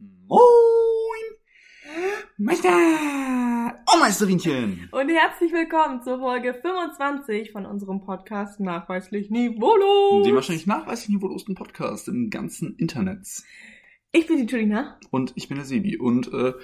Moin! 0.00 0.40
Meister! 2.38 2.70
Oh, 3.86 3.98
Meisterinchen! 3.98 4.88
Und 4.92 5.10
herzlich 5.10 5.52
willkommen 5.52 6.02
zur 6.02 6.18
Folge 6.20 6.54
25 6.54 7.52
von 7.52 7.66
unserem 7.66 8.00
Podcast 8.00 8.60
Nachweislich 8.60 9.28
Niveaulos. 9.28 10.24
Dem 10.24 10.34
wahrscheinlich 10.36 10.66
nachweislich 10.66 11.10
niveaulosen 11.10 11.54
Podcast 11.54 12.08
im 12.08 12.30
ganzen 12.30 12.76
Internet. 12.76 13.26
Ich 14.12 14.26
bin 14.26 14.38
die 14.38 14.50
Julina. 14.50 14.98
Und 15.10 15.32
ich 15.34 15.48
bin 15.48 15.58
der 15.58 15.66
Sebi. 15.66 15.98
Und 15.98 16.32
äh, 16.32 16.54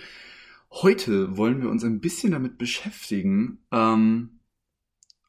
heute 0.71 1.37
wollen 1.37 1.61
wir 1.61 1.69
uns 1.69 1.85
ein 1.85 2.01
bisschen 2.01 2.33
damit 2.33 2.57
beschäftigen, 2.57 3.59
ähm, 3.71 4.41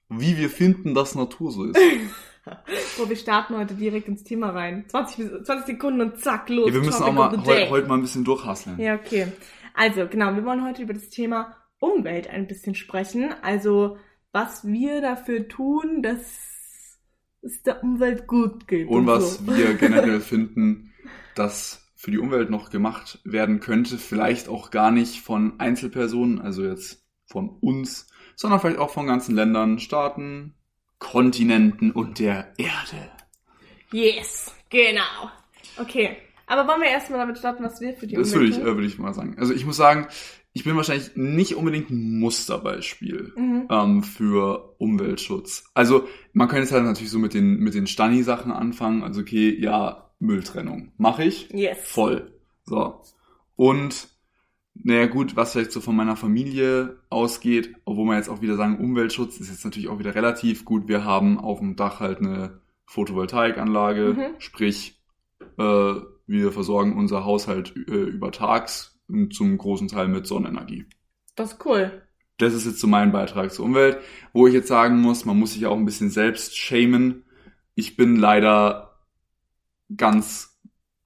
wie 0.07 0.37
wir 0.37 0.49
finden, 0.49 0.93
dass 0.93 1.13
Natur 1.15 1.51
so 1.51 1.65
ist. 1.65 1.77
Wo 2.97 3.09
wir 3.09 3.15
starten 3.15 3.57
heute 3.57 3.73
direkt 3.75 4.07
ins 4.07 4.23
Thema 4.23 4.49
rein. 4.49 4.85
20, 4.87 5.45
20 5.45 5.65
Sekunden 5.65 6.01
und 6.01 6.19
zack, 6.19 6.49
los. 6.49 6.67
Ja, 6.67 6.73
wir 6.73 6.81
müssen 6.81 6.99
Topic 6.99 7.09
auch 7.09 7.13
mal 7.13 7.69
heute 7.69 7.87
mal 7.87 7.95
ein 7.95 8.01
bisschen 8.01 8.23
durchhasseln. 8.23 8.79
Ja, 8.79 8.95
okay. 8.95 9.27
Also, 9.73 10.07
genau, 10.07 10.35
wir 10.35 10.43
wollen 10.43 10.65
heute 10.65 10.81
über 10.81 10.93
das 10.93 11.09
Thema 11.09 11.55
Umwelt 11.79 12.29
ein 12.29 12.47
bisschen 12.47 12.75
sprechen. 12.75 13.33
Also, 13.41 13.97
was 14.31 14.65
wir 14.65 15.01
dafür 15.01 15.47
tun, 15.47 16.01
dass 16.01 16.21
es 17.41 17.61
der 17.63 17.83
Umwelt 17.83 18.27
gut 18.27 18.67
geht. 18.67 18.87
Und 18.87 19.07
was 19.07 19.35
so. 19.35 19.55
wir 19.55 19.73
generell 19.79 20.19
finden, 20.19 20.93
dass 21.35 21.87
für 21.95 22.11
die 22.11 22.19
Umwelt 22.19 22.49
noch 22.49 22.69
gemacht 22.69 23.19
werden 23.23 23.59
könnte, 23.59 23.97
vielleicht 23.97 24.49
auch 24.49 24.71
gar 24.71 24.91
nicht 24.91 25.21
von 25.21 25.59
Einzelpersonen, 25.59 26.39
also 26.39 26.63
jetzt 26.63 27.05
von 27.25 27.49
uns, 27.49 28.07
sondern 28.35 28.59
vielleicht 28.59 28.79
auch 28.79 28.91
von 28.91 29.07
ganzen 29.07 29.35
Ländern, 29.35 29.79
Staaten, 29.79 30.56
Kontinenten 30.99 31.91
und 31.91 32.19
der 32.19 32.53
Erde. 32.57 33.11
Yes, 33.91 34.53
genau. 34.69 35.31
Okay. 35.77 36.17
Aber 36.47 36.67
wollen 36.67 36.81
wir 36.81 36.89
erstmal 36.89 37.19
damit 37.19 37.37
starten, 37.37 37.63
was 37.63 37.81
wir 37.81 37.93
für 37.95 38.07
die 38.07 38.15
Das 38.15 38.31
würde 38.31 38.45
Umwelt 38.45 38.51
ich, 38.57 38.63
tun? 38.63 38.67
äh, 38.71 38.75
würde 38.75 38.87
ich 38.87 38.97
mal 38.97 39.13
sagen. 39.13 39.35
Also 39.37 39.53
ich 39.53 39.65
muss 39.65 39.75
sagen, 39.77 40.07
ich 40.53 40.63
bin 40.63 40.75
wahrscheinlich 40.75 41.11
nicht 41.15 41.55
unbedingt 41.55 41.89
ein 41.89 42.19
Musterbeispiel 42.19 43.33
Mhm. 43.35 43.67
ähm, 43.69 44.03
für 44.03 44.75
Umweltschutz. 44.79 45.65
Also 45.73 46.07
man 46.33 46.47
könnte 46.47 46.63
jetzt 46.63 46.71
halt 46.71 46.83
natürlich 46.85 47.11
so 47.11 47.19
mit 47.19 47.33
den, 47.33 47.59
mit 47.59 47.73
den 47.75 47.85
Stani-Sachen 47.85 48.51
anfangen. 48.51 49.03
Also 49.03 49.21
okay, 49.21 49.55
ja, 49.59 50.09
Mülltrennung. 50.19 50.93
Mache 50.97 51.25
ich. 51.25 51.49
Yes. 51.51 51.77
Voll. 51.83 52.31
So. 52.65 53.01
Und, 53.55 54.07
naja, 54.83 55.05
gut, 55.07 55.35
was 55.35 55.51
vielleicht 55.53 55.71
so 55.71 55.81
von 55.81 55.95
meiner 55.95 56.15
Familie 56.15 56.97
ausgeht, 57.09 57.75
obwohl 57.85 58.05
man 58.05 58.17
jetzt 58.17 58.29
auch 58.29 58.41
wieder 58.41 58.55
sagen, 58.55 58.79
Umweltschutz 58.79 59.39
ist 59.39 59.49
jetzt 59.49 59.65
natürlich 59.65 59.89
auch 59.89 59.99
wieder 59.99 60.15
relativ 60.15 60.65
gut. 60.65 60.87
Wir 60.87 61.03
haben 61.03 61.39
auf 61.39 61.59
dem 61.59 61.75
Dach 61.75 61.99
halt 61.99 62.19
eine 62.19 62.61
Photovoltaikanlage, 62.85 64.13
Mhm. 64.17 64.35
sprich, 64.39 65.01
äh, 65.57 65.93
wir 66.27 66.51
versorgen 66.51 66.95
unser 66.97 67.25
Haushalt 67.25 67.73
äh, 67.75 67.79
übertags 67.91 68.99
und 69.07 69.33
zum 69.33 69.57
großen 69.57 69.87
Teil 69.87 70.07
mit 70.07 70.27
Sonnenenergie. 70.27 70.85
Das 71.35 71.53
ist 71.53 71.65
cool. 71.65 72.03
Das 72.37 72.53
ist 72.53 72.65
jetzt 72.65 72.79
so 72.79 72.87
mein 72.87 73.11
Beitrag 73.11 73.51
zur 73.51 73.65
Umwelt, 73.65 73.97
wo 74.33 74.45
ich 74.47 74.53
jetzt 74.53 74.67
sagen 74.67 75.01
muss, 75.01 75.25
man 75.25 75.39
muss 75.39 75.53
sich 75.53 75.65
auch 75.65 75.75
ein 75.77 75.85
bisschen 75.85 76.09
selbst 76.11 76.55
schämen. 76.55 77.23
Ich 77.73 77.95
bin 77.97 78.15
leider 78.15 78.99
ganz 79.95 80.59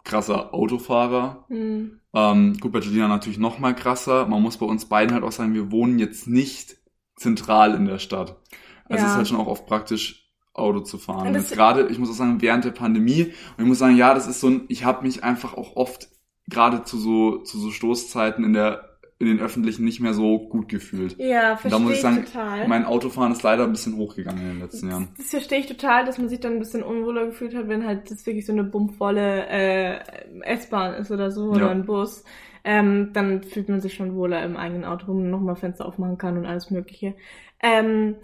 krasser 0.03 0.53
Autofahrer. 0.53 1.45
Hm. 1.47 2.00
Ähm, 2.13 2.57
gut, 2.59 2.71
bei 2.71 2.79
Julina 2.79 3.07
natürlich 3.07 3.39
noch 3.39 3.59
mal 3.59 3.73
krasser. 3.73 4.25
Man 4.27 4.41
muss 4.41 4.57
bei 4.57 4.65
uns 4.65 4.85
beiden 4.85 5.13
halt 5.13 5.23
auch 5.23 5.31
sagen, 5.31 5.53
wir 5.53 5.71
wohnen 5.71 5.99
jetzt 5.99 6.27
nicht 6.27 6.77
zentral 7.15 7.73
in 7.75 7.85
der 7.85 7.99
Stadt. 7.99 8.37
Also 8.85 9.03
Ja. 9.03 9.05
es 9.05 9.11
ist 9.11 9.17
halt 9.17 9.27
schon 9.27 9.37
auch 9.37 9.47
oft 9.47 9.65
praktisch, 9.65 10.21
Auto 10.53 10.81
zu 10.81 10.97
fahren. 10.97 11.33
Jetzt 11.33 11.53
gerade, 11.53 11.87
ich 11.87 11.97
muss 11.97 12.09
auch 12.09 12.13
sagen, 12.13 12.41
während 12.41 12.65
der 12.65 12.71
Pandemie, 12.71 13.23
und 13.23 13.63
ich 13.63 13.65
muss 13.65 13.79
sagen, 13.79 13.95
ja, 13.95 14.13
das 14.13 14.27
ist 14.27 14.41
so 14.41 14.47
ein, 14.49 14.65
ich 14.67 14.83
habe 14.83 15.03
mich 15.03 15.23
einfach 15.23 15.53
auch 15.53 15.75
oft 15.77 16.09
gerade 16.49 16.83
zu 16.83 16.97
so, 16.97 17.37
zu 17.37 17.57
so 17.57 17.71
Stoßzeiten 17.71 18.43
in 18.43 18.53
der, 18.53 18.90
in 19.21 19.27
den 19.27 19.39
Öffentlichen 19.39 19.85
nicht 19.85 19.99
mehr 20.01 20.13
so 20.13 20.39
gut 20.39 20.67
gefühlt. 20.67 21.15
Ja, 21.17 21.55
verstehe 21.55 21.71
da 21.71 21.79
muss 21.79 21.93
ich 21.93 22.01
sagen, 22.01 22.25
total. 22.25 22.67
mein 22.67 22.85
Autofahren 22.85 23.31
ist 23.31 23.43
leider 23.43 23.63
ein 23.63 23.71
bisschen 23.71 23.95
hochgegangen 23.95 24.41
in 24.41 24.49
den 24.49 24.59
letzten 24.59 24.89
Jahren. 24.89 25.09
Das 25.17 25.29
verstehe 25.29 25.59
ich 25.59 25.67
total, 25.67 26.03
dass 26.05 26.17
man 26.17 26.27
sich 26.27 26.39
dann 26.39 26.53
ein 26.53 26.59
bisschen 26.59 26.83
unwohler 26.83 27.27
gefühlt 27.27 27.55
hat, 27.55 27.67
wenn 27.69 27.85
halt 27.85 28.09
das 28.11 28.25
wirklich 28.25 28.45
so 28.45 28.51
eine 28.51 28.63
bummvolle 28.63 29.47
äh, 29.47 29.99
S-Bahn 30.41 30.95
ist 30.95 31.11
oder 31.11 31.31
so 31.31 31.51
oder 31.51 31.67
Ja. 31.67 31.69
ein 31.71 31.85
Bus. 31.85 32.23
Ähm, 32.63 33.09
dann 33.13 33.41
fühlt 33.43 33.69
man 33.69 33.79
sich 33.81 33.93
schon 33.93 34.15
wohler 34.15 34.43
im 34.43 34.55
eigenen 34.57 34.85
Auto, 34.85 35.07
wo 35.07 35.13
man 35.13 35.29
nochmal 35.31 35.55
Fenster 35.55 35.85
aufmachen 35.85 36.17
kann 36.17 36.37
und 36.37 36.45
alles 36.45 36.69
Mögliche. 36.69 37.15
Ähm, 37.63 38.15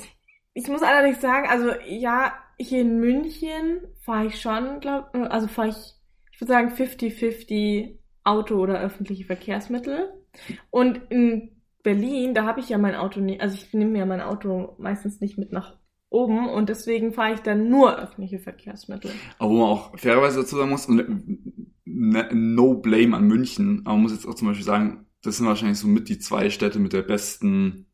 ich 0.54 0.68
muss 0.68 0.82
allerdings 0.84 1.22
sagen, 1.22 1.48
also 1.50 1.72
ja, 1.88 2.34
hier 2.60 2.82
in 2.82 3.00
München 3.00 3.82
fahre 4.02 4.28
ich 4.28 4.42
schon, 4.42 4.80
glaub, 4.80 5.10
also 5.14 5.48
fahre 5.48 5.70
ich, 5.70 5.76
ich 6.32 6.42
würde 6.42 6.54
sagen 6.54 6.70
50-50 6.72 7.98
Auto 8.24 8.56
oder 8.56 8.80
öffentliche 8.80 9.24
Verkehrsmittel. 9.26 10.10
Und 10.70 11.02
in 11.10 11.52
Berlin, 11.84 12.34
da 12.34 12.46
habe 12.46 12.60
ich 12.60 12.70
ja 12.70 12.78
mein 12.78 12.96
Auto 12.96 13.20
nicht, 13.20 13.42
also 13.42 13.56
ich 13.56 13.74
nehme 13.74 13.98
ja 13.98 14.06
mein 14.06 14.22
Auto 14.22 14.76
meistens 14.78 15.22
nicht 15.22 15.38
mit 15.38 15.52
nach 15.52 15.78
oben 16.10 16.50
und 16.50 16.70
deswegen 16.70 17.14
fahre 17.14 17.34
ich 17.34 17.42
dann 17.42 17.70
nur 17.70 17.98
öffentliche 18.00 18.40
Verkehrsmittel. 18.40 19.12
Aber 19.40 19.50
wo 19.50 19.56
man 19.56 19.70
auch 19.70 19.98
fairerweise 19.98 20.40
dazu 20.42 20.58
sagen 20.58 20.70
muss, 20.70 20.88
ne- 20.88 22.30
no 22.34 22.76
blame 22.76 23.16
an 23.16 23.28
München, 23.28 23.82
aber 23.86 23.96
man 23.96 24.04
muss 24.04 24.14
jetzt 24.14 24.26
auch 24.26 24.36
zum 24.36 24.48
Beispiel 24.48 24.66
sagen, 24.66 25.06
das 25.22 25.38
sind 25.38 25.48
wahrscheinlich 25.48 25.80
so 25.80 25.88
mit 25.88 26.10
die 26.10 26.20
zwei 26.20 26.50
Städte 26.50 26.80
mit 26.80 26.94
der 26.94 27.02
besten 27.02 27.87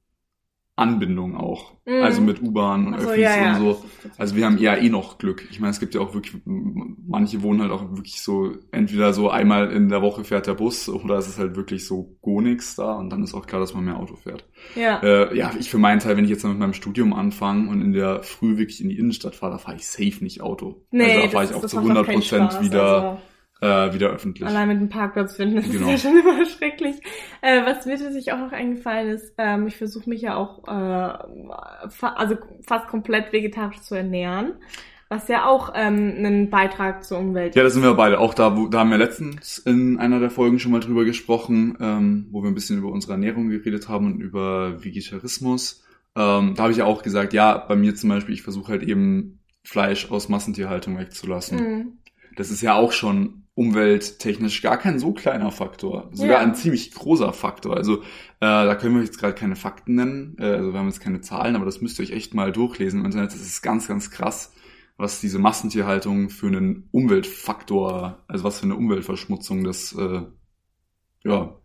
Anbindung 0.75 1.37
auch. 1.37 1.73
Mhm. 1.85 2.01
Also 2.01 2.21
mit 2.21 2.41
U-Bahn 2.41 2.87
und 2.87 2.99
so, 2.99 3.09
Öffis 3.09 3.21
ja, 3.21 3.37
ja, 3.37 3.57
und 3.57 3.59
so. 3.59 3.85
Also 4.17 4.35
wir 4.35 4.45
haben 4.45 4.57
ja 4.57 4.75
eh 4.75 4.89
noch 4.89 5.19
Glück. 5.19 5.47
Ich 5.51 5.59
meine, 5.59 5.69
es 5.69 5.79
gibt 5.79 5.93
ja 5.93 6.01
auch 6.01 6.15
wirklich, 6.15 6.41
manche 6.45 7.43
wohnen 7.43 7.61
halt 7.61 7.71
auch 7.71 7.91
wirklich 7.91 8.21
so, 8.21 8.53
entweder 8.71 9.13
so 9.13 9.29
einmal 9.29 9.71
in 9.71 9.89
der 9.89 10.01
Woche 10.01 10.23
fährt 10.23 10.47
der 10.47 10.55
Bus 10.55 10.89
oder 10.89 11.17
es 11.17 11.27
ist 11.27 11.37
halt 11.37 11.55
wirklich 11.55 11.85
so 11.85 12.17
gar 12.23 12.41
nichts 12.41 12.75
da 12.75 12.93
und 12.93 13.11
dann 13.11 13.21
ist 13.21 13.35
auch 13.35 13.45
klar, 13.45 13.61
dass 13.61 13.75
man 13.75 13.85
mehr 13.85 13.99
Auto 13.99 14.15
fährt. 14.15 14.49
Ja. 14.75 14.99
Äh, 15.03 15.37
ja, 15.37 15.51
ich 15.59 15.69
für 15.69 15.77
meinen 15.77 15.99
Teil, 15.99 16.17
wenn 16.17 16.23
ich 16.23 16.31
jetzt 16.31 16.43
mit 16.43 16.57
meinem 16.57 16.73
Studium 16.73 17.13
anfange 17.13 17.69
und 17.69 17.81
in 17.81 17.93
der 17.93 18.23
Früh 18.23 18.57
wirklich 18.57 18.81
in 18.81 18.89
die 18.89 18.97
Innenstadt 18.97 19.35
fahre, 19.35 19.53
da 19.53 19.57
fahre 19.59 19.75
ich 19.75 19.87
safe 19.87 20.23
nicht 20.23 20.41
Auto. 20.41 20.85
also 20.91 21.21
da 21.21 21.27
fahre 21.29 21.45
ich 21.45 21.53
auch 21.53 21.65
zu 21.65 21.75
macht 21.75 21.85
100 21.85 22.05
keinen 22.07 22.19
Prozent 22.19 22.61
wieder, 22.61 23.03
also 23.03 23.21
äh, 23.63 23.93
wieder 23.93 24.09
öffentlich. 24.09 24.47
allein 24.47 24.67
mit 24.67 24.77
einem 24.77 24.89
Parkplatz 24.89 25.35
finden, 25.35 25.55
das 25.57 25.69
Genau. 25.71 25.89
ist 25.91 26.03
ja 26.03 26.09
schon 26.09 26.19
immer 26.21 26.45
schrecklich. 26.45 26.95
Äh, 27.41 27.65
was 27.65 27.85
mir 27.85 27.97
tatsächlich 27.97 28.31
auch 28.33 28.39
noch 28.39 28.51
eingefallen 28.51 29.09
ist, 29.09 29.33
ähm, 29.37 29.67
ich 29.67 29.77
versuche 29.77 30.09
mich 30.09 30.21
ja 30.21 30.35
auch 30.35 30.63
äh, 30.67 31.89
fa 31.89 32.07
also 32.15 32.35
fast 32.67 32.87
komplett 32.87 33.31
vegetarisch 33.33 33.81
zu 33.81 33.95
ernähren, 33.95 34.53
was 35.09 35.27
ja 35.27 35.45
auch 35.45 35.71
ähm, 35.75 36.13
einen 36.17 36.49
Beitrag 36.49 37.03
zur 37.03 37.19
Umwelt 37.19 37.55
Ja, 37.55 37.63
da 37.63 37.69
sind 37.69 37.83
wir 37.83 37.93
beide. 37.93 38.19
Auch 38.19 38.33
da, 38.33 38.57
wo, 38.57 38.67
da 38.67 38.79
haben 38.79 38.89
wir 38.89 38.97
letztens 38.97 39.59
in 39.59 39.97
einer 39.99 40.19
der 40.19 40.29
Folgen 40.31 40.59
schon 40.59 40.71
mal 40.71 40.79
drüber 40.79 41.05
gesprochen, 41.05 41.77
ähm, 41.79 42.27
wo 42.31 42.41
wir 42.41 42.49
ein 42.49 42.55
bisschen 42.55 42.77
über 42.79 42.89
unsere 42.91 43.13
Ernährung 43.13 43.49
geredet 43.49 43.87
haben 43.89 44.07
und 44.13 44.19
über 44.21 44.83
Vegetarismus. 44.83 45.83
Ähm, 46.15 46.53
da 46.55 46.63
habe 46.63 46.71
ich 46.71 46.77
ja 46.79 46.85
auch 46.85 47.03
gesagt, 47.03 47.33
ja, 47.33 47.57
bei 47.57 47.75
mir 47.75 47.95
zum 47.95 48.09
Beispiel, 48.09 48.33
ich 48.35 48.41
versuche 48.43 48.71
halt 48.71 48.83
eben 48.83 49.39
Fleisch 49.63 50.11
aus 50.11 50.29
Massentierhaltung 50.29 50.97
wegzulassen. 50.97 51.57
Mhm. 51.57 51.87
Das 52.35 52.49
ist 52.51 52.61
ja 52.61 52.73
auch 52.73 52.91
schon 52.91 53.42
umwelttechnisch 53.55 54.61
gar 54.61 54.77
kein 54.77 54.97
so 54.99 55.11
kleiner 55.13 55.51
Faktor. 55.51 56.09
Sogar 56.11 56.33
Ja. 56.33 56.39
ein 56.39 56.55
ziemlich 56.55 56.91
großer 56.93 57.33
Faktor. 57.33 57.77
Also 57.77 57.97
äh, 58.01 58.01
da 58.39 58.75
können 58.75 58.95
wir 58.95 59.03
jetzt 59.03 59.19
gerade 59.19 59.35
keine 59.35 59.55
Fakten 59.55 59.95
nennen. 59.95 60.35
Äh, 60.39 60.45
also 60.45 60.73
wir 60.73 60.79
haben 60.79 60.87
jetzt 60.87 61.01
keine 61.01 61.21
Zahlen, 61.21 61.55
aber 61.55 61.65
das 61.65 61.81
müsst 61.81 61.99
ihr 61.99 62.03
euch 62.03 62.11
echt 62.11 62.33
mal 62.33 62.51
durchlesen 62.51 62.99
im 63.01 63.05
Internet. 63.05 63.31
Das 63.31 63.41
ist 63.41 63.61
ganz, 63.61 63.87
ganz 63.87 64.09
krass, 64.09 64.53
was 64.97 65.21
diese 65.21 65.37
Massentierhaltung 65.39 66.29
für 66.29 66.47
einen 66.47 66.87
Umweltfaktor, 66.91 68.23
also 68.27 68.43
was 68.43 68.59
für 68.59 68.65
eine 68.65 68.75
Umweltverschmutzung 68.75 69.63
das 69.63 69.93
äh, 69.93 70.21
ja, 71.23 71.55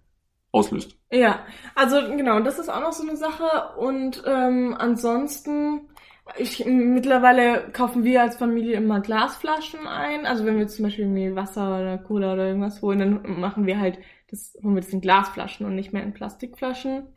auslöst. 0.53 0.97
Ja, 1.11 1.41
also 1.75 1.97
genau, 2.17 2.41
das 2.41 2.59
ist 2.59 2.69
auch 2.69 2.81
noch 2.81 2.93
so 2.93 3.03
eine 3.03 3.17
Sache. 3.17 3.77
Und 3.79 4.23
ähm, 4.27 4.75
ansonsten, 4.79 5.89
ich, 6.37 6.65
mittlerweile 6.67 7.71
kaufen 7.73 8.05
wir 8.05 8.23
als 8.23 8.37
Familie 8.37 8.77
immer 8.77 9.01
Glasflaschen 9.01 9.87
ein. 9.87 10.27
Also 10.27 10.45
wenn 10.45 10.59
wir 10.59 10.69
zum 10.69 10.85
Beispiel 10.85 11.05
irgendwie 11.05 11.35
Wasser 11.35 11.79
oder 11.79 11.99
Cola 11.99 12.35
oder 12.35 12.47
irgendwas 12.47 12.83
holen, 12.83 12.99
dann 12.99 13.41
machen 13.41 13.67
wir 13.67 13.81
halt, 13.81 13.99
das 14.31 14.57
holen 14.63 14.75
wir 14.75 14.83
das 14.83 14.93
in 14.93 15.01
Glasflaschen 15.01 15.67
und 15.67 15.75
nicht 15.75 15.93
mehr 15.93 16.03
in 16.03 16.15
Plastikflaschen. 16.15 17.09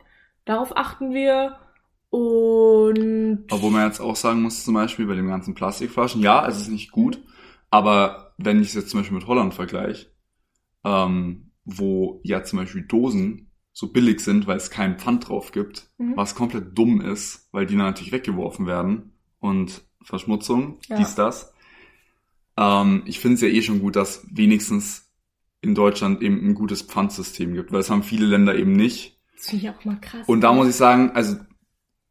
Darauf 0.44 0.76
achten 0.76 1.12
wir. 1.12 1.56
Und 2.10 3.46
Obwohl 3.50 3.70
man 3.70 3.86
jetzt 3.86 4.00
auch 4.00 4.16
sagen 4.16 4.42
muss, 4.42 4.64
zum 4.64 4.74
Beispiel 4.74 5.06
bei 5.06 5.14
den 5.14 5.28
ganzen 5.28 5.54
Plastikflaschen, 5.54 6.20
ja, 6.20 6.46
es 6.46 6.60
ist 6.60 6.68
nicht 6.68 6.90
gut, 6.92 7.22
aber 7.70 8.34
wenn 8.36 8.60
ich 8.60 8.68
es 8.68 8.74
jetzt 8.74 8.90
zum 8.90 9.00
Beispiel 9.00 9.16
mit 9.16 9.26
Holland 9.26 9.54
vergleiche, 9.54 10.08
ähm, 10.84 11.52
wo 11.64 12.20
ja 12.24 12.42
zum 12.42 12.58
Beispiel 12.58 12.82
Dosen 12.82 13.51
so 13.72 13.88
billig 13.92 14.20
sind, 14.20 14.46
weil 14.46 14.56
es 14.58 14.70
keinen 14.70 14.98
Pfand 14.98 15.28
drauf 15.28 15.52
gibt, 15.52 15.88
Mhm. 15.98 16.16
was 16.16 16.34
komplett 16.34 16.76
dumm 16.76 17.00
ist, 17.00 17.48
weil 17.52 17.66
die 17.66 17.74
dann 17.76 17.86
natürlich 17.86 18.12
weggeworfen 18.12 18.66
werden 18.66 19.12
und 19.40 19.82
Verschmutzung, 20.02 20.78
Ja. 20.88 20.96
dies, 20.98 21.14
das. 21.14 21.52
Ähm, 22.56 23.02
ich 23.06 23.18
finde 23.20 23.36
es 23.36 23.40
ja 23.40 23.48
eh 23.48 23.62
schon 23.62 23.80
gut, 23.80 23.96
dass 23.96 24.26
wenigstens 24.30 25.10
in 25.62 25.74
Deutschland 25.74 26.22
eben 26.22 26.44
ein 26.46 26.54
gutes 26.54 26.82
Pfandsystem 26.82 27.54
gibt, 27.54 27.72
weil 27.72 27.80
es 27.80 27.88
haben 27.90 28.02
viele 28.02 28.26
Länder 28.26 28.54
eben 28.56 28.72
nicht. 28.72 29.18
das 29.36 29.46
finde 29.50 29.64
ich 29.66 29.70
auch 29.70 29.84
mal 29.84 30.00
krass. 30.00 30.28
Und 30.28 30.40
da 30.42 30.52
muss 30.52 30.68
ich 30.68 30.76
sagen, 30.76 31.12
also 31.14 31.36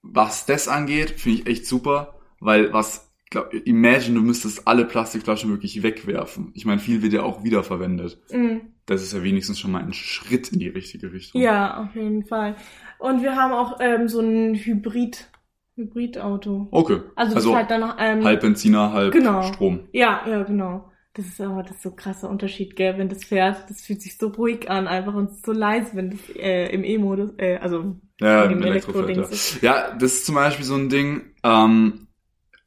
was 0.02 0.46
das 0.46 0.68
angeht, 0.68 1.12
finde 1.20 1.42
ich 1.42 1.48
echt 1.48 1.66
super, 1.68 2.16
weil 2.40 2.74
was 2.74 3.11
glaub, 3.32 3.52
imagine, 3.66 4.20
du 4.20 4.22
müsstest 4.22 4.68
alle 4.68 4.86
Plastikflaschen 4.86 5.50
wirklich 5.50 5.82
wegwerfen. 5.82 6.52
Ich 6.54 6.66
meine, 6.66 6.80
viel 6.80 7.02
wird 7.02 7.14
ja 7.14 7.24
auch 7.24 7.44
wiederverwendet. 7.44 8.20
Mhm. 8.32 8.62
Das 8.86 9.02
ist 9.02 9.14
ja 9.14 9.24
wenigstens 9.24 9.60
schon 9.60 9.72
mal 9.72 9.82
ein 9.82 9.94
Schritt 9.94 10.50
in 10.50 10.60
die 10.60 10.68
richtige 10.68 11.12
Richtung. 11.12 11.42
Ja, 11.42 11.82
auf 11.84 11.96
jeden 11.96 12.26
Fall. 12.26 12.56
Und 13.00 13.24
wir 13.24 13.36
haben 13.36 13.54
auch 13.54 13.78
ähm, 13.80 14.08
so 14.08 14.20
ein 14.20 14.54
Hybrid, 14.54 15.32
Hybridauto. 15.76 16.68
Okay. 16.72 17.00
Also, 17.16 17.34
das 17.36 17.46
ist 17.46 17.52
halt 17.54 17.72
dann 17.72 17.94
ähm, 17.98 18.24
halb 18.24 18.42
Benziner, 18.42 18.94
halb 18.94 19.14
Genau. 19.14 19.42
Strom. 19.44 19.88
Ja, 19.94 20.22
ja, 20.28 20.44
genau. 20.44 20.92
Das 21.14 21.26
ist 21.26 21.42
aber 21.42 21.64
das 21.64 21.72
ist 21.76 21.82
so 21.84 21.90
ein 21.90 21.96
krasser 21.98 22.30
Unterschied, 22.30 22.76
gell, 22.78 22.98
wenn 22.98 23.10
das 23.10 23.26
fährt. 23.26 23.70
Das 23.70 23.82
fühlt 23.82 24.02
sich 24.02 24.18
so 24.18 24.28
ruhig 24.28 24.70
an, 24.70 24.88
einfach 24.88 25.14
und 25.14 25.44
so 25.46 25.52
leise, 25.52 25.92
wenn 25.96 26.12
das 26.12 26.20
äh, 26.38 26.68
im 26.74 26.86
E-Modus, 26.86 27.32
äh, 27.38 27.58
also 27.58 27.98
Ja, 28.22 28.46
im 28.46 28.62
Elektrofeld, 28.62 29.18
ja. 29.18 29.24
Ist. 29.24 29.62
ja, 29.62 29.92
das 29.96 30.14
ist 30.14 30.26
zum 30.26 30.36
Beispiel 30.36 30.64
so 30.66 30.76
ein 30.76 30.88
Ding. 30.88 31.34
Ähm, 31.44 32.08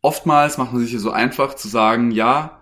oftmals 0.04 0.58
macht 0.58 0.72
man 0.72 0.82
sich 0.82 0.90
hier 0.90 1.00
so 1.00 1.10
einfach 1.10 1.54
zu 1.54 1.66
sagen, 1.66 2.10
ja, 2.10 2.60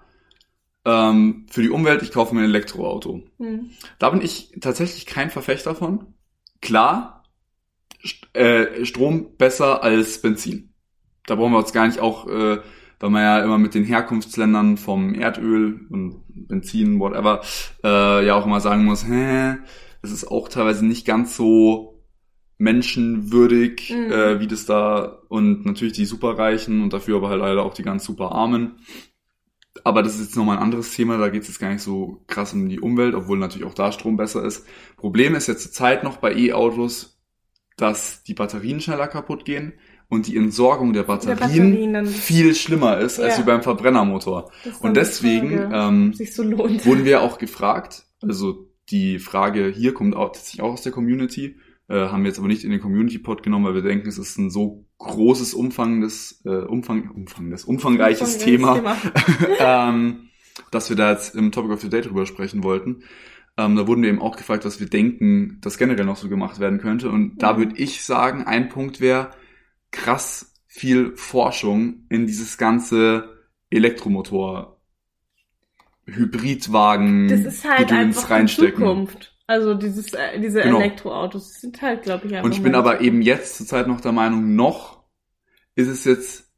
ähm, 0.84 1.46
für 1.50 1.62
die 1.62 1.70
Umwelt, 1.70 2.02
ich 2.02 2.12
kaufe 2.12 2.34
mir 2.34 2.42
ein 2.42 2.50
Elektroauto. 2.50 3.22
hm. 3.38 3.70
Da 3.98 4.10
bin 4.10 4.22
ich 4.22 4.52
tatsächlich 4.60 5.06
kein 5.06 5.28
Verfechter 5.28 5.74
von. 5.74 6.14
Klar, 6.60 7.24
St 8.06 8.34
äh, 8.34 8.84
Strom 8.84 9.36
besser 9.36 9.82
als 9.82 10.20
Benzin. 10.22 10.72
Da 11.26 11.34
brauchen 11.34 11.52
wir 11.52 11.58
uns 11.58 11.72
gar 11.72 11.86
nicht 11.86 11.98
auch, 11.98 12.28
äh, 12.28 12.60
weil 13.00 13.10
man 13.10 13.22
ja 13.22 13.42
immer 13.42 13.58
mit 13.58 13.74
den 13.74 13.84
Herkunftsländern 13.84 14.76
vom 14.76 15.14
Erdöl 15.14 15.86
und 15.90 16.22
Benzin, 16.28 17.00
whatever, 17.00 17.42
äh, 17.82 18.24
ja 18.24 18.36
auch 18.36 18.46
immer 18.46 18.60
sagen 18.60 18.84
muss, 18.84 19.06
hä, 19.06 19.56
das 20.00 20.12
ist 20.12 20.26
auch 20.26 20.48
teilweise 20.48 20.86
nicht 20.86 21.06
ganz 21.06 21.36
so 21.36 21.91
menschenwürdig, 22.62 23.90
Mhm. 23.94 24.12
äh, 24.12 24.40
wie 24.40 24.46
das 24.46 24.66
da 24.66 25.18
und 25.28 25.64
natürlich 25.66 25.94
die 25.94 26.04
Superreichen 26.04 26.82
und 26.82 26.92
dafür 26.92 27.16
aber 27.16 27.28
halt 27.28 27.40
leider 27.40 27.62
auch 27.62 27.74
die 27.74 27.82
ganz 27.82 28.04
super 28.04 28.32
Armen. 28.32 28.76
Aber 29.84 30.02
das 30.02 30.16
ist 30.16 30.20
jetzt 30.26 30.36
nochmal 30.36 30.58
ein 30.58 30.62
anderes 30.62 30.94
Thema, 30.94 31.16
da 31.16 31.28
geht 31.28 31.42
es 31.42 31.48
jetzt 31.48 31.58
gar 31.58 31.70
nicht 31.72 31.82
so 31.82 32.22
krass 32.26 32.52
um 32.52 32.68
die 32.68 32.78
Umwelt, 32.80 33.14
obwohl 33.14 33.38
natürlich 33.38 33.66
auch 33.66 33.74
da 33.74 33.90
Strom 33.90 34.16
besser 34.16 34.44
ist. 34.44 34.66
Problem 34.96 35.34
ist 35.34 35.48
jetzt 35.48 35.62
zur 35.62 35.72
Zeit 35.72 36.04
noch 36.04 36.18
bei 36.18 36.34
E-Autos, 36.34 37.18
dass 37.76 38.22
die 38.22 38.34
Batterien 38.34 38.80
schneller 38.80 39.08
kaputt 39.08 39.44
gehen 39.46 39.72
und 40.08 40.26
die 40.26 40.36
Entsorgung 40.36 40.92
der 40.92 41.04
Batterien, 41.04 41.38
Batterien 41.38 41.92
dann- 41.94 42.06
viel 42.06 42.54
schlimmer 42.54 42.98
ist 42.98 43.18
als 43.18 43.38
Ja. 43.38 43.42
wie 43.42 43.46
beim 43.46 43.62
Verbrennermotor. 43.62 44.52
Und 44.82 44.96
deswegen 44.96 45.70
ähm, 45.72 46.12
so 46.12 46.44
wurden 46.44 47.04
wir 47.06 47.22
auch 47.22 47.38
gefragt, 47.38 48.04
also 48.20 48.68
die 48.90 49.18
Frage 49.18 49.68
hier 49.74 49.94
kommt 49.94 50.14
auch 50.14 50.32
tatsächlich 50.32 50.60
auch 50.60 50.72
aus 50.74 50.82
der 50.82 50.92
Community, 50.92 51.56
äh, 51.88 51.94
haben 52.08 52.22
wir 52.22 52.28
jetzt 52.28 52.38
aber 52.38 52.48
nicht 52.48 52.64
in 52.64 52.70
den 52.70 52.80
Community-Pod 52.80 53.42
genommen, 53.42 53.64
weil 53.66 53.74
wir 53.74 53.82
denken, 53.82 54.08
es 54.08 54.18
ist 54.18 54.38
ein 54.38 54.50
so 54.50 54.86
großes, 54.98 55.54
umfangendes, 55.54 56.42
äh, 56.44 56.48
Umfang, 56.50 57.10
umfangendes, 57.10 57.64
umfangreiches 57.64 58.38
Thema, 58.38 58.96
ähm, 59.58 60.28
dass 60.70 60.88
wir 60.90 60.96
da 60.96 61.10
jetzt 61.12 61.34
im 61.34 61.52
Topic 61.52 61.72
of 61.72 61.80
the 61.80 61.88
Day 61.88 62.00
drüber 62.02 62.26
sprechen 62.26 62.62
wollten. 62.62 63.02
Ähm, 63.58 63.76
da 63.76 63.86
wurden 63.86 64.02
wir 64.02 64.08
eben 64.08 64.22
auch 64.22 64.36
gefragt, 64.36 64.64
was 64.64 64.80
wir 64.80 64.88
denken, 64.88 65.58
das 65.60 65.76
generell 65.76 66.06
noch 66.06 66.16
so 66.16 66.28
gemacht 66.28 66.58
werden 66.60 66.78
könnte. 66.78 67.10
Und 67.10 67.38
da 67.42 67.52
Mhm. 67.52 67.58
würde 67.58 67.76
ich 67.76 68.02
sagen, 68.04 68.44
ein 68.44 68.68
Punkt 68.70 69.00
wäre 69.00 69.30
krass 69.90 70.54
viel 70.66 71.14
Forschung 71.16 72.06
in 72.08 72.26
dieses 72.26 72.56
ganze 72.56 73.28
Elektromotor, 73.68 74.80
Hybridwagen, 76.06 77.28
Das 77.28 77.40
ist 77.40 77.64
halt 77.68 77.88
Gedöns 77.88 78.16
einfach 78.18 78.30
reinstecken. 78.30 78.78
Zukunft. 78.84 79.31
Also 79.52 79.74
dieses, 79.74 80.12
äh, 80.14 80.40
diese 80.40 80.62
Genau. 80.62 80.78
Elektroautos 80.80 81.60
sind 81.60 81.82
halt, 81.82 82.02
glaube 82.02 82.26
ich, 82.26 82.32
einfach. 82.34 82.44
Und 82.46 82.52
ich 82.54 82.62
bin 82.62 82.74
aber 82.74 83.00
eben 83.02 83.20
jetzt 83.22 83.56
zurzeit 83.58 83.86
noch 83.86 84.00
der 84.00 84.12
Meinung, 84.12 84.54
noch 84.56 85.02
ist 85.74 85.88
es 85.88 86.04
jetzt, 86.04 86.50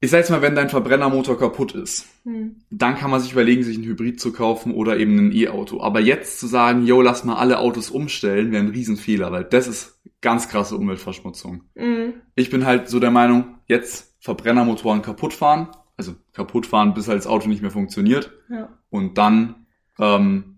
ich 0.00 0.10
sag 0.10 0.18
jetzt 0.18 0.30
mal, 0.30 0.42
wenn 0.42 0.54
dein 0.54 0.68
Verbrennermotor 0.68 1.38
kaputt 1.38 1.74
ist, 1.74 2.06
Hm. 2.24 2.56
dann 2.70 2.96
kann 2.96 3.10
man 3.10 3.20
sich 3.20 3.32
überlegen, 3.32 3.62
sich 3.62 3.76
ein 3.78 3.84
Hybrid 3.84 4.18
zu 4.20 4.32
kaufen 4.32 4.72
oder 4.74 4.96
eben 4.98 5.16
ein 5.18 5.32
E-Auto. 5.32 5.80
Aber 5.80 6.00
jetzt 6.00 6.40
zu 6.40 6.46
sagen, 6.46 6.86
yo, 6.86 7.02
lass 7.02 7.24
mal 7.24 7.36
alle 7.36 7.58
Autos 7.58 7.90
umstellen, 7.90 8.50
wäre 8.52 8.62
ein 8.64 8.70
Riesenfehler, 8.70 9.30
weil 9.30 9.44
das 9.44 9.68
ist 9.68 10.00
ganz 10.20 10.48
krasse 10.48 10.76
Umweltverschmutzung. 10.76 11.62
Mhm. 11.76 12.14
Ich 12.34 12.50
bin 12.50 12.64
halt 12.66 12.88
so 12.88 12.98
der 12.98 13.10
Meinung, 13.10 13.58
jetzt 13.66 14.16
Verbrennermotoren 14.20 15.02
kaputt 15.02 15.32
fahren, 15.34 15.68
also 15.96 16.14
kaputt 16.32 16.66
fahren, 16.66 16.94
bis 16.94 17.06
halt 17.08 17.18
das 17.18 17.26
Auto 17.26 17.48
nicht 17.48 17.62
mehr 17.62 17.70
funktioniert 17.70 18.32
Ja. 18.50 18.68
und 18.90 19.18
dann 19.18 19.66
ähm, 19.98 20.49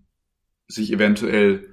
sich 0.73 0.91
eventuell 0.91 1.67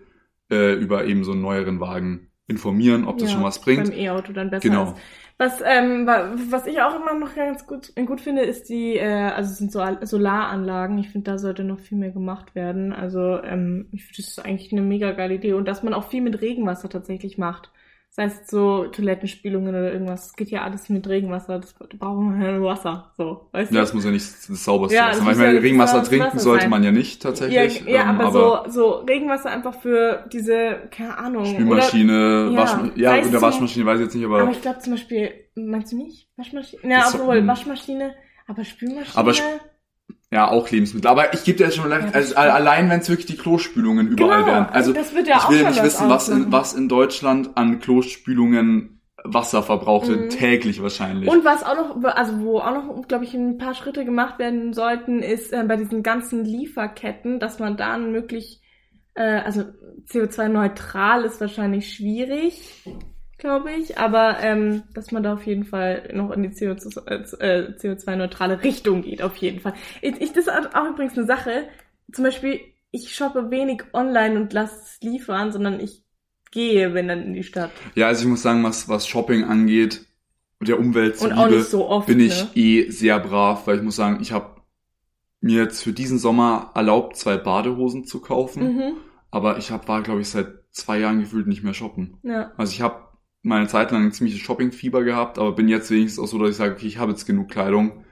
äh, 0.51 0.75
über 0.75 1.05
eben 1.05 1.25
so 1.25 1.33
einen 1.33 1.43
neueren 1.43 1.81
Wagen 1.81 2.29
informieren, 2.49 3.05
ob 3.07 3.19
das 3.19 3.29
Ja, 3.31 3.35
schon 3.37 3.45
was 3.45 3.61
bringt. 3.61 3.91
Beim 3.91 3.99
E-Auto 3.99 4.33
dann 4.33 4.51
besser 4.51 4.69
Genau. 4.69 4.93
ist. 4.93 4.97
Was, 5.39 5.63
ähm, 5.65 6.07
wa- 6.07 6.35
was 6.51 6.67
ich 6.67 6.83
auch 6.83 6.95
immer 6.97 7.15
noch 7.19 7.35
ganz 7.35 7.67
gut, 7.67 7.95
gut 8.07 8.21
finde, 8.21 8.43
ist 8.43 8.69
die, 8.69 8.97
äh, 8.97 9.07
also 9.31 9.51
es 9.53 9.59
sind 9.59 9.73
so 9.73 9.81
Solaranlagen. 10.03 10.99
Ich 10.99 11.09
finde, 11.11 11.31
da 11.31 11.39
sollte 11.39 11.65
noch 11.65 11.79
viel 11.81 11.97
mehr 11.97 12.11
gemacht 12.11 12.55
werden. 12.55 12.93
Also 12.93 13.43
ähm, 13.43 13.89
ich 13.93 14.05
finde, 14.05 14.17
das 14.19 14.29
ist 14.29 14.39
eigentlich 14.45 14.71
eine 14.73 14.83
mega 14.83 15.13
geile 15.13 15.35
Idee. 15.35 15.55
Und 15.55 15.67
dass 15.67 15.83
man 15.83 15.95
auch 15.95 16.11
viel 16.11 16.21
mit 16.21 16.41
Regenwasser 16.43 16.91
tatsächlich 16.91 17.39
macht. 17.39 17.71
Das 18.17 18.25
heißt, 18.25 18.51
so 18.51 18.87
Toilettenspülungen 18.87 19.69
oder 19.69 19.93
irgendwas. 19.93 20.23
Das 20.29 20.37
geht 20.37 20.51
ja 20.51 20.63
alles 20.63 20.89
mit 20.89 21.07
Regenwasser. 21.09 21.61
Das 21.61 21.75
da 21.79 21.87
brauchen 21.97 22.41
wir 22.41 22.47
ja 22.49 22.59
nur 22.59 22.69
Wasser. 22.71 23.13
So, 23.17 23.49
weißt 23.53 23.71
du? 23.71 23.75
Ja, 23.77 23.83
das 23.83 23.95
muss 23.95 24.05
ja 24.05 24.11
nicht 24.11 24.27
das 24.27 24.65
sauberste 24.65 24.97
Ja, 24.97 25.07
sein. 25.11 25.19
muss 25.19 25.25
Manchmal 25.27 25.55
ja 25.55 25.61
Regenwasser 25.61 26.03
trinken 26.03 26.27
Wasser 26.27 26.39
sollte 26.41 26.63
sein. 26.63 26.71
man 26.71 26.83
ja 26.83 26.91
nicht 26.91 27.23
ja, 27.23 27.31
tatsächlich. 27.31 27.85
ja, 27.87 28.11
ähm, 28.11 28.21
aber, 28.21 28.65
so, 28.67 28.71
so 28.71 28.91
Regenwasser 29.09 29.51
einfach 29.51 29.81
für 29.81 30.25
diese, 30.33 30.89
keine 30.91 31.17
Ahnung. 31.19 31.45
Spülmaschine, 31.45 32.49
Oder, 32.51 32.57
Waschmaschine, 32.63 32.93
ja, 32.97 33.03
ja, 33.03 33.11
sei 33.11 33.21
es 33.21 33.31
zum- 33.31 33.43
Waschmaschine 33.43 33.87
weiß 33.87 33.99
ich 34.01 34.05
jetzt 34.07 34.15
nicht, 34.17 34.25
Aber 34.25 34.41
aber, 34.43 34.51
ich 34.51 34.61
glaube 34.61 34.79
zum 34.81 34.93
Beispiel, 34.95 35.31
meinst 35.55 35.93
du 35.93 35.97
nicht? 35.97 36.29
Waschmaschine? 36.37 36.83
Ja, 36.83 37.01
Das- 37.03 37.15
obwohl, 37.15 37.41
mm. 37.43 37.47
Waschmaschine, 37.47 38.15
aber 38.49 38.65
Spülmaschine. 38.65 39.17
Aber 39.17 39.31
Sp- 39.39 39.61
ja, 40.33 40.49
auch 40.49 40.71
Lebensmittel. 40.71 41.11
Aber 41.11 41.35
ich 41.35 41.45
gebe 41.45 41.59
dir 41.59 41.65
jetzt 41.65 41.77
schon 41.77 41.91
Ja, 41.91 41.99
also, 42.13 42.37
allein 42.37 42.89
wenn 42.89 43.01
es 43.01 43.09
wirklich 43.09 43.27
die 43.27 43.37
Klospülungen 43.37 44.09
überall 44.09 44.45
Genau, 44.45 44.53
wären. 44.53 44.67
Also 44.67 44.93
das 44.93 45.15
wird 45.15 45.27
ja 45.27 45.39
ich 45.43 45.49
will 45.49 45.63
ja 45.63 45.71
nicht 45.71 45.83
wissen, 45.83 46.09
was 46.09 46.29
in, 46.29 46.53
was 46.53 46.73
in 46.75 46.89
Deutschland 46.89 47.57
an 47.57 47.81
Klospülungen 47.81 48.97
Wasser 49.23 49.63
verbraucht 49.63 50.09
wird, 50.09 50.21
Mhm. 50.21 50.29
täglich 50.31 50.83
wahrscheinlich. 50.83 51.29
Und 51.29 51.45
was 51.45 51.63
auch 51.63 51.75
noch, 51.77 52.03
also 52.15 52.41
wo 52.41 52.59
auch 52.61 52.73
noch, 52.73 53.07
glaube 53.07 53.25
ich, 53.25 53.35
ein 53.35 53.59
paar 53.59 53.75
Schritte 53.75 54.05
gemacht 54.07 54.39
werden 54.39 54.73
sollten, 54.73 55.23
ist 55.23 55.53
äh, 55.53 55.63
bei 55.69 55.77
diesen 55.77 56.03
ganzen 56.03 56.45
Lieferketten, 56.45 57.39
dass 57.39 57.59
man 57.59 57.77
dann 57.77 58.13
möglich, 58.13 58.63
äh, 59.15 59.41
also 59.45 59.65
CO2-neutral 60.09 61.25
ist 61.25 61.41
wahrscheinlich 61.41 61.93
schwierig, 61.93 62.83
glaube 63.41 63.73
ich, 63.73 63.99
aber 63.99 64.39
ähm, 64.41 64.85
dass 64.95 65.11
man 65.11 65.23
da 65.23 65.35
auf 65.35 65.45
jeden 65.47 65.65
Fall 65.65 66.09
noch 66.15 66.31
in 66.31 66.43
die 66.43 66.51
CO2, 66.51 67.41
äh, 67.41 67.73
CO2-neutrale 67.79 68.63
Richtung 68.63 69.03
geht, 69.03 69.23
auf 69.23 69.37
jeden 69.37 69.61
Fall. 69.61 69.75
Ich, 70.01 70.21
ich, 70.21 70.33
das 70.33 70.47
ist 70.47 70.75
auch 70.75 70.89
übrigens 70.89 71.17
eine 71.17 71.27
Sache, 71.27 71.65
zum 72.13 72.25
Beispiel, 72.25 72.61
ich 72.93 73.15
shoppe 73.15 73.51
wenig 73.51 73.83
online 73.93 74.37
und 74.39 74.53
lasse 74.53 74.77
es 74.85 74.99
liefern, 75.03 75.53
sondern 75.53 75.81
ich 75.81 76.05
gehe, 76.51 76.95
wenn 76.95 77.09
dann 77.09 77.23
in 77.23 77.35
die 77.35 77.45
Stadt. 77.45 77.71
Ja, 77.95 78.09
also 78.09 78.23
ich 78.23 78.29
muss 78.29 78.43
sagen, 78.43 78.63
was, 78.65 78.89
was 78.89 79.07
Shopping 79.07 79.45
angeht, 79.45 80.05
der 80.61 80.79
Umwelt 80.79 81.21
Und 81.21 81.31
zuliebe, 81.31 81.63
so 81.63 81.89
oft, 81.89 82.07
bin 82.07 82.21
ich 82.21 82.43
ne? 82.45 82.51
eh 82.55 82.91
sehr 82.91 83.19
brav, 83.21 83.67
weil 83.67 83.77
ich 83.77 83.83
muss 83.83 83.97
sagen, 83.97 84.19
ich 84.21 84.33
habe 84.33 84.61
mir 85.41 85.63
jetzt 85.63 85.83
für 85.83 85.93
diesen 85.93 86.19
Sommer 86.19 86.71
erlaubt, 86.75 87.17
zwei 87.17 87.37
Badehosen 87.37 88.05
zu 88.05 88.21
kaufen, 88.21 88.77
Mhm. 88.77 88.93
aber 89.31 89.57
ich 89.59 89.71
hab, 89.71 89.89
war, 89.89 90.03
glaube 90.03 90.21
ich, 90.21 90.29
seit 90.29 90.49
zwei 90.71 90.99
Jahren 90.99 91.21
gefühlt 91.21 91.47
nicht 91.47 91.63
mehr 91.63 91.75
shoppen. 91.75 92.19
Ja. 92.23 92.53
Also 92.57 92.73
ich 92.73 92.83
habe 92.83 93.10
meine 93.43 93.69
Zeit 93.69 93.91
lang 93.93 94.05
ein 94.05 94.13
ziemliches 94.13 94.41
Shoppingfieber 94.41 95.05
gehabt, 95.05 95.39
aber 95.39 95.53
bin 95.53 95.69
jetzt 95.69 95.91
wenigstens 95.91 96.23
auch 96.23 96.29
so, 96.29 96.39
dass 96.39 96.51
ich 96.51 96.57
sage, 96.57 96.75
okay, 96.75 96.87
ich 96.87 96.99
habe 96.99 97.13
jetzt 97.13 97.27
genug 97.27 97.49
Kleidung. 97.51 98.05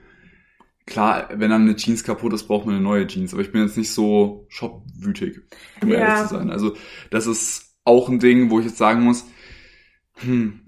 Klar, 0.85 1.29
wenn 1.35 1.51
dann 1.51 1.63
eine 1.63 1.75
Jeans 1.75 2.03
kaputt 2.03 2.33
ist, 2.33 2.47
braucht 2.47 2.65
man 2.65 2.75
eine 2.75 2.83
neue 2.83 3.05
Jeans, 3.07 3.33
aber 3.33 3.43
ich 3.43 3.51
bin 3.51 3.61
jetzt 3.61 3.77
nicht 3.77 3.91
so 3.91 4.45
shopwütig, 4.49 5.39
um 5.81 5.91
Ja. 5.91 5.99
ehrlich 5.99 6.15
zu 6.15 6.27
sein. 6.27 6.49
Also 6.49 6.75
das 7.11 7.27
ist 7.27 7.75
auch 7.85 8.09
ein 8.09 8.19
Ding, 8.19 8.49
wo 8.49 8.59
ich 8.59 8.65
jetzt 8.65 8.77
sagen 8.77 9.03
muss, 9.03 9.25
hm, 10.15 10.61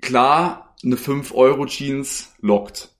klar, 0.00 0.76
eine 0.84 0.96
5-Euro-Jeans 0.96 2.34
lockt. 2.40 2.91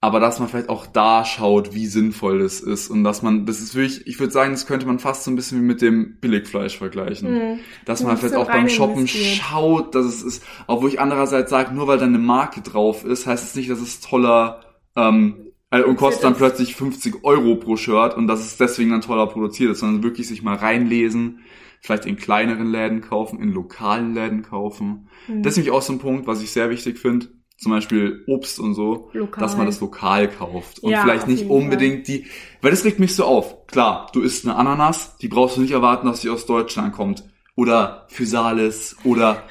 Aber 0.00 0.20
dass 0.20 0.38
man 0.38 0.48
vielleicht 0.48 0.68
auch 0.68 0.86
da 0.86 1.24
schaut, 1.24 1.74
wie 1.74 1.86
sinnvoll 1.86 2.38
das 2.38 2.60
ist 2.60 2.88
und 2.88 3.02
dass 3.02 3.22
man, 3.22 3.46
das 3.46 3.58
ist 3.58 3.74
wirklich, 3.74 4.06
ich 4.06 4.20
würde 4.20 4.32
sagen, 4.32 4.52
das 4.52 4.64
könnte 4.66 4.86
man 4.86 5.00
fast 5.00 5.24
so 5.24 5.30
ein 5.32 5.34
bisschen 5.34 5.58
wie 5.60 5.64
mit 5.64 5.82
dem 5.82 6.18
Billigfleisch 6.20 6.78
vergleichen. 6.78 7.32
Mhm. 7.32 7.58
Dass 7.84 8.04
man 8.04 8.16
vielleicht 8.16 8.36
auch 8.36 8.46
beim 8.46 8.68
Shoppen 8.68 9.00
investiert. 9.00 9.42
schaut, 9.42 9.96
dass 9.96 10.06
es 10.06 10.22
ist, 10.22 10.44
wo 10.68 10.86
ich 10.86 11.00
andererseits 11.00 11.50
sage, 11.50 11.74
nur 11.74 11.88
weil 11.88 11.98
da 11.98 12.04
eine 12.06 12.18
Marke 12.18 12.60
drauf 12.60 13.04
ist, 13.04 13.26
heißt 13.26 13.42
es 13.44 13.54
nicht, 13.56 13.70
dass 13.70 13.80
es 13.80 13.98
toller 14.00 14.60
ähm, 14.94 15.50
äh, 15.70 15.82
und 15.82 15.96
kostet 15.96 16.22
dann 16.22 16.34
das- 16.34 16.38
plötzlich 16.38 16.76
50 16.76 17.24
Euro 17.24 17.56
pro 17.56 17.76
Shirt 17.76 18.16
und 18.16 18.28
dass 18.28 18.38
es 18.40 18.56
deswegen 18.56 18.90
dann 18.90 19.00
toller 19.00 19.26
produziert 19.26 19.72
ist, 19.72 19.80
sondern 19.80 20.04
wirklich 20.04 20.28
sich 20.28 20.42
mal 20.44 20.54
reinlesen, 20.54 21.40
vielleicht 21.80 22.06
in 22.06 22.14
kleineren 22.16 22.70
Läden 22.70 23.00
kaufen, 23.00 23.40
in 23.42 23.52
lokalen 23.52 24.14
Läden 24.14 24.42
kaufen. 24.42 25.08
Mhm. 25.26 25.42
Das 25.42 25.54
ist 25.54 25.56
nämlich 25.58 25.72
auch 25.72 25.82
so 25.82 25.92
ein 25.92 25.98
Punkt, 25.98 26.28
was 26.28 26.40
ich 26.40 26.52
sehr 26.52 26.70
wichtig 26.70 27.00
finde. 27.00 27.26
Zum 27.58 27.72
Beispiel 27.72 28.22
Obst 28.28 28.60
und 28.60 28.74
so, 28.74 29.10
Lokal. 29.12 29.42
dass 29.42 29.56
man 29.56 29.66
das 29.66 29.80
lokal 29.80 30.28
kauft 30.28 30.78
und 30.78 30.92
Ja, 30.92 31.02
vielleicht 31.02 31.26
nicht 31.26 31.50
unbedingt 31.50 32.06
die, 32.06 32.26
weil 32.62 32.70
das 32.70 32.84
regt 32.84 33.00
mich 33.00 33.16
so 33.16 33.24
auf. 33.24 33.66
Klar, 33.66 34.08
du 34.12 34.20
isst 34.20 34.44
eine 34.46 34.54
Ananas, 34.54 35.16
die 35.18 35.26
brauchst 35.28 35.56
du 35.56 35.60
nicht 35.62 35.72
erwarten, 35.72 36.06
dass 36.06 36.20
sie 36.20 36.30
aus 36.30 36.46
Deutschland 36.46 36.92
kommt 36.94 37.24
oder 37.56 38.06
Physalis 38.10 38.96
oder 39.02 39.42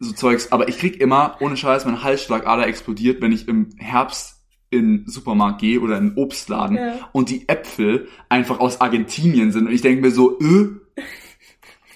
so 0.00 0.12
Zeugs. 0.12 0.50
Aber 0.50 0.68
ich 0.68 0.78
krieg 0.78 1.00
immer, 1.00 1.36
ohne 1.40 1.56
Scheiß, 1.56 1.84
mein 1.84 2.02
Halsschlagader 2.02 2.66
explodiert, 2.66 3.22
wenn 3.22 3.30
ich 3.30 3.46
im 3.46 3.70
Herbst 3.78 4.42
in 4.70 5.04
Supermarkt 5.06 5.60
gehe 5.60 5.78
oder 5.80 5.96
in 5.98 6.10
den 6.10 6.18
Obstladen 6.18 6.76
Ja. 6.76 7.08
und 7.12 7.30
die 7.30 7.48
Äpfel 7.48 8.08
einfach 8.28 8.58
aus 8.58 8.80
Argentinien 8.80 9.52
sind. 9.52 9.68
Und 9.68 9.72
ich 9.72 9.82
denke 9.82 10.00
mir 10.02 10.10
so, 10.10 10.40
äh, 10.40 10.66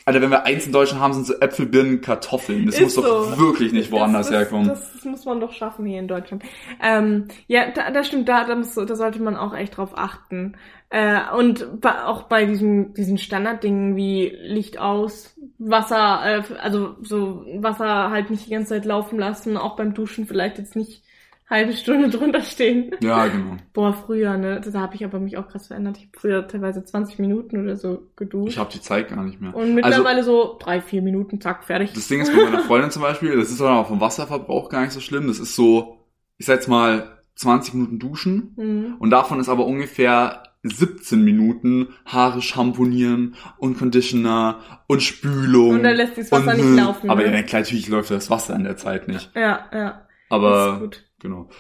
Alter, 0.09 0.23
wenn 0.23 0.31
wir 0.31 0.47
eins 0.47 0.65
in 0.65 0.73
Deutschland 0.73 1.03
haben, 1.03 1.13
sind 1.13 1.27
so 1.27 1.35
Äpfel, 1.35 1.67
Birnen, 1.67 2.01
Kartoffeln. 2.01 2.65
Das 2.65 2.81
muss 2.81 2.97
Ist 2.97 2.97
doch 2.97 3.25
so. 3.25 3.39
wirklich 3.39 3.73
nicht 3.73 3.93
woanders 3.93 4.29
das, 4.29 4.31
das, 4.31 4.39
herkommen. 4.39 4.69
Das 4.69 5.05
muss 5.05 5.27
man 5.27 5.39
doch 5.39 5.53
schaffen 5.53 5.85
hier 5.85 5.99
in 5.99 6.09
Deutschland. 6.09 6.43
Ähm, 6.83 7.29
ja, 7.47 7.71
da, 7.71 7.91
das 7.91 8.07
stimmt, 8.07 8.27
da, 8.27 8.45
da, 8.45 8.55
muss, 8.55 8.75
da 8.75 8.97
sollte 8.97 9.21
man 9.21 9.37
auch 9.37 9.55
echt 9.55 9.77
drauf 9.77 9.91
achten. 9.97 10.57
Äh, 10.89 11.21
und 11.37 11.83
bei, 11.83 12.05
auch 12.05 12.23
bei 12.23 12.47
diesen, 12.47 12.95
diesen 12.95 13.19
Standarddingen 13.19 13.97
wie 13.97 14.35
Licht 14.43 14.79
aus, 14.79 15.37
Wasser, 15.59 16.23
äh, 16.25 16.43
also 16.59 16.97
so 17.03 17.45
Wasser 17.59 18.11
halt 18.11 18.31
nicht 18.31 18.47
die 18.47 18.51
ganze 18.51 18.71
Zeit 18.71 18.87
laufen 18.87 19.19
lassen, 19.19 19.59
auch 19.59 19.77
beim 19.77 19.93
Duschen 19.93 20.27
vielleicht 20.27 20.57
jetzt 20.57 20.75
nicht 20.75 21.03
halbe 21.51 21.73
Stunde 21.73 22.11
drunter 22.11 22.43
stehen. 22.43 22.91
ja, 23.01 23.27
genau. 23.27 23.57
Boah, 23.73 23.93
früher, 23.95 24.37
ne? 24.37 24.61
Da 24.61 24.81
habe 24.81 24.95
ich 24.97 25.05
aber 25.05 25.19
mich 25.19 25.37
auch 25.39 25.49
krass 25.49 25.69
verändert. 25.69 25.97
Ich 25.99 26.05
habe 26.05 26.19
früher 26.19 26.47
teilweise 26.49 26.85
20 26.85 27.19
Minuten 27.19 27.63
oder 27.63 27.77
so 27.77 28.09
geduscht. 28.17 28.53
Ich 28.53 28.59
habe 28.59 28.71
die 28.73 28.81
Zeit 28.81 29.09
gar 29.09 29.25
nicht 29.25 29.41
mehr. 29.41 29.55
und 29.55 29.75
mittlerweile 29.75 30.23
so 30.25 30.57
drei, 30.61 30.81
vier 30.81 31.01
Minuten, 31.03 31.41
zack, 31.41 31.65
fertig. 31.65 31.93
Das 31.95 32.09
Ding 32.09 32.21
ist 32.21 32.35
bei 32.35 32.43
meiner 32.45 32.61
Freundin 32.61 32.91
zum 32.91 33.03
Beispiel, 33.03 33.37
das 33.37 33.51
ist 33.51 33.61
auch 33.63 33.89
vom 33.89 34.01
Wasserverbrauch 34.01 34.69
gar 34.69 34.83
nicht 34.83 34.93
so 34.93 35.01
schlimm. 35.01 35.27
Das 35.27 35.39
ist 35.39 35.55
so, 35.57 35.99
ich 36.37 36.47
sag 36.47 36.57
jetzt 36.57 36.69
mal 36.69 37.19
20 37.37 37.75
Minuten 37.75 37.99
duschen 37.99 38.53
Mhm. 38.57 38.97
und 38.99 39.11
davon 39.11 39.41
ist 39.41 39.49
aber 39.49 39.65
ungefähr 39.65 40.43
17 40.65 41.23
Minuten 41.25 41.89
Haare 42.05 42.43
schamponieren 42.43 43.37
und 43.59 43.79
Conditioner 43.79 44.59
und 44.89 45.03
Spülung. 45.05 45.71
Und 45.71 45.85
dann 45.85 45.95
lässt 45.97 46.19
das 46.19 46.33
Wasser 46.33 46.51
und, 46.51 46.57
nicht 46.57 46.85
laufen, 46.85 47.09
Aber 47.09 47.23
ne? 47.23 47.33
ja, 47.33 47.43
klar, 47.43 47.63
natürlich 47.63 47.89
läuft 47.89 48.11
das 48.11 48.29
Wasser 48.29 48.57
in 48.57 48.65
der 48.65 48.77
Zeit 48.77 49.07
nicht. 49.09 49.31
Ja, 49.37 49.61
ja. 49.73 50.03
Ist 50.29 50.33
Aber 50.33 50.81
gut. 50.81 51.11
genau. 51.21 51.51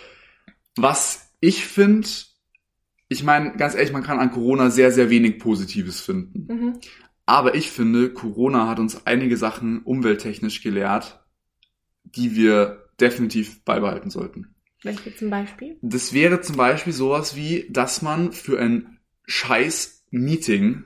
Was 0.76 1.34
ich 1.40 1.64
finde, 1.64 2.08
ich 3.08 3.22
meine, 3.22 3.56
ganz 3.56 3.74
ehrlich, 3.74 3.92
man 3.92 4.02
kann 4.02 4.18
an 4.18 4.30
Corona 4.30 4.70
sehr, 4.70 4.90
sehr 4.92 5.10
wenig 5.10 5.38
Positives 5.38 6.00
finden. 6.00 6.46
Mhm. 6.52 6.80
Aber 7.26 7.54
ich 7.54 7.70
finde, 7.70 8.12
Corona 8.12 8.68
hat 8.68 8.78
uns 8.78 9.06
einige 9.06 9.36
Sachen 9.36 9.82
umwelttechnisch 9.82 10.62
gelehrt, 10.62 11.24
die 12.04 12.34
wir 12.36 12.88
definitiv 13.00 13.64
beibehalten 13.64 14.10
sollten. 14.10 14.54
Welche 14.82 15.14
zum 15.14 15.30
Beispiel? 15.30 15.76
Das 15.82 16.12
wäre 16.12 16.40
zum 16.40 16.56
Beispiel 16.56 16.92
sowas 16.92 17.36
wie, 17.36 17.66
dass 17.70 18.02
man 18.02 18.32
für 18.32 18.58
ein 18.58 18.98
scheiß 19.26 20.06
Meeting 20.10 20.84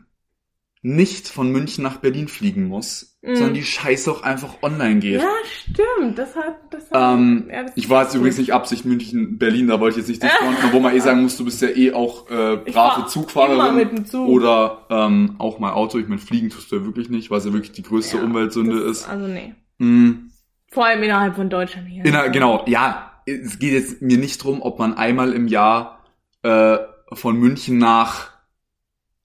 nicht 0.85 1.29
von 1.29 1.51
München 1.53 1.85
nach 1.85 1.99
Berlin 1.99 2.27
fliegen 2.29 2.67
muss, 2.67 3.09
Mhm. 3.25 3.37
sondern 3.37 3.55
die 3.55 3.62
Scheiße 3.62 4.11
auch 4.11 4.23
einfach 4.25 4.55
online 4.62 4.99
geht. 4.99 5.23
Ja, 5.23 5.29
stimmt. 5.45 6.19
Das 6.19 6.35
hat, 6.35 6.57
das 6.71 6.91
hat, 6.91 7.15
Ähm, 7.19 7.49
ja, 7.53 7.62
das 7.62 7.77
ich 7.77 7.89
war 7.89 8.03
jetzt 8.03 8.15
übrigens 8.17 8.39
nicht 8.39 8.53
Absicht 8.53 8.85
München, 8.85 9.39
Berlin, 9.39 9.69
da 9.69 9.79
wollte 9.79 10.01
ich 10.01 10.09
jetzt 10.09 10.09
nicht 10.09 10.23
dich 10.25 10.31
fronten, 10.41 10.73
wo 10.73 10.81
man 10.81 10.93
eh 10.97 10.99
sagen 10.99 11.23
muss, 11.23 11.37
du 11.37 11.45
bist 11.45 11.62
ja 11.62 11.69
eh 11.69 11.93
auch 11.93 12.29
äh, 12.29 12.57
brave 12.57 12.73
fahr 12.73 13.07
Zugfahrerin. 13.07 13.59
immer 13.61 13.71
mit 13.73 13.93
dem 13.93 14.05
Zug. 14.07 14.29
Oder 14.29 14.87
ähm, 14.91 15.37
auch 15.39 15.61
mal 15.61 15.73
Auto. 15.73 15.99
Ich 15.99 16.09
meine, 16.09 16.21
fliegen 16.21 16.51
tust 16.51 16.73
du 16.73 16.77
ja 16.79 16.85
wirklich 16.85 17.11
nicht, 17.11 17.31
weil 17.31 17.39
es 17.39 17.45
ja 17.45 17.53
wirklich 17.53 17.71
die 17.73 17.83
größte 17.85 18.17
Ja, 18.17 18.25
Umweltsünde 18.25 18.81
ist. 18.81 19.09
Also 19.09 19.29
nee. 19.29 19.55
Mm, 19.79 20.31
Vor 20.73 20.87
allem 20.87 21.05
innerhalb 21.05 21.37
von 21.37 21.49
Deutschland 21.49 21.87
hier. 21.87 22.05
inner, 22.05 22.29
genau, 22.31 22.65
ja. 22.67 23.09
Es 23.25 23.61
geht 23.61 23.73
jetzt 23.73 24.03
mir 24.03 24.19
nicht 24.19 24.43
drum, 24.43 24.61
ob 24.62 24.81
man 24.81 24.95
einmal 24.95 25.33
im 25.33 25.47
Jahr 25.47 26.01
äh, 26.43 26.77
von 27.12 27.37
München 27.39 27.79
nach 27.79 28.32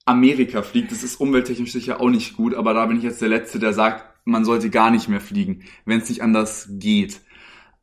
Amerika 0.08 0.62
fliegt. 0.62 0.90
Das 0.92 1.02
ist 1.02 1.16
umwelttechnisch 1.20 1.72
sicher 1.72 2.00
auch 2.00 2.10
nicht 2.10 2.36
gut, 2.36 2.54
aber 2.54 2.74
da 2.74 2.86
bin 2.86 2.96
ich 2.96 3.04
jetzt 3.04 3.20
der 3.22 3.28
Letzte, 3.28 3.58
der 3.58 3.72
sagt, 3.72 4.04
man 4.24 4.44
sollte 4.44 4.70
gar 4.70 4.90
nicht 4.90 5.08
mehr 5.08 5.20
fliegen, 5.20 5.62
wenn 5.84 6.00
es 6.00 6.08
nicht 6.08 6.22
anders 6.22 6.68
geht. 6.72 7.20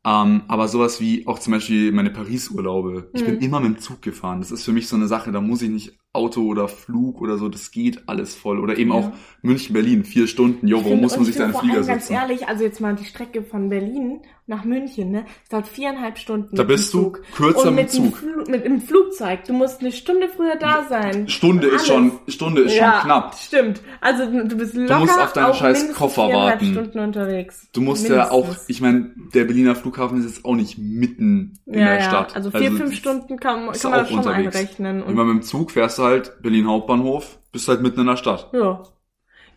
Ähm, 0.04 0.42
aber 0.46 0.68
sowas 0.68 1.00
wie 1.00 1.26
auch 1.26 1.40
zum 1.40 1.52
Beispiel 1.54 1.90
meine 1.90 2.10
Paris-Urlaube. 2.10 3.10
Ich 3.12 3.24
bin 3.24 3.36
Mhm. 3.36 3.40
immer 3.40 3.60
mit 3.60 3.76
dem 3.76 3.78
Zug 3.80 4.02
gefahren. 4.02 4.38
Das 4.40 4.52
ist 4.52 4.64
für 4.64 4.70
mich 4.72 4.86
so 4.86 4.94
eine 4.94 5.08
Sache, 5.08 5.32
da 5.32 5.40
muss 5.40 5.62
ich 5.62 5.70
nicht 5.70 5.98
Auto 6.12 6.42
oder 6.46 6.68
Flug 6.68 7.20
oder 7.20 7.38
so, 7.38 7.48
das 7.48 7.72
geht 7.72 8.08
alles 8.08 8.34
voll. 8.36 8.60
Oder 8.60 8.78
eben 8.78 8.90
Ja. 8.90 8.96
auch 8.96 9.12
München, 9.42 9.72
Berlin, 9.74 10.04
vier 10.04 10.28
Stunden. 10.28 10.68
Jo, 10.68 10.84
warum 10.84 11.00
muss 11.00 11.12
man 11.16 11.22
ich 11.22 11.26
sich 11.28 11.36
da 11.36 11.46
in 11.46 11.52
vor 11.52 11.60
Flieger 11.62 11.82
setzen? 11.82 11.88
Ganz 11.88 12.10
ehrlich, 12.10 12.48
also 12.48 12.62
jetzt 12.62 12.80
mal 12.80 12.94
die 12.94 13.04
Strecke 13.04 13.42
von 13.42 13.68
Berlin 13.68 14.20
nach 14.48 14.64
München, 14.64 15.10
ne? 15.10 15.26
Es 15.42 15.48
dauert 15.48 15.66
viereinhalb 15.66 16.18
Stunden. 16.18 16.54
Da 16.54 16.62
mit 16.62 16.70
dem 16.70 16.74
bist 16.76 16.94
du 16.94 17.12
kürzer 17.34 17.68
Und 17.68 17.74
mit 17.74 17.92
dem, 17.92 18.04
Zug. 18.04 18.16
Fl 18.18 18.44
mit 18.48 18.64
dem 18.64 18.80
Flugzeug. 18.80 19.44
Du 19.44 19.52
musst 19.52 19.80
eine 19.80 19.90
Stunde 19.90 20.28
früher 20.28 20.56
da 20.56 20.86
sein. 20.88 21.28
Stunde 21.28 21.66
ist 21.66 21.86
schon, 21.86 22.12
Stunde 22.28 22.62
ist 22.62 22.76
ja, 22.76 22.92
schon 22.92 23.00
knapp. 23.02 23.34
Stimmt. 23.34 23.80
Also 24.00 24.24
du 24.26 24.56
bist 24.56 24.74
locker 24.74 25.00
musst 25.00 25.18
auf 25.18 25.32
deinen 25.32 25.54
scheiß 25.54 25.78
mindestens 25.78 25.96
Koffer 25.96 26.28
warten. 26.32 26.72
Stunden 26.72 26.98
unterwegs. 27.00 27.68
Du 27.72 27.80
musst 27.80 28.08
ja 28.08 28.30
auch, 28.30 28.44
Mindestens. 28.44 28.68
ich 28.70 28.80
meine, 28.80 29.10
der 29.34 29.44
Berliner 29.44 29.74
Flughafen 29.74 30.18
ist 30.18 30.26
jetzt 30.26 30.44
auch 30.44 30.54
nicht 30.54 30.78
mitten 30.78 31.58
in 31.66 31.80
ja, 31.80 31.86
der 31.86 31.94
ja. 31.96 32.02
Stadt. 32.02 32.36
Also 32.36 32.50
vier, 32.52 32.70
fünf 32.70 32.94
Stunden 32.94 33.38
kann, 33.38 33.72
kann 33.72 33.90
man 33.90 34.06
schon 34.06 34.18
unterwegs. 34.18 34.54
einrechnen. 34.54 35.04
Immer 35.06 35.24
mit 35.24 35.42
dem 35.42 35.42
Zug 35.42 35.72
fährst 35.72 35.98
du 35.98 36.04
halt 36.04 36.40
Berlin 36.40 36.68
Hauptbahnhof, 36.68 37.38
bist 37.50 37.66
halt 37.66 37.82
mitten 37.82 38.00
in 38.00 38.06
der 38.06 38.16
Stadt. 38.16 38.48
ja. 38.52 38.82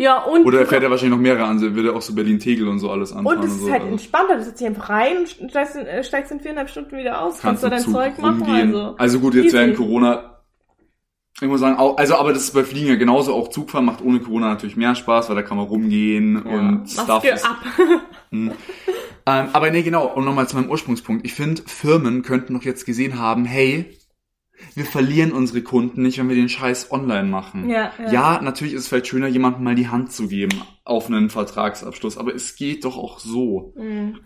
Ja, 0.02 0.24
und, 0.24 0.46
Oder 0.46 0.62
er 0.62 0.66
fährt 0.66 0.82
ja 0.82 0.90
wahrscheinlich 0.90 1.18
noch 1.18 1.22
mehrere 1.22 1.44
an, 1.44 1.60
wird 1.76 1.86
er 1.86 1.94
auch 1.94 2.02
so 2.02 2.16
Berlin-Tegel 2.16 2.70
und 2.70 2.80
so 2.80 2.90
alles 2.90 3.12
anfahren 3.12 3.40
und 3.40 3.44
es 3.44 3.52
ist 3.52 3.64
so. 3.64 3.70
halt 3.70 3.82
also 3.82 3.92
entspannter. 3.92 4.38
Du 4.38 4.44
setzt 4.46 4.62
dich 4.62 4.68
einfach 4.68 4.90
rein 4.90 5.18
und 5.18 5.50
steigst 5.52 5.76
in, 5.76 5.86
äh, 5.86 6.04
steigst 6.06 6.32
in 6.32 6.40
viereinhalb 6.40 6.70
Stunden 6.70 6.98
wieder 6.98 7.22
aus. 7.22 7.42
kannst 7.42 7.64
Kannst, 7.64 7.64
du 7.66 7.70
dein 7.70 7.82
Zug 7.82 7.94
Zeug 7.94 8.18
machen. 8.18 8.44
rumgehen. 8.44 8.76
Also. 8.76 8.96
Also 8.98 9.20
gut, 9.20 9.34
jetzt 9.34 9.48
easy. 9.48 9.58
während 9.58 9.76
Corona, 9.76 10.40
ich 11.42 11.48
muss 11.50 11.60
sagen, 11.60 11.78
auch, 11.78 11.98
also 11.98 12.16
aber 12.16 12.32
das 12.32 12.44
ist 12.44 12.54
bei 12.54 12.64
Fliegen 12.64 12.88
ja 12.88 12.96
genauso, 12.96 13.34
auch 13.34 13.50
Zugfahren 13.50 13.86
macht 13.86 14.02
ohne 14.02 14.22
Corona 14.22 14.48
natürlich 14.48 14.78
mehr 14.78 14.96
Spaß, 14.96 15.28
weil 15.28 15.36
da 15.36 15.42
kann 15.42 15.58
man 15.58 15.68
rumgehen 15.68 16.46
ja. 16.46 16.58
und 16.58 16.90
Stuff 16.90 17.26
ist 17.26 17.46
ab. 17.46 17.58
Ähm, 19.26 19.50
aber 19.54 19.70
nee, 19.70 19.84
genau, 19.84 20.08
und 20.08 20.26
nochmal 20.26 20.48
zu 20.48 20.56
meinem 20.56 20.72
Ursprungspunkt. 20.72 21.24
Ich 21.24 21.34
finde, 21.34 21.62
Firmen 21.68 22.24
könnten 22.24 22.56
doch 22.56 22.64
jetzt 22.64 22.86
gesehen 22.86 23.20
haben, 23.20 23.46
hey, 23.46 23.99
wir 24.76 24.86
verlieren 24.86 25.32
unsere 25.32 25.62
Kunden 25.62 26.02
nicht, 26.02 26.18
wenn 26.18 26.30
wir 26.30 26.36
den 26.36 26.50
Scheiß 26.50 26.92
online 26.92 27.28
machen. 27.28 27.70
Ja, 27.70 27.92
ja. 28.00 28.12
ja, 28.12 28.42
natürlich 28.42 28.74
ist 28.74 28.82
es 28.82 28.88
vielleicht 28.90 29.08
schöner, 29.08 29.28
jemandem 29.28 29.64
mal 29.64 29.76
die 29.76 29.88
Hand 29.88 30.12
zu 30.12 30.28
geben 30.28 30.62
auf 30.84 31.08
einen 31.08 31.30
Vertragsabschluss, 31.30 32.18
aber 32.18 32.34
es 32.36 32.56
geht 32.56 32.86
doch 32.86 32.98
auch 32.98 33.20
so. 33.20 33.74
Mhm. 33.78 34.20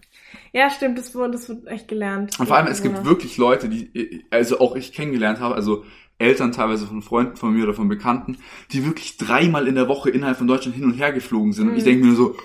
Ja, 0.52 0.70
stimmt, 0.70 0.98
das 0.98 1.14
wurde, 1.16 1.32
das 1.32 1.50
wird 1.50 1.68
echt 1.68 1.88
gelernt. 1.88 2.40
Und 2.40 2.48
vor 2.48 2.58
allem, 2.58 2.68
es 2.68 2.82
gibt 2.82 3.06
wirklich 3.06 3.38
Leute, 3.38 3.70
die, 3.70 4.26
also 4.30 4.60
auch 4.60 4.76
ich 4.76 4.94
kennengelernt 4.94 5.40
habe, 5.40 5.56
also 5.56 5.84
Eltern 6.20 6.52
teilweise 6.52 6.86
von 6.86 7.02
Freunden 7.02 7.36
von 7.36 7.54
mir 7.54 7.64
oder 7.64 7.74
von 7.74 7.88
Bekannten, 7.90 8.38
die 8.72 8.86
wirklich 8.86 9.18
dreimal 9.18 9.68
in 9.68 9.76
der 9.76 9.88
Woche 9.88 10.10
innerhalb 10.10 10.38
von 10.38 10.48
Deutschland 10.48 10.76
hin 10.76 10.86
und 10.86 10.94
her 10.94 11.12
geflogen 11.12 11.54
sind. 11.54 11.70
Und 11.70 11.76
ich 11.76 11.82
Mhm. 11.82 11.88
denke 11.88 12.06
mir 12.06 12.16
so, 12.16 12.36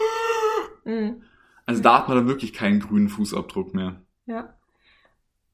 Mhm. 0.85 1.23
also 1.67 1.83
da 1.83 1.99
hat 1.99 2.09
man 2.09 2.17
dann 2.17 2.29
wirklich 2.29 2.53
keinen 2.55 2.81
grünen 2.81 3.09
Fußabdruck 3.09 3.75
mehr. 3.75 4.03
Ja. 4.27 4.55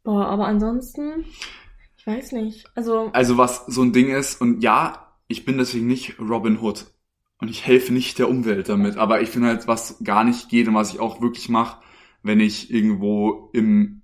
Boah, 0.04 0.26
aber 0.26 0.46
ansonsten, 0.46 1.24
ich 2.04 2.12
weiß 2.12 2.32
nicht. 2.32 2.66
Also, 2.74 3.10
Also 3.12 3.38
was 3.38 3.66
so 3.66 3.82
ein 3.82 3.92
Ding 3.92 4.10
ist, 4.10 4.40
und 4.40 4.62
ja, 4.62 5.14
ich 5.28 5.44
bin 5.44 5.58
deswegen 5.58 5.86
nicht 5.86 6.18
Robin 6.20 6.60
Hood. 6.60 6.86
Und 7.38 7.48
ich 7.48 7.66
helfe 7.66 7.92
nicht 7.92 8.18
der 8.18 8.28
Umwelt 8.28 8.68
damit. 8.68 8.96
Aber 8.96 9.20
ich 9.20 9.30
finde 9.30 9.48
halt, 9.48 9.66
was 9.66 10.02
gar 10.04 10.24
nicht 10.24 10.48
geht 10.48 10.68
und 10.68 10.74
was 10.74 10.94
ich 10.94 11.00
auch 11.00 11.20
wirklich 11.20 11.48
mache, 11.48 11.82
wenn 12.22 12.40
ich 12.40 12.70
irgendwo 12.72 13.50
im 13.52 14.02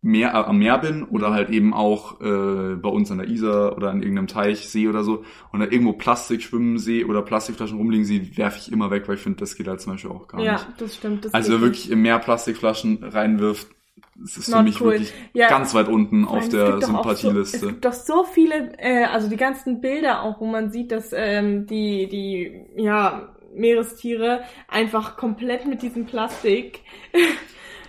Meer, 0.00 0.30
äh, 0.30 0.36
am 0.36 0.58
Meer 0.58 0.78
bin 0.78 1.04
oder 1.04 1.30
halt 1.32 1.50
eben 1.50 1.72
auch 1.72 2.20
äh, 2.20 2.74
bei 2.76 2.88
uns 2.88 3.10
an 3.12 3.18
der 3.18 3.28
Isar 3.28 3.76
oder 3.76 3.90
an 3.90 4.02
irgendeinem 4.02 4.26
Teich, 4.26 4.68
See 4.68 4.88
oder 4.88 5.04
so 5.04 5.24
und 5.52 5.60
da 5.60 5.66
irgendwo 5.66 5.92
Plastik 5.92 6.42
schwimmen 6.42 6.78
sehe 6.78 7.06
oder 7.06 7.22
Plastikflaschen 7.22 7.78
rumliegen 7.78 8.04
sehe, 8.04 8.36
werfe 8.36 8.58
ich 8.58 8.72
immer 8.72 8.90
weg, 8.90 9.06
weil 9.06 9.14
ich 9.14 9.22
finde, 9.22 9.38
das 9.38 9.54
geht 9.54 9.68
halt 9.68 9.80
zum 9.80 9.92
Beispiel 9.92 10.10
auch 10.10 10.26
gar 10.26 10.40
ja, 10.40 10.54
nicht. 10.54 10.66
das 10.78 10.96
stimmt. 10.96 11.24
Das 11.24 11.32
Also 11.34 11.60
wirklich 11.60 11.88
im 11.90 12.02
Meer 12.02 12.18
Plastikflaschen 12.18 13.04
reinwirft, 13.04 13.68
das 14.14 14.36
ist 14.36 14.44
für 14.46 14.50
Not 14.52 14.64
mich 14.64 14.80
cool. 14.80 14.92
wirklich 14.92 15.12
Ja. 15.32 15.48
ganz 15.48 15.74
weit 15.74 15.88
unten 15.88 16.26
Vor 16.26 16.38
auf 16.38 16.48
der 16.48 16.64
auch 16.64 16.70
So, 16.70 16.76
es 16.78 16.86
Sympathieliste. 16.86 17.66
gibt 17.68 17.84
doch 17.84 17.92
so 17.92 18.24
viele, 18.24 18.72
äh, 18.78 19.04
also 19.04 19.28
die 19.28 19.36
ganzen 19.36 19.80
Bilder 19.80 20.22
auch, 20.22 20.40
wo 20.40 20.46
man 20.46 20.70
sieht, 20.70 20.92
dass 20.92 21.12
ähm, 21.14 21.66
die, 21.66 22.08
die, 22.08 22.60
ja, 22.76 23.34
Meerestiere 23.54 24.42
einfach 24.68 25.16
komplett 25.18 25.66
mit 25.66 25.82
diesem 25.82 26.06
Plastik 26.06 26.80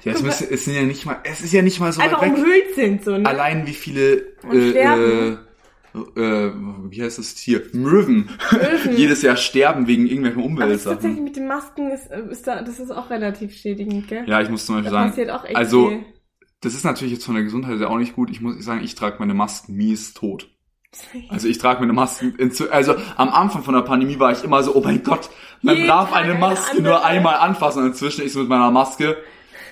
Ja, 0.04 0.12
es, 0.12 0.22
müsste, 0.22 0.50
es 0.52 0.66
sind 0.66 0.76
ja 0.76 0.82
nicht 0.84 1.06
mal, 1.06 1.18
es 1.24 1.42
ist 1.42 1.54
ja 1.54 1.62
nicht 1.62 1.80
mal 1.80 1.94
so 1.94 2.02
einfach 2.02 2.22
weit 2.22 2.32
weg. 2.32 2.38
umhüllt 2.38 2.76
sind, 2.76 3.04
so, 3.06 3.18
ne? 3.18 3.26
Allein 3.26 3.66
wie 3.66 3.74
viele 3.74 4.34
äh, 4.52 4.72
äh. 4.72 5.38
Äh, 5.94 6.52
wie 6.90 7.04
heißt 7.04 7.20
das 7.20 7.36
Tier? 7.36 7.64
Möwen. 7.74 8.30
Möwen. 8.52 8.96
Jedes 8.98 9.22
Jahr 9.22 9.36
sterben 9.38 9.88
wegen 9.88 10.08
irgendwelchen 10.08 10.42
Aber 10.42 10.66
das 10.68 10.78
ist 10.78 10.84
tatsächlich 10.86 11.20
Umweltsachen. 11.20 11.24
mit 11.24 11.36
den 11.36 11.48
Masken 11.48 11.92
ist, 11.92 12.12
ist 12.32 12.48
da, 12.48 12.62
das 12.62 12.80
ist 12.80 12.92
auch 12.92 13.10
relativ 13.10 13.56
schädigend, 13.56 14.08
gell? 14.08 14.24
Ja, 14.28 14.42
ich 14.42 14.50
muss 14.50 14.66
zum 14.66 14.76
Beispiel 14.76 14.92
sagen, 14.92 15.10
passiert 15.10 15.30
auch 15.30 15.46
echt 15.46 15.56
also 15.56 15.90
viel. 15.90 16.06
das 16.62 16.74
ist 16.74 16.84
natürlich 16.84 17.14
jetzt 17.14 17.26
von 17.26 17.36
der 17.36 17.44
Gesundheit 17.44 17.80
her 17.80 17.90
auch 17.90 17.98
nicht 17.98 18.16
gut. 18.16 18.30
Ich 18.32 18.42
muss 18.42 18.64
sagen, 18.64 18.84
ich 18.84 18.96
trage 18.96 19.18
meine 19.20 19.34
Masken 19.34 19.76
mies 19.76 20.14
tot. 20.14 20.50
Also 21.30 21.48
ich 21.48 21.58
trage 21.58 21.80
meine 21.80 21.94
Masken, 21.94 22.36
also 22.70 22.96
am 23.16 23.30
Anfang 23.30 23.64
von 23.64 23.74
der 23.74 23.82
Pandemie 23.82 24.20
war 24.20 24.32
ich 24.32 24.44
immer 24.44 24.62
so, 24.62 24.76
oh 24.76 24.82
mein 24.84 25.02
Gott, 25.04 25.30
man 25.64 25.76
Jeden 25.76 25.88
darf 25.88 26.14
eine 26.14 26.32
eine 26.34 26.40
Maske 26.40 26.78
andere. 26.78 26.84
nur 26.84 27.06
einmal 27.06 27.36
anfassen. 27.38 27.80
Und 27.82 27.88
inzwischen 27.90 28.24
ist 28.24 28.36
mit 28.36 28.48
meiner 28.48 28.70
Maske, 28.70 29.18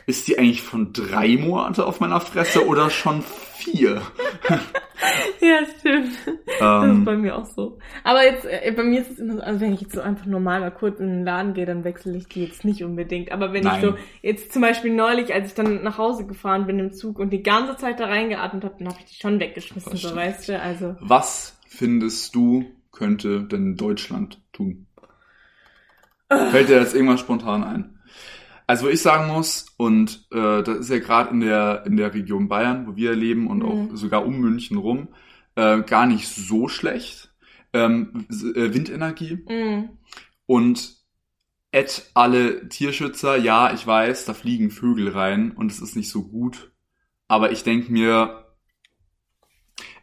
ist 0.06 0.28
die 0.28 0.38
eigentlich 0.38 0.62
von 0.62 0.94
drei 0.94 1.38
Monate 1.38 1.86
auf 1.86 2.00
meiner 2.00 2.22
Fresse 2.22 2.66
oder 2.66 2.90
schon 2.90 3.24
vier? 3.56 4.02
Ja, 5.40 5.66
stimmt. 5.80 6.16
das 6.60 6.84
Ähm, 6.84 7.00
ist 7.00 7.06
bei 7.06 7.18
mir 7.18 7.36
auch 7.36 7.46
so. 7.46 7.80
Aber 8.04 8.24
jetzt, 8.24 8.46
äh, 8.46 8.72
bei 8.76 8.84
mir 8.84 9.02
ist 9.02 9.12
es 9.12 9.20
immer 9.20 9.34
so, 9.34 9.42
also 9.42 9.60
wenn 9.60 9.74
ich 9.74 9.82
jetzt 9.82 9.94
so 9.94 10.02
einfach 10.02 10.28
normal 10.28 10.60
mal 10.60 10.70
kurz 10.70 11.00
in 11.00 11.08
den 11.08 11.26
Laden 11.26 11.54
gehe, 11.56 11.66
dann 11.66 11.84
wechsle 11.84 12.16
ich 12.16 12.28
die 12.28 12.44
jetzt 12.46 12.64
nicht 12.64 12.84
unbedingt. 12.84 13.32
Aber 13.32 13.52
wenn 13.52 13.64
Nein. 13.64 13.80
ich 13.80 13.82
so, 13.90 13.96
jetzt 14.22 14.54
zum 14.54 14.62
Beispiel 14.62 14.94
neulich, 14.94 15.34
als 15.34 15.48
ich 15.48 15.54
dann 15.56 15.82
nach 15.84 15.98
Hause 15.98 16.28
gefahren 16.28 16.68
bin 16.68 16.78
im 16.78 16.94
Zug 16.94 17.18
und 17.18 17.32
die 17.32 17.42
ganze 17.42 17.78
Zeit 17.78 18.00
da 18.00 18.06
reingeatmet 18.06 18.64
habe, 18.64 18.76
dann 18.78 18.90
habe 18.90 19.00
ich 19.00 19.06
die 19.06 19.20
schon 19.20 19.40
weggeschmissen, 19.40 19.92
Das 19.92 20.02
so 20.02 20.16
weißt 20.16 20.50
du, 20.50 20.60
also. 20.62 20.96
Was 21.00 21.58
findest 21.68 22.36
du, 22.36 22.66
könnte 22.92 23.42
denn 23.42 23.78
Deutschland 23.78 24.40
tun? 24.54 24.86
Fällt 26.30 26.70
dir 26.70 26.80
jetzt 26.80 26.94
irgendwas 26.94 27.20
spontan 27.20 27.64
ein? 27.64 28.00
Also, 28.72 28.86
wo 28.86 28.90
ich 28.90 29.02
sagen 29.02 29.28
muss, 29.28 29.66
und 29.76 30.28
äh, 30.32 30.64
das 30.64 30.78
ist 30.78 30.90
ja 30.90 31.00
gerade 31.00 31.32
in 31.32 31.42
der, 31.42 31.84
in 31.86 31.98
der 31.98 32.14
Region 32.14 32.48
Bayern, 32.48 32.88
wo 32.88 32.96
wir 32.96 33.14
leben 33.14 33.48
und 33.48 33.64
auch 33.64 33.90
Mhm. 33.90 33.98
sogar 33.98 34.26
um 34.26 34.40
München 34.40 34.78
rum, 34.78 35.10
äh, 35.56 35.82
gar 35.82 36.06
nicht 36.06 36.30
so 36.30 36.70
schlecht. 36.70 37.34
Ähm, 37.74 38.26
äh, 38.30 38.74
Windenergie 38.74 39.44
Mm. 39.46 39.90
und 40.46 40.96
et 41.74 42.12
alle 42.14 42.70
Tierschützer, 42.70 43.36
ja, 43.36 43.74
ich 43.74 43.86
weiß, 43.86 44.24
da 44.24 44.34
fliegen 44.34 44.72
Vögel 44.72 45.10
rein 45.10 45.52
und 45.52 45.70
es 45.70 45.82
ist 45.82 45.98
nicht 45.98 46.10
so 46.10 46.24
gut. 46.24 46.72
Aber 47.28 47.52
ich 47.52 47.64
denke 47.64 47.92
mir, 47.92 48.46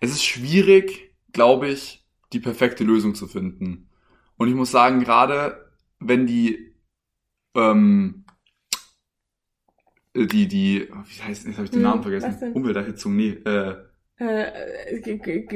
es 0.01 0.11
ist 0.11 0.25
schwierig, 0.25 1.15
glaube 1.33 1.69
ich, 1.69 2.07
die 2.35 2.41
perfekte 2.41 2.85
Lösung 2.85 3.15
zu 3.15 3.29
finden. 3.29 3.89
Und 4.37 4.49
ich 4.49 4.55
muss 4.55 4.71
sagen, 4.71 5.01
gerade 5.01 5.71
wenn 6.01 6.27
die, 6.27 6.75
ähm, 7.55 8.25
äh, 8.27 8.28
die, 10.27 10.49
die, 10.49 10.89
wie 10.91 11.23
heißt, 11.23 11.47
jetzt 11.47 11.57
habe 11.57 11.65
ich 11.65 11.71
den 11.71 11.83
Hm, 11.83 11.83
Namen 11.83 12.03
vergessen. 12.03 12.53
Umwelterhitzung, 12.55 13.17
nee, 13.17 13.31
äh, 13.31 13.77
Äh, 14.21 15.01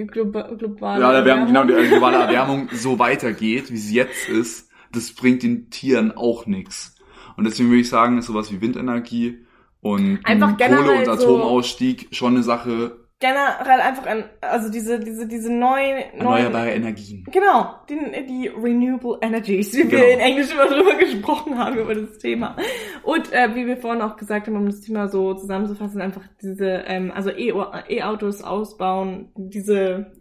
globa- 0.07 0.55
globale 0.57 1.01
ja, 1.01 1.13
Erwärmung, 1.13 1.47
genau, 1.49 1.65
die 1.65 1.73
Erwärmung. 1.73 1.91
globale 1.91 2.17
Erwärmung 2.25 2.69
so 2.73 2.99
weitergeht, 2.99 3.71
wie 3.73 3.77
sie 3.77 3.95
jetzt 3.97 4.29
ist, 4.29 4.71
das 4.93 5.13
bringt 5.13 5.43
den 5.43 5.71
Tieren 5.71 6.13
auch 6.13 6.47
nichts. 6.47 6.95
Und 7.37 7.45
deswegen 7.45 7.71
würde 7.71 7.81
ich 7.81 7.89
sagen, 7.89 8.19
ist 8.19 8.27
sowas 8.27 8.53
wie 8.53 8.61
Windenergie 8.61 9.39
und 9.81 10.21
Einfach 10.25 10.57
Kohle- 10.57 10.93
und 10.93 11.09
Atomausstieg 11.09 12.09
schon 12.13 12.35
eine 12.35 12.43
Sache, 12.45 13.02
Generell 13.23 13.81
einfach 13.81 14.07
an, 14.07 14.25
also 14.41 14.69
diese, 14.69 14.99
diese, 14.99 15.29
diese 15.29 15.49
neuen, 15.53 15.97
neuen 16.19 16.19
erneuerbare 16.19 16.71
Energien. 16.73 17.25
Genau, 17.31 17.77
die, 17.89 17.97
die 18.27 18.49
Renewable 18.49 19.19
Energies, 19.23 19.73
wie 19.75 19.89
wir 19.91 19.99
Genau. 20.01 20.13
in 20.13 20.19
Englisch 20.19 20.53
immer 20.53 20.67
drüber 20.67 20.95
gesprochen 20.97 21.57
haben, 21.57 21.79
über 21.79 21.95
das 21.95 22.19
Thema. 22.19 22.57
Und 23.05 23.33
äh, 23.33 23.55
wie 23.55 23.65
wir 23.67 23.77
vorhin 23.77 24.03
auch 24.03 24.17
gesagt 24.17 24.49
haben, 24.49 24.57
um 24.57 24.67
das 24.67 24.81
Thema 24.81 25.07
so 25.09 25.35
zusammenzufassen, 25.35 26.01
einfach 26.03 26.23
diese, 26.43 26.67
ähm, 26.87 27.13
also 27.15 27.31
E- 27.31 27.55
E-Autos 27.89 28.43
ausbauen, 28.43 29.29
diese 29.37 30.13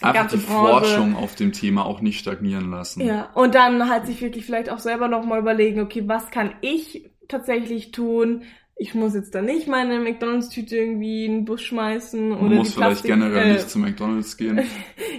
Einfach 0.00 0.28
die 0.28 0.36
Branche. 0.38 0.86
Forschung 0.86 1.16
auf 1.16 1.34
dem 1.34 1.52
Thema 1.52 1.84
auch 1.84 2.00
nicht 2.00 2.18
stagnieren 2.20 2.70
lassen. 2.70 3.02
Ja, 3.04 3.30
und 3.34 3.54
dann 3.54 3.90
halt 3.90 4.06
sich 4.06 4.22
wirklich 4.22 4.46
vielleicht 4.46 4.70
auch 4.70 4.78
selber 4.78 5.08
nochmal 5.08 5.40
überlegen, 5.40 5.80
okay, 5.80 6.04
was 6.06 6.30
kann 6.30 6.52
ich 6.62 7.10
tatsächlich 7.28 7.90
tun? 7.90 8.44
Ich 8.80 8.94
muss 8.94 9.14
jetzt 9.14 9.34
da 9.34 9.42
nicht 9.42 9.66
meine 9.66 9.98
McDonalds-Tüte 9.98 10.76
irgendwie 10.76 11.24
in 11.24 11.32
den 11.32 11.44
Bus 11.44 11.62
schmeißen 11.62 12.30
oder 12.30 12.42
Man 12.42 12.54
muss 12.58 12.68
die 12.68 12.74
vielleicht 12.74 13.02
Plastik, 13.02 13.10
generell 13.10 13.46
äh, 13.46 13.52
nicht 13.54 13.68
zu 13.68 13.78
McDonalds 13.78 14.36
gehen. 14.36 14.60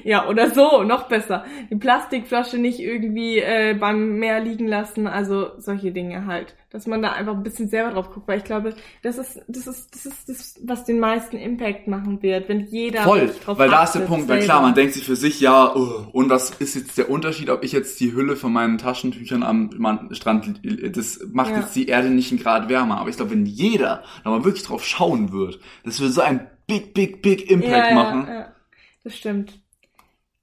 Ja, 0.05 0.29
oder 0.29 0.49
so, 0.51 0.83
noch 0.83 1.09
besser. 1.09 1.43
Die 1.69 1.75
Plastikflasche 1.75 2.57
nicht 2.57 2.79
irgendwie 2.79 3.39
äh, 3.39 3.75
beim 3.77 4.17
Meer 4.17 4.39
liegen 4.39 4.65
lassen, 4.65 5.07
also 5.07 5.51
solche 5.57 5.91
Dinge 5.91 6.25
halt. 6.25 6.55
Dass 6.71 6.85
man 6.85 7.01
da 7.01 7.13
einfach 7.13 7.33
ein 7.33 7.41
bisschen 7.41 7.67
selber 7.67 7.91
drauf 7.91 8.11
guckt, 8.11 8.27
weil 8.27 8.37
ich 8.37 8.43
glaube, 8.43 8.75
das 9.01 9.17
ist 9.17 9.41
das 9.47 9.65
ist 9.65 9.95
das 9.95 10.05
ist 10.05 10.29
das, 10.29 10.55
was 10.63 10.85
den 10.85 10.99
meisten 10.99 11.35
Impact 11.35 11.87
machen 11.87 12.21
wird, 12.21 12.47
wenn 12.47 12.67
jeder 12.67 13.03
Voll, 13.03 13.33
drauf 13.43 13.57
weil 13.57 13.71
da 13.71 13.83
ist 13.83 13.93
der 13.93 14.01
Punkt, 14.01 14.27
weil 14.29 14.43
klar, 14.43 14.61
man 14.61 14.75
denkt 14.75 14.93
sich 14.93 15.03
für 15.03 15.15
sich, 15.15 15.39
ja, 15.41 15.75
oh, 15.75 16.05
und 16.11 16.29
was 16.29 16.51
ist 16.51 16.75
jetzt 16.75 16.95
der 16.99 17.09
Unterschied, 17.09 17.49
ob 17.49 17.63
ich 17.63 17.71
jetzt 17.71 17.99
die 17.99 18.13
Hülle 18.13 18.35
von 18.35 18.53
meinen 18.53 18.77
Taschentüchern 18.77 19.41
am 19.41 19.71
Strand, 20.11 20.61
das 20.95 21.19
macht 21.31 21.51
Ja. 21.51 21.61
jetzt 21.61 21.75
die 21.75 21.87
Erde 21.87 22.09
nicht 22.09 22.31
einen 22.31 22.39
Grad 22.39 22.69
wärmer, 22.69 22.99
aber 22.99 23.09
ich 23.09 23.15
glaube, 23.15 23.31
wenn 23.31 23.47
jeder 23.47 24.03
da 24.23 24.29
mal 24.29 24.43
wirklich 24.43 24.63
drauf 24.63 24.85
schauen 24.85 25.31
wird, 25.31 25.59
das 25.83 25.99
würde 25.99 26.13
so 26.13 26.21
einen 26.21 26.41
big, 26.67 26.93
big, 26.93 27.23
big 27.23 27.49
Impact 27.49 27.89
ja, 27.89 27.95
machen. 27.95 28.25
Ja, 28.27 28.33
ja, 28.33 28.55
das 29.03 29.17
stimmt. 29.17 29.59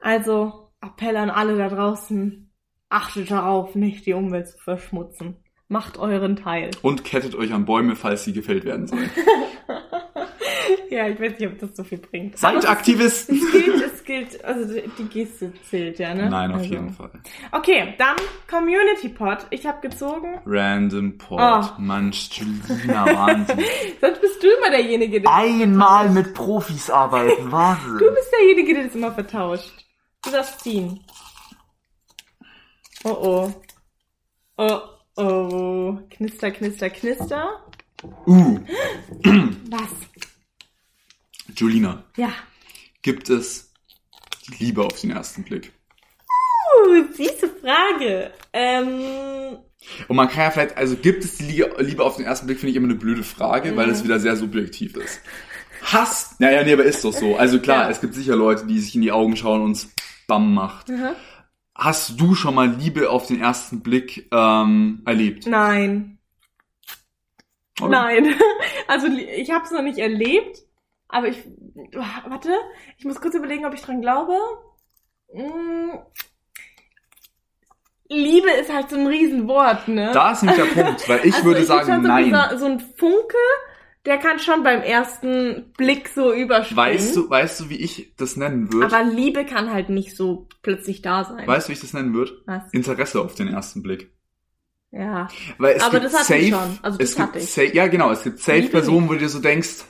Also, 0.01 0.71
Appell 0.81 1.17
an 1.17 1.31
alle 1.31 1.57
da 1.57 1.69
draußen, 1.69 2.51
achtet 2.89 3.31
darauf, 3.31 3.75
nicht 3.77 4.07
die 4.07 4.13
Umwelt 4.13 4.49
zu 4.49 4.59
verschmutzen. 4.59 5.37
Macht 5.69 5.99
euren 5.99 6.37
Teil. 6.37 6.71
Und 6.83 7.05
kettet 7.05 7.35
euch 7.35 7.53
an 7.53 7.65
Bäume, 7.65 7.97
falls 7.97 8.25
sie 8.25 8.33
gefällt 8.33 8.65
werden 8.65 8.87
sollen. 8.87 9.11
Ja, 10.89 11.09
ich 11.09 11.21
weiß 11.21 11.39
nicht, 11.39 11.49
ob 11.49 11.59
das 11.59 11.77
so 11.77 11.85
viel 11.85 11.99
bringt. 11.99 12.39
Seid 12.39 12.57
Aber 12.57 12.69
Aktivisten! 12.71 13.37
Es 13.37 13.53
gilt, 13.53 13.83
es 13.83 14.05
gilt, 14.05 14.45
also 14.45 14.81
die 14.99 15.05
Geste 15.09 15.53
zählt 15.69 15.99
ja, 15.99 16.15
ne? 16.15 16.31
Nein, 16.31 16.51
auf 16.53 16.59
also. 16.59 16.71
jeden 16.71 16.91
Fall. 16.91 17.11
Okay, 17.53 17.95
dann 17.99 18.17
Community 18.49 19.09
Pod. 19.11 19.47
Ich 19.51 19.67
habe 19.67 19.81
gezogen. 19.81 20.41
Random 20.47 21.19
Port, 21.19 21.75
Oh. 21.77 21.81
Mensch, 21.81 22.31
Julina, 22.33 23.05
Wahnsinn. 23.05 23.59
Sonst 24.01 24.21
bist 24.21 24.43
du 24.43 24.47
immer 24.47 24.71
derjenige, 24.71 25.21
der. 25.21 25.33
Einmal 25.35 26.09
mit 26.11 26.35
Profis 26.35 26.89
arbeiten, 26.89 27.51
Wahnsinn. 27.53 27.99
Du 27.99 28.15
bist 28.15 28.33
derjenige, 28.33 28.75
der 28.75 28.85
das 28.85 28.95
immer 28.95 29.13
vertauscht. 29.13 29.85
Du 30.25 30.31
darfst 30.31 30.61
ziehen. 30.61 31.01
Oh 33.05 33.11
oh. 33.11 33.53
Oh 34.57 34.81
oh. 35.17 35.99
Knister, 36.11 36.51
knister, 36.51 36.91
knister. 36.91 37.61
Uh, 38.27 38.59
Was? 39.71 39.91
Julina, 41.57 42.03
Ja. 42.17 42.31
gibt 43.03 43.31
es 43.31 43.73
die 44.49 44.65
Liebe 44.65 44.83
auf 44.85 45.01
den 45.01 45.11
ersten 45.11 45.43
Blick? 45.45 45.73
Uh, 46.87 47.05
süße 47.15 47.49
Frage. 47.61 48.33
Ähm, 48.53 49.59
Und 50.09 50.17
man 50.17 50.29
kann 50.29 50.45
ja 50.45 50.51
vielleicht, 50.51 50.77
also 50.77 50.97
gibt 50.97 51.25
es 51.25 51.37
die 51.39 51.45
Liebe, 51.45 52.05
auf 52.05 52.17
den 52.17 52.27
ersten 52.27 52.47
Blick, 52.47 52.59
finde 52.59 52.71
ich 52.73 52.77
immer 52.77 52.89
eine 52.89 52.97
blöde 52.97 53.23
Frage, 53.23 53.77
weil 53.77 53.87
Mhm. 53.87 53.91
das 53.91 54.05
wieder 54.05 54.19
sehr 54.21 54.37
subjektiv 54.37 54.97
ist. 54.97 55.21
Hass? 55.83 56.35
Naja, 56.39 56.63
nee, 56.65 56.73
aber 56.73 56.85
ist 56.85 57.05
doch 57.05 57.13
so. 57.13 57.37
Also 57.37 57.61
klar, 57.61 57.85
Ja. 57.85 57.91
es 57.91 58.01
gibt 58.01 58.15
sicher 58.15 58.35
Leute, 58.37 58.67
die 58.67 58.79
sich 58.81 58.95
in 58.95 59.03
die 59.03 59.13
Augen 59.13 59.37
schauen 59.37 59.63
und 59.63 59.73
es 59.73 59.89
BAM 60.27 60.53
macht. 60.55 60.91
aha. 60.91 61.15
Hast 61.79 62.19
du 62.21 62.35
schon 62.35 62.55
mal 62.55 62.69
Liebe 62.69 63.11
auf 63.11 63.27
den 63.27 63.41
ersten 63.41 63.83
Blick 63.83 64.29
ähm, 64.33 65.03
erlebt? 65.05 65.47
nein. 65.47 66.19
Oder? 67.81 67.91
Nein. 67.91 68.35
Also 68.89 69.09
ich 69.09 69.51
habe 69.51 69.65
es 69.65 69.73
noch 69.73 69.83
nicht 69.83 69.99
erlebt, 69.99 70.59
aber 71.09 71.27
ich 71.27 71.43
warte, 71.93 72.51
ich 72.99 73.05
muss 73.05 73.21
kurz 73.21 73.35
überlegen, 73.35 73.67
ob 73.67 73.75
ich 73.75 73.83
dran 73.83 74.01
glaube. 74.01 74.39
Mm. 75.35 75.91
Liebe 78.09 78.49
ist 78.51 78.73
halt 78.73 78.91
so 78.91 78.97
ein 78.97 79.09
Riesenwort, 79.09 79.89
ne? 79.89 80.13
Da 80.15 80.31
ist 80.31 80.45
nämlich 80.45 80.63
der 80.63 80.83
Punkt, 80.83 81.09
weil 81.09 81.27
ich 81.27 81.35
Also 81.35 81.47
würde 81.47 81.59
würd 81.59 81.67
sagen, 81.67 81.87
schon 81.87 82.03
so 82.03 82.09
nein. 82.09 82.59
So 82.59 82.67
ein 82.67 82.79
Funke, 82.79 83.37
der 84.07 84.19
kann 84.19 84.39
schon 84.39 84.63
beim 84.63 84.81
ersten 84.83 85.73
Blick 85.77 86.09
so 86.09 86.33
überspringen. 86.33 86.77
Weißt 86.79 87.17
du, 87.17 87.29
weißt 87.29 87.61
du, 87.61 87.69
wie 87.71 87.77
ich 87.77 88.15
das 88.17 88.37
nennen 88.37 88.73
würde? 88.73 88.87
Aber 88.87 89.05
Liebe 89.05 89.45
kann 89.45 89.73
halt 89.73 89.89
nicht 89.91 90.17
so 90.17 90.49
plötzlich 90.63 91.03
da 91.03 91.25
sein. 91.25 91.47
Weißt 91.47 91.67
du, 91.67 91.71
wie 91.71 91.75
ich 91.75 91.81
das 91.81 91.93
nennen 91.93 92.15
würde? 92.15 92.33
Was? 92.47 92.63
Interesse 92.73 93.21
auf 93.21 93.35
den 93.35 93.49
ersten 93.49 93.83
Blick. 93.83 94.11
Ja. 94.93 95.29
Weil 95.59 95.75
es 95.77 95.83
Aber 95.83 96.01
gibt 96.01 96.15
das 96.15 96.21
hatte 96.21 96.37
ich 96.37 96.51
safe, 96.53 96.65
schon. 96.69 96.79
Also 96.83 96.99
das 96.99 97.11
es 97.11 97.19
hatte 97.19 97.39
ich. 97.41 97.51
safe, 97.51 97.75
ja 97.77 97.87
genau, 97.89 98.11
es 98.13 98.23
gibt 98.23 98.39
safe 98.39 98.59
Liebe 98.59 98.71
Personen, 98.71 99.09
wo 99.09 99.13
du 99.15 99.19
dir 99.19 99.29
so 99.29 99.41
denkst, 99.41 99.85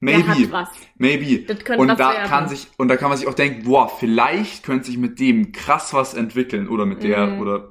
maybe, 0.00 0.68
maybe. 0.96 1.44
Das 1.46 1.64
könnte 1.64 1.80
Und 1.82 1.88
da 1.88 1.98
werden. 2.12 2.28
kann 2.28 2.48
sich, 2.48 2.68
und 2.76 2.88
da 2.88 2.96
kann 2.96 3.08
man 3.08 3.18
sich 3.18 3.26
auch 3.26 3.34
denken, 3.34 3.64
boah, 3.64 3.88
vielleicht 3.88 4.62
könnte 4.64 4.86
sich 4.86 4.98
mit 4.98 5.18
dem 5.18 5.52
krass 5.52 5.92
was 5.94 6.14
entwickeln 6.14 6.68
oder 6.68 6.86
mit 6.86 7.02
der 7.02 7.26
Mhm. 7.26 7.40
oder 7.40 7.68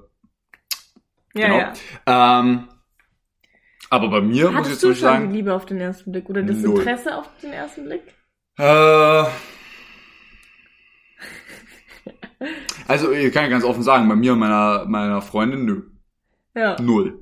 Ja, 1.36 1.47
genau. 1.47 1.57
ja. 2.07 2.39
Ähm, 2.39 2.67
aber 3.89 4.10
bei 4.10 4.21
mir 4.21 4.45
muss 4.45 4.52
ich 4.52 4.56
Hattest 4.58 4.71
jetzt 4.71 4.84
du 4.84 4.88
schon 4.89 4.95
sagen, 4.95 5.30
die 5.30 5.36
Liebe 5.38 5.54
auf 5.54 5.65
den 5.65 5.80
ersten 5.80 6.12
Blick 6.12 6.30
oder 6.30 6.43
das 6.43 6.58
Null. 6.58 6.80
Interesse 6.80 7.17
auf 7.17 7.30
den 7.41 7.54
ersten 7.54 7.86
Blick? 7.86 8.02
Äh, 8.58 9.23
also 12.88 13.12
ich 13.12 13.34
kann 13.34 13.43
ja 13.43 13.50
ganz 13.50 13.63
offen 13.63 13.84
sagen, 13.84 14.08
bei 14.08 14.15
mir 14.15 14.34
und 14.34 14.39
meiner, 14.39 14.86
meiner 14.88 15.21
Freundin, 15.21 15.65
nö, 15.65 15.82
Ja. 16.56 16.80
null. 16.82 17.19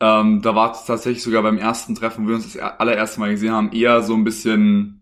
Ähm, 0.00 0.42
da 0.42 0.54
war 0.54 0.72
es 0.72 0.84
tatsächlich 0.84 1.22
sogar 1.22 1.42
beim 1.42 1.58
ersten 1.58 1.94
Treffen, 1.94 2.24
wo 2.24 2.28
wir 2.30 2.34
uns 2.36 2.44
das 2.44 2.56
er- 2.56 2.80
allererste 2.80 3.20
Mal 3.20 3.30
gesehen 3.30 3.52
haben, 3.52 3.70
eher 3.72 4.02
so 4.02 4.14
ein 4.14 4.24
bisschen 4.24 5.01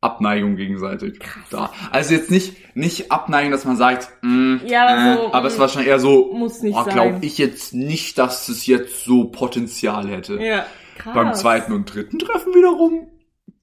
Abneigung 0.00 0.56
gegenseitig 0.56 1.18
Krass. 1.18 1.48
da. 1.50 1.72
Also 1.90 2.14
jetzt 2.14 2.30
nicht, 2.30 2.76
nicht 2.76 3.10
Abneigung, 3.10 3.50
dass 3.50 3.64
man 3.64 3.76
sagt, 3.76 4.10
mm, 4.22 4.58
Ja, 4.66 5.14
äh, 5.14 5.16
so, 5.16 5.32
aber 5.32 5.48
es 5.48 5.56
mm, 5.56 5.60
war 5.60 5.68
schon 5.68 5.84
eher 5.84 5.98
so, 5.98 6.32
Muss 6.32 6.62
nicht 6.62 6.76
oh, 6.78 6.84
glaube 6.84 7.18
ich 7.22 7.38
jetzt 7.38 7.74
nicht, 7.74 8.16
dass 8.16 8.48
es 8.48 8.66
jetzt 8.66 9.04
so 9.04 9.24
Potenzial 9.24 10.08
hätte. 10.08 10.40
Ja. 10.40 10.66
Krass. 10.98 11.14
Beim 11.14 11.34
zweiten 11.34 11.72
und 11.72 11.92
dritten 11.92 12.18
Treffen 12.18 12.54
wiederum. 12.54 13.08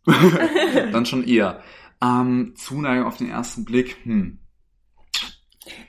Dann 0.92 1.06
schon 1.06 1.26
eher. 1.26 1.62
Ähm, 2.02 2.54
Zuneigung 2.58 3.08
auf 3.08 3.18
den 3.18 3.30
ersten 3.30 3.64
Blick, 3.64 3.98
hm. 4.04 4.40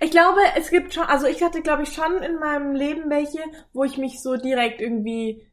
Ich 0.00 0.11
glaube, 0.11 0.40
es 0.56 0.70
gibt 0.70 0.94
schon, 0.94 1.04
also 1.04 1.26
ich 1.26 1.42
hatte, 1.42 1.61
glaube 1.61 1.82
ich, 1.82 1.92
schon 1.92 2.18
in 2.22 2.38
meinem 2.38 2.74
Leben 2.74 3.11
welche, 3.11 3.40
wo 3.72 3.85
ich 3.85 3.98
mich 3.98 4.22
so 4.22 4.37
direkt 4.37 4.80
irgendwie 4.80 5.46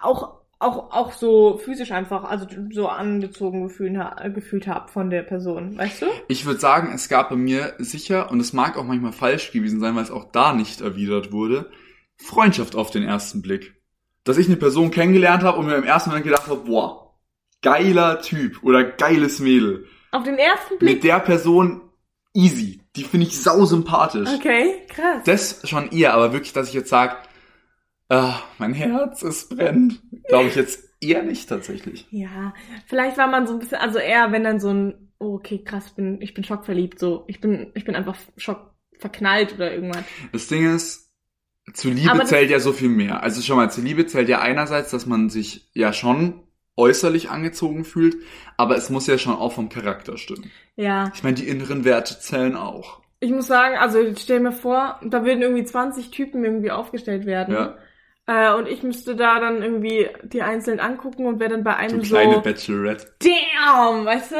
auch 0.00 0.41
auch, 0.62 0.92
auch 0.92 1.12
so 1.12 1.58
physisch 1.58 1.92
einfach, 1.92 2.24
also 2.24 2.46
so 2.70 2.88
angezogen 2.88 3.64
gefühlt, 3.64 3.98
gefühlt 4.34 4.66
habe 4.66 4.90
von 4.90 5.10
der 5.10 5.22
Person, 5.22 5.76
weißt 5.76 6.02
du? 6.02 6.06
Ich 6.28 6.46
würde 6.46 6.60
sagen, 6.60 6.92
es 6.94 7.08
gab 7.08 7.30
bei 7.30 7.36
mir 7.36 7.74
sicher, 7.78 8.30
und 8.30 8.40
es 8.40 8.52
mag 8.52 8.76
auch 8.76 8.84
manchmal 8.84 9.12
falsch 9.12 9.52
gewesen 9.52 9.80
sein, 9.80 9.94
weil 9.96 10.04
es 10.04 10.10
auch 10.10 10.30
da 10.32 10.52
nicht 10.52 10.80
erwidert 10.80 11.32
wurde, 11.32 11.70
Freundschaft 12.16 12.76
auf 12.76 12.90
den 12.90 13.02
ersten 13.02 13.42
Blick. 13.42 13.74
Dass 14.24 14.38
ich 14.38 14.46
eine 14.46 14.56
Person 14.56 14.90
kennengelernt 14.90 15.42
habe 15.42 15.58
und 15.58 15.66
mir 15.66 15.76
im 15.76 15.84
ersten 15.84 16.10
Moment 16.10 16.26
gedacht 16.26 16.46
habe, 16.46 16.60
boah, 16.60 17.14
geiler 17.60 18.20
Typ 18.20 18.62
oder 18.62 18.84
geiles 18.84 19.40
Mädel. 19.40 19.86
Auf 20.12 20.22
den 20.22 20.38
ersten 20.38 20.78
Blick? 20.78 20.94
Mit 20.94 21.04
der 21.04 21.20
Person 21.20 21.80
easy. 22.34 22.80
Die 22.94 23.04
finde 23.04 23.26
ich 23.26 23.40
sau 23.40 23.64
sympathisch. 23.64 24.28
Okay, 24.38 24.82
krass. 24.88 25.22
Das 25.24 25.68
schon 25.68 25.90
eher, 25.90 26.14
aber 26.14 26.32
wirklich, 26.32 26.52
dass 26.52 26.68
ich 26.68 26.74
jetzt 26.74 26.90
sage, 26.90 27.16
ah, 28.12 28.42
mein 28.58 28.74
Herz, 28.74 29.22
es 29.22 29.48
brennt. 29.48 30.02
Glaube 30.28 30.48
ich 30.48 30.54
jetzt 30.54 30.90
eher 31.00 31.22
nicht 31.22 31.48
tatsächlich. 31.48 32.06
Ja, 32.10 32.54
vielleicht 32.86 33.18
war 33.18 33.26
man 33.26 33.46
so 33.46 33.54
ein 33.54 33.58
bisschen, 33.58 33.78
also 33.78 33.98
eher, 33.98 34.32
wenn 34.32 34.44
dann 34.44 34.60
so 34.60 34.70
ein, 34.72 35.12
oh, 35.18 35.34
okay, 35.34 35.62
krass, 35.64 35.90
bin, 35.90 36.20
ich 36.20 36.34
bin 36.34 36.44
schockverliebt, 36.44 36.98
so, 36.98 37.24
ich 37.26 37.40
bin, 37.40 37.72
ich 37.74 37.84
bin 37.84 37.96
einfach 37.96 38.16
schock 38.36 38.74
verknallt 38.98 39.54
oder 39.54 39.72
irgendwas. 39.72 40.04
Das 40.32 40.46
Ding 40.46 40.74
ist, 40.74 41.10
zu 41.72 41.90
Liebe 41.90 42.24
zählt 42.24 42.50
ja 42.50 42.60
so 42.60 42.72
viel 42.72 42.88
mehr. 42.88 43.22
Also 43.22 43.40
schon 43.40 43.56
mal, 43.56 43.70
zu 43.70 43.80
Liebe 43.80 44.06
zählt 44.06 44.28
ja 44.28 44.40
einerseits, 44.40 44.90
dass 44.90 45.06
man 45.06 45.28
sich 45.28 45.70
ja 45.74 45.92
schon 45.92 46.42
äußerlich 46.76 47.30
angezogen 47.30 47.84
fühlt, 47.84 48.16
aber 48.56 48.76
es 48.76 48.90
muss 48.90 49.06
ja 49.06 49.18
schon 49.18 49.34
auch 49.34 49.52
vom 49.52 49.68
Charakter 49.68 50.16
stimmen. 50.16 50.50
Ja. 50.76 51.10
Ich 51.14 51.22
meine, 51.22 51.36
die 51.36 51.48
inneren 51.48 51.84
Werte 51.84 52.18
zählen 52.18 52.56
auch. 52.56 53.02
Ich 53.20 53.30
muss 53.30 53.46
sagen, 53.46 53.76
also 53.76 53.98
stell 54.16 54.40
mir 54.40 54.52
vor, 54.52 54.98
da 55.04 55.24
würden 55.24 55.42
irgendwie 55.42 55.64
20 55.64 56.10
Typen 56.10 56.44
irgendwie 56.44 56.70
aufgestellt 56.70 57.26
werden. 57.26 57.54
Ja. 57.54 57.78
Äh, 58.26 58.54
und 58.54 58.68
ich 58.68 58.84
müsste 58.84 59.16
da 59.16 59.40
dann 59.40 59.62
irgendwie 59.62 60.08
die 60.22 60.42
einzeln 60.42 60.78
angucken 60.78 61.26
und 61.26 61.40
wäre 61.40 61.50
dann 61.50 61.64
bei 61.64 61.74
einem 61.74 62.02
so... 62.02 62.14
kleine 62.14 62.40
Bachelorette. 62.40 63.14
Damn, 63.18 64.04
weißt 64.04 64.32
du? 64.32 64.36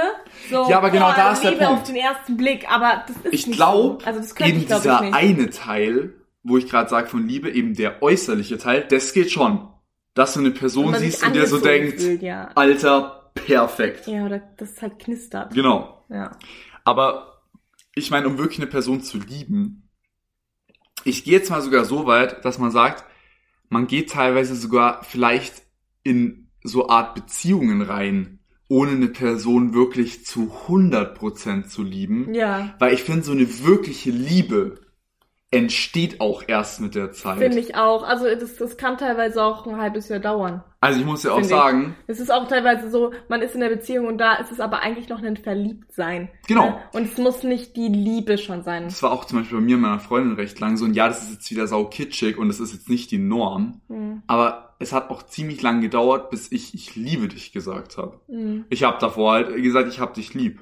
So, 0.51 0.71
ja, 0.71 0.79
aber 0.79 0.91
genau 0.91 1.07
boah, 1.07 1.15
da 1.17 1.33
ist 1.33 1.43
Liebe 1.43 1.57
der 1.57 1.67
Punkt. 1.67 1.81
auf 1.83 1.87
den 1.89 1.97
ersten 1.97 2.37
Blick, 2.37 2.71
aber 2.71 3.05
das 3.09 3.17
ist 3.17 3.35
ich 3.35 3.47
nicht 3.49 3.57
glaub, 3.57 4.03
so. 4.03 4.07
Also 4.07 4.21
das 4.21 4.35
könnte 4.37 4.53
eben 4.53 4.61
ich, 4.61 4.67
glaub 4.69 4.83
dieser 4.83 5.03
ich 5.03 5.15
eine 5.15 5.51
Teil, 5.51 6.15
wo 6.45 6.59
ich 6.59 6.69
gerade 6.69 6.89
sage 6.89 7.09
von 7.09 7.27
Liebe, 7.27 7.51
eben 7.51 7.75
der 7.75 8.03
äußerliche 8.03 8.57
Teil, 8.59 8.87
das 8.89 9.13
geht 9.13 9.33
schon. 9.33 9.69
Dass 10.15 10.35
du 10.35 10.41
eine 10.41 10.51
Person 10.51 10.95
siehst 10.95 11.27
und 11.27 11.35
dir 11.35 11.47
so 11.47 11.59
denkt, 11.59 12.01
fühlt, 12.03 12.23
ja. 12.23 12.51
Alter, 12.55 13.33
perfekt. 13.35 14.07
Ja, 14.07 14.27
oder 14.27 14.43
das 14.59 14.81
halt 14.81 14.99
knistert. 14.99 15.55
Genau. 15.55 16.05
Ja. 16.09 16.33
Aber 16.85 17.43
ich 17.95 18.11
meine, 18.11 18.29
um 18.29 18.39
wirklich 18.39 18.59
eine 18.59 18.69
Person 18.69 19.03
zu 19.03 19.19
lieben, 19.19 19.89
ich 21.05 21.25
gehe 21.25 21.33
jetzt 21.33 21.51
mal 21.51 21.63
sogar 21.63 21.85
so 21.85 22.07
weit, 22.07 22.45
dass 22.45 22.59
man 22.59 22.71
sagt, 22.71 23.05
man 23.73 23.87
geht 23.87 24.11
teilweise 24.11 24.55
sogar 24.55 25.03
vielleicht 25.03 25.63
in 26.03 26.49
so 26.63 26.89
Art 26.89 27.15
Beziehungen 27.15 27.81
rein, 27.81 28.39
ohne 28.69 28.93
eine 28.93 29.09
Person 29.09 29.73
wirklich 29.73 30.27
zu 30.27 30.53
100% 30.69 31.69
zu 31.69 31.83
lieben. 31.83 32.35
Ja. 32.35 32.75
Weil 32.79 32.93
ich 32.93 33.03
finde, 33.03 33.23
so 33.23 33.33
eine 33.33 33.65
wirkliche 33.65 34.11
Liebe 34.11 34.82
entsteht 35.53 36.21
auch 36.21 36.43
erst 36.47 36.81
mit 36.81 36.95
der 36.95 37.13
Zeit. 37.13 37.39
Finde 37.39 37.59
ich 37.59 37.77
auch. 37.77 38.03
Also 38.03 38.25
das, 38.25 38.57
das 38.57 38.79
kann 38.79 38.97
teilweise 38.97 39.45
auch 39.45 39.67
ein 39.67 39.77
halbes 39.77 40.09
Jahr 40.09 40.19
dauern. 40.19 40.65
Also 40.81 40.99
ich 40.99 41.07
muss 41.07 41.23
ja 41.23 41.33
auch 41.33 41.45
sagen. 41.45 41.95
Es 42.07 42.19
ist 42.19 42.33
auch 42.33 42.49
teilweise 42.49 42.91
so, 42.91 43.13
man 43.29 43.43
ist 43.43 43.55
in 43.55 43.61
der 43.61 43.69
Beziehung 43.69 44.07
und 44.07 44.19
da 44.19 44.35
ist 44.37 44.51
es 44.51 44.61
aber 44.61 44.81
eigentlich 44.81 45.11
noch 45.11 45.23
ein 45.23 45.37
Verliebtsein. 45.37 46.31
Genau. 46.49 46.71
Ne? 46.71 46.81
Und 46.95 47.05
es 47.05 47.19
muss 47.19 47.43
nicht 47.43 47.77
die 47.77 47.89
Liebe 47.89 48.39
schon 48.39 48.63
sein. 48.63 48.85
Das 48.85 49.03
war 49.03 49.13
auch 49.13 49.27
zum 49.27 49.41
Beispiel 49.41 49.59
bei 49.59 49.65
mir 49.65 49.77
und 49.77 49.83
meiner 49.83 50.01
Freundin 50.01 50.35
recht 50.35 50.59
lang 50.59 50.79
so. 50.79 50.87
Und 50.87 50.95
ja, 50.95 51.07
das 51.07 51.23
ist 51.23 51.33
jetzt 51.33 51.51
wieder 51.51 51.67
sau 51.67 51.85
kitschig 51.85 52.39
und 52.39 52.49
das 52.49 52.59
ist 52.59 52.73
jetzt 52.73 52.89
nicht 52.89 53.11
die 53.11 53.19
Norm. 53.19 53.83
Mhm. 53.89 54.23
Aber 54.27 54.75
es 54.79 54.95
hat 54.95 55.11
auch 55.11 55.23
ziemlich 55.23 55.61
lang 55.61 55.83
gedauert, 55.83 56.31
bis 56.31 56.51
ich 56.51 56.73
ich 56.73 56.97
liebe 56.97 57.29
dich 57.29 57.53
gesagt 57.53 57.99
habe. 57.99 58.21
Mhm. 58.27 58.65
Ich 58.71 58.85
habe 58.85 58.97
davor 58.99 59.33
halt 59.33 59.55
gesagt, 59.63 59.89
ich 59.89 60.01
habe 60.01 60.15
dich 60.15 60.33
lieb. 60.33 60.61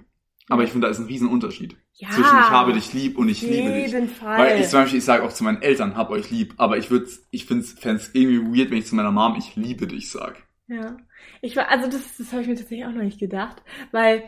Aber 0.49 0.65
ich 0.65 0.73
finde, 0.73 0.89
da 0.89 0.91
ist 0.91 0.99
ein 0.99 1.07
Riesenunterschied. 1.07 1.77
Ja, 1.95 2.09
zwischen 2.09 2.39
ich 2.39 2.51
habe 2.51 2.73
dich 2.73 2.93
lieb 2.93 3.19
und 3.19 3.29
ich 3.29 3.43
liebe 3.43 3.73
dich. 3.73 4.11
Fall. 4.13 4.39
Weil 4.39 4.61
ich 4.61 4.69
zum 4.69 4.81
Beispiel, 4.81 4.99
ich 4.99 5.05
sage 5.05 5.23
auch 5.23 5.33
zu 5.33 5.45
meinen 5.45 5.61
Eltern, 5.61 5.97
hab 5.97 6.11
euch 6.11 6.31
lieb, 6.31 6.55
aber 6.57 6.79
ich 6.79 6.91
würde, 6.91 7.11
ich 7.31 7.45
finde 7.45 7.65
es 7.65 8.15
irgendwie 8.15 8.59
weird, 8.59 8.71
wenn 8.71 8.79
ich 8.79 8.87
zu 8.87 8.95
meiner 8.95 9.11
Mom, 9.11 9.37
ich 9.37 9.57
liebe 9.57 9.87
dich 9.87 10.11
sag. 10.11 10.43
Ja. 10.67 10.97
Ich 11.43 11.57
war, 11.57 11.69
also 11.69 11.91
das, 11.91 12.17
das 12.17 12.33
habe 12.33 12.43
ich 12.43 12.49
mir 12.49 12.55
tatsächlich 12.55 12.87
auch 12.87 12.93
noch 12.93 13.03
nicht 13.03 13.21
gedacht, 13.21 13.63
weil 13.93 14.23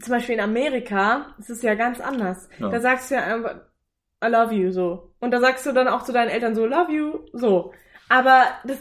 zum 0.00 0.12
Beispiel 0.12 0.34
in 0.34 0.40
Amerika 0.40 1.34
ist 1.38 1.50
es 1.50 1.62
ja 1.62 1.74
ganz 1.74 2.00
anders. 2.00 2.48
Ja. 2.58 2.70
Da 2.70 2.80
sagst 2.80 3.10
du 3.10 3.14
ja 3.14 3.22
einfach, 3.22 3.60
I 4.24 4.28
love 4.28 4.54
you 4.54 4.70
so. 4.70 5.14
Und 5.20 5.30
da 5.30 5.40
sagst 5.40 5.66
du 5.66 5.72
dann 5.72 5.88
auch 5.88 6.02
zu 6.02 6.12
deinen 6.12 6.28
Eltern 6.28 6.54
so, 6.54 6.66
love 6.66 6.92
you 6.92 7.20
so. 7.32 7.72
Aber 8.08 8.46
das 8.64 8.78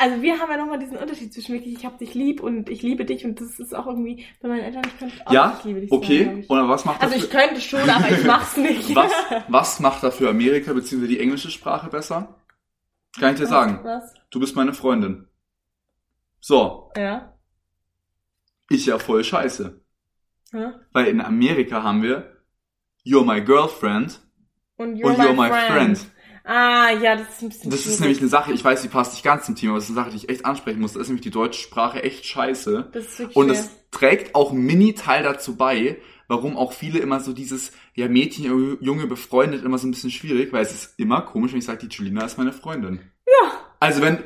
also 0.00 0.22
wir 0.22 0.38
haben 0.38 0.50
ja 0.50 0.56
nochmal 0.56 0.78
diesen 0.78 0.96
Unterschied 0.96 1.32
zwischen 1.32 1.54
wirklich, 1.54 1.74
ich 1.74 1.84
hab 1.84 1.98
dich 1.98 2.14
lieb 2.14 2.40
und 2.42 2.70
ich 2.70 2.82
liebe 2.82 3.04
dich 3.04 3.26
und 3.26 3.38
das 3.38 3.60
ist 3.60 3.74
auch 3.74 3.86
irgendwie 3.86 4.24
bei 4.40 4.48
meinen 4.48 4.62
Eltern, 4.62 4.82
ich 4.86 4.98
könnte 4.98 5.26
auch 5.26 5.32
ja, 5.32 5.56
ich 5.58 5.64
liebe 5.64 5.80
dich 5.82 5.92
okay. 5.92 6.24
sagen, 6.24 6.44
Oder 6.48 6.68
was 6.68 6.84
macht 6.86 7.02
Also 7.02 7.16
ich 7.16 7.28
könnte 7.28 7.60
schon, 7.60 7.88
aber 7.88 8.10
ich 8.10 8.24
mach's 8.24 8.56
nicht. 8.56 8.94
was, 8.96 9.12
was 9.48 9.80
macht 9.80 10.02
dafür 10.02 10.30
Amerika 10.30 10.72
bzw. 10.72 11.06
die 11.06 11.20
englische 11.20 11.50
Sprache 11.50 11.90
besser? 11.90 12.40
Kann 13.18 13.34
ich 13.34 13.40
dir 13.40 13.46
sagen. 13.46 13.80
Was? 13.82 14.14
Du 14.30 14.40
bist 14.40 14.56
meine 14.56 14.72
Freundin. 14.72 15.28
So. 16.40 16.90
Ja. 16.96 17.34
Ist 18.70 18.86
ja 18.86 18.98
voll 18.98 19.22
scheiße. 19.22 19.80
Hm? 20.52 20.74
Weil 20.92 21.06
in 21.08 21.20
Amerika 21.20 21.82
haben 21.82 22.02
wir 22.02 22.36
You're 23.04 23.24
my 23.24 23.42
girlfriend 23.44 24.20
und 24.76 24.96
You're, 24.96 25.08
und 25.08 25.18
you're 25.18 25.34
my, 25.34 25.48
my 25.48 25.48
friend. 25.48 25.98
friend. 25.98 26.12
Ah, 26.44 26.90
ja, 26.92 27.16
das 27.16 27.28
ist 27.28 27.42
ein 27.42 27.48
bisschen 27.50 27.70
Das 27.70 27.86
ist 27.86 28.00
nämlich 28.00 28.18
eine 28.18 28.28
Sache, 28.28 28.52
ich 28.52 28.64
weiß, 28.64 28.82
die 28.82 28.88
passt 28.88 29.12
nicht 29.12 29.22
ganz 29.22 29.46
zum 29.46 29.56
Thema, 29.56 29.72
aber 29.72 29.78
das 29.78 29.84
ist 29.84 29.96
eine 29.96 30.04
Sache, 30.04 30.10
die 30.10 30.16
ich 30.16 30.28
echt 30.28 30.44
ansprechen 30.44 30.80
muss. 30.80 30.94
Da 30.94 31.00
ist 31.00 31.08
nämlich 31.08 31.22
die 31.22 31.30
deutsche 31.30 31.60
Sprache 31.60 32.02
echt 32.02 32.24
scheiße. 32.24 32.90
Das 32.92 33.04
ist 33.06 33.18
wirklich 33.18 33.36
Und 33.36 33.50
es 33.50 33.70
trägt 33.90 34.34
auch 34.34 34.52
einen 34.52 34.64
Mini-Teil 34.64 35.22
dazu 35.22 35.56
bei, 35.56 35.98
warum 36.28 36.56
auch 36.56 36.72
viele 36.72 36.98
immer 37.00 37.20
so 37.20 37.32
dieses, 37.32 37.72
ja, 37.94 38.08
Mädchen, 38.08 38.78
Junge 38.80 39.06
befreundet 39.06 39.64
immer 39.64 39.78
so 39.78 39.86
ein 39.86 39.90
bisschen 39.90 40.10
schwierig, 40.10 40.52
weil 40.52 40.62
es 40.62 40.72
ist 40.72 40.98
immer 40.98 41.22
komisch, 41.22 41.52
wenn 41.52 41.58
ich 41.58 41.64
sage, 41.64 41.86
die 41.86 41.94
Julina 41.94 42.24
ist 42.24 42.38
meine 42.38 42.52
Freundin. 42.52 43.00
Ja. 43.26 43.69
Also 43.82 44.02
wenn, 44.02 44.18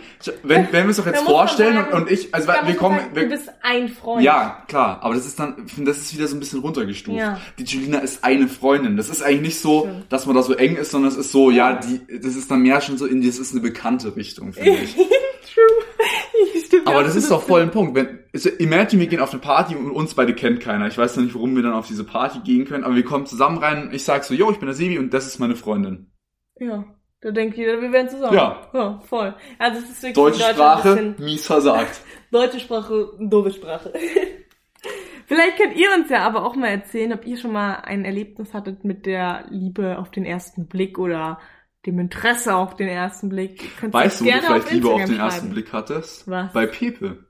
wenn, 0.43 0.67
wenn 0.73 0.85
wir 0.85 0.91
es 0.91 0.97
doch 0.97 1.07
jetzt 1.07 1.23
vorstellen 1.23 1.77
sagen, 1.77 1.93
und 1.93 2.11
ich, 2.11 2.35
also 2.35 2.49
wir 2.49 2.75
kommen, 2.75 2.99
sagen, 2.99 3.15
wir, 3.15 3.23
du 3.23 3.29
bist 3.31 3.51
ein 3.63 3.89
Freund. 3.89 4.25
Ja, 4.25 4.65
klar, 4.67 4.99
aber 5.01 5.15
das 5.15 5.27
ist 5.27 5.39
dann, 5.39 5.67
das 5.79 5.99
ist 5.99 6.15
wieder 6.15 6.27
so 6.27 6.37
ein 6.37 6.41
bisschen 6.41 6.59
runtergestuft. 6.59 7.17
Ja. 7.17 7.41
Die 7.57 7.63
Julina 7.63 7.99
ist 7.99 8.25
eine 8.25 8.49
Freundin. 8.49 8.97
Das 8.97 9.09
ist 9.09 9.23
eigentlich 9.23 9.43
nicht 9.43 9.61
so, 9.61 9.83
Stimmt. 9.83 10.13
dass 10.13 10.27
man 10.27 10.35
da 10.35 10.43
so 10.43 10.55
eng 10.55 10.77
ist, 10.77 10.91
sondern 10.91 11.13
es 11.13 11.17
ist 11.17 11.31
so, 11.31 11.51
ja, 11.51 11.71
ja 11.71 11.77
die, 11.77 12.19
das 12.21 12.35
ist 12.35 12.51
dann 12.51 12.63
mehr 12.63 12.81
schon 12.81 12.99
so 12.99 13.07
in, 13.07 13.25
das 13.25 13.39
ist 13.39 13.53
eine 13.53 13.61
bekannte 13.61 14.17
Richtung, 14.17 14.53
finde 14.53 14.73
ich. 14.73 14.95
True. 15.55 15.85
Stimmt, 16.67 16.89
aber 16.89 17.05
das 17.05 17.15
ist 17.15 17.31
doch 17.31 17.43
voll 17.43 17.63
ein 17.63 17.71
Punkt. 17.71 17.95
Wenn, 17.95 18.19
also 18.35 18.51
imagine, 18.59 19.03
wir 19.03 19.07
gehen 19.07 19.21
auf 19.21 19.31
eine 19.31 19.41
Party 19.41 19.77
und 19.77 19.93
uns 19.93 20.15
beide 20.15 20.35
kennt 20.35 20.61
keiner. 20.61 20.89
Ich 20.89 20.99
weiß 20.99 21.15
noch 21.17 21.23
nicht, 21.23 21.35
warum 21.37 21.55
wir 21.55 21.63
dann 21.63 21.75
auf 21.75 21.87
diese 21.87 22.03
Party 22.03 22.41
gehen 22.41 22.65
können, 22.65 22.83
aber 22.83 22.97
wir 22.97 23.05
kommen 23.05 23.27
zusammen 23.27 23.59
rein 23.59 23.85
und 23.85 23.95
ich 23.95 24.03
sag 24.03 24.25
so, 24.25 24.35
yo, 24.35 24.51
ich 24.51 24.59
bin 24.59 24.67
der 24.67 24.75
Sebi 24.75 24.99
und 24.99 25.15
das 25.15 25.27
ist 25.27 25.39
meine 25.39 25.55
Freundin. 25.55 26.11
Ja. 26.59 26.85
Da 27.25 27.31
denkt 27.31 27.57
jeder, 27.57 27.81
wir 27.81 27.91
wären 27.91 28.11
zusammen. 28.11 28.35
Ja. 28.37 28.69
Ja, 28.75 29.01
voll. 29.07 29.35
Also 29.59 29.79
es 29.79 29.89
ist 29.89 30.03
wirklich 30.03 30.15
Deutsche 30.15 30.43
Sprache, 30.43 31.15
mies 31.17 31.47
versagt. 31.47 32.03
Deutsche 32.31 32.61
Sprache, 32.61 33.13
doofe 33.19 33.51
Sprache. 33.51 33.95
Vielleicht 35.27 35.57
könnt 35.57 35.75
ihr 35.75 35.89
uns 35.97 36.11
ja 36.11 36.27
aber 36.27 36.45
auch 36.45 36.55
mal 36.55 36.69
erzählen, 36.69 37.15
ob 37.15 37.27
ihr 37.27 37.39
schon 37.39 37.53
mal 37.53 37.77
ein 37.77 38.05
Erlebnis 38.05 38.53
hattet 38.53 38.85
mit 38.85 39.07
der 39.07 39.47
Liebe 39.49 39.99
auf 39.99 40.11
den 40.11 40.27
ersten 40.27 40.67
Blick 40.67 40.99
oder 40.99 41.41
dem 41.87 41.99
Interesse 41.99 42.55
auf 42.55 42.77
den 42.77 42.89
ersten 42.89 43.31
Blick. 43.31 43.71
Weißt 43.81 44.21
du, 44.21 44.27
wo 44.27 44.31
du 44.31 44.41
vielleicht 44.43 44.71
Liebe 44.73 44.93
auf 44.93 45.05
den 45.07 45.19
ersten 45.19 45.49
Blick 45.49 45.73
hattest? 45.73 46.29
Was? 46.29 46.53
Bei 46.53 46.67
Pepe. 46.67 47.25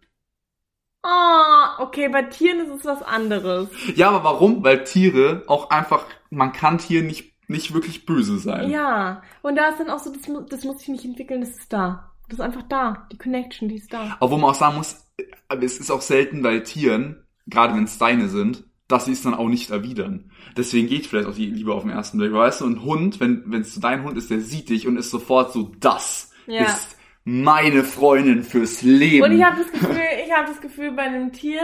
Ah, 1.05 1.77
oh, 1.79 1.85
okay, 1.85 2.09
bei 2.09 2.23
Tieren 2.23 2.67
ist 2.67 2.81
es 2.81 2.85
was 2.85 3.03
anderes. 3.03 3.69
Ja, 3.95 4.09
aber 4.09 4.25
warum? 4.25 4.65
Weil 4.65 4.83
Tiere 4.83 5.45
auch 5.47 5.71
einfach, 5.71 6.05
man 6.31 6.53
kann 6.53 6.79
Tiere 6.79 7.05
nicht 7.05 7.34
nicht 7.55 7.73
wirklich 7.73 8.05
böse 8.05 8.39
sein. 8.39 8.71
Ja, 8.71 9.23
und 9.43 9.57
da 9.57 9.69
ist 9.69 9.81
dann 9.81 9.91
auch 9.91 9.99
so, 9.99 10.13
das, 10.13 10.23
das 10.49 10.65
muss 10.65 10.79
sich 10.79 10.89
nicht 10.89 11.05
entwickeln, 11.05 11.41
das 11.41 11.51
ist 11.51 11.73
da. 11.73 12.11
Das 12.29 12.39
ist 12.39 12.45
einfach 12.45 12.63
da. 12.63 13.07
Die 13.13 13.19
Connection, 13.19 13.69
die 13.69 13.77
ist 13.77 13.93
da. 13.93 14.17
Aber 14.21 14.31
wo 14.31 14.37
man 14.37 14.51
auch 14.51 14.55
sagen 14.55 14.77
muss, 14.77 15.07
es 15.49 15.79
ist 15.79 15.91
auch 15.91 16.01
selten 16.01 16.43
bei 16.43 16.59
Tieren, 16.61 17.25
gerade 17.47 17.75
wenn 17.75 17.85
es 17.85 17.99
deine 17.99 18.29
sind, 18.29 18.65
dass 18.89 19.07
sie 19.07 19.13
es 19.13 19.23
dann 19.23 19.35
auch 19.35 19.49
nicht 19.49 19.71
erwidern. 19.71 20.31
Deswegen 20.57 20.89
geht 20.89 21.07
vielleicht 21.07 21.29
auch 21.29 21.35
die 21.35 21.47
Liebe 21.47 21.73
auf 21.73 21.83
den 21.83 21.91
ersten 21.91 22.19
Blick. 22.19 22.33
Weißt 22.33 22.61
du, 22.61 22.67
ein 22.67 22.83
Hund, 22.83 23.21
wenn 23.21 23.45
wenn 23.47 23.63
es 23.63 23.75
so 23.75 23.81
dein 23.81 24.05
Hund 24.05 24.17
ist, 24.19 24.31
der 24.31 24.41
sieht 24.41 24.69
dich 24.69 24.87
und 24.87 24.97
ist 24.97 25.11
sofort 25.11 25.53
so, 25.53 25.73
das 25.81 26.33
ja. 26.47 26.65
ist 26.65 26.97
meine 27.25 27.85
Freundin 27.85 28.43
fürs 28.43 28.83
Leben. 28.83 29.25
Und 29.25 29.33
ich 29.33 29.43
habe 29.43 29.57
das 29.57 29.73
Gefühl, 29.73 30.01
ich 30.25 30.33
habe 30.33 30.49
das 30.49 30.61
Gefühl, 30.61 30.93
bei 30.93 31.03
einem 31.03 31.33
Tier, 31.33 31.63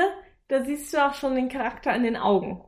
da 0.48 0.64
siehst 0.64 0.92
du 0.92 1.06
auch 1.06 1.14
schon 1.14 1.34
den 1.34 1.48
Charakter 1.48 1.94
in 1.94 2.02
den 2.02 2.16
Augen. 2.16 2.62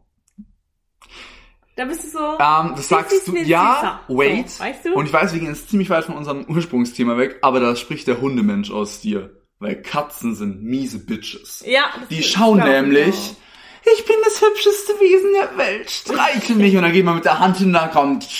Da 1.75 1.87
bist 1.87 2.05
du 2.05 2.09
so. 2.09 2.19
Ähm, 2.19 2.75
das 2.77 2.89
sagst 2.89 3.27
du, 3.27 3.37
ja, 3.37 4.01
wait. 4.09 4.51
So, 4.51 4.65
weißt 4.65 4.85
du? 4.85 4.95
Und 4.95 5.07
ich 5.07 5.13
weiß, 5.13 5.33
wir 5.33 5.41
gehen 5.41 5.49
jetzt 5.49 5.71
ziemlich 5.71 5.89
weit 5.89 6.05
von 6.05 6.17
unserem 6.17 6.45
Ursprungsthema 6.49 7.17
weg, 7.17 7.39
aber 7.41 7.61
da 7.61 7.75
spricht 7.77 8.07
der 8.09 8.21
Hundemensch 8.21 8.71
aus 8.71 9.01
dir. 9.01 9.31
Weil 9.59 9.81
Katzen 9.81 10.35
sind 10.35 10.63
miese 10.63 10.99
Bitches. 10.99 11.63
Ja. 11.67 11.85
Die 12.11 12.23
schauen 12.23 12.59
nämlich, 12.59 13.37
ich 13.85 14.05
bin 14.05 14.17
das 14.25 14.43
hübscheste 14.43 14.93
Wesen 15.01 15.33
der 15.35 15.57
Welt, 15.57 15.91
streichel 15.91 16.57
mich 16.57 16.77
und 16.77 16.83
dann 16.83 16.93
geht 16.93 17.05
man 17.05 17.15
mit 17.15 17.25
der 17.25 17.39
Hand 17.39 17.59
hin, 17.59 17.73
da 17.73 17.89
kommt. 17.89 18.29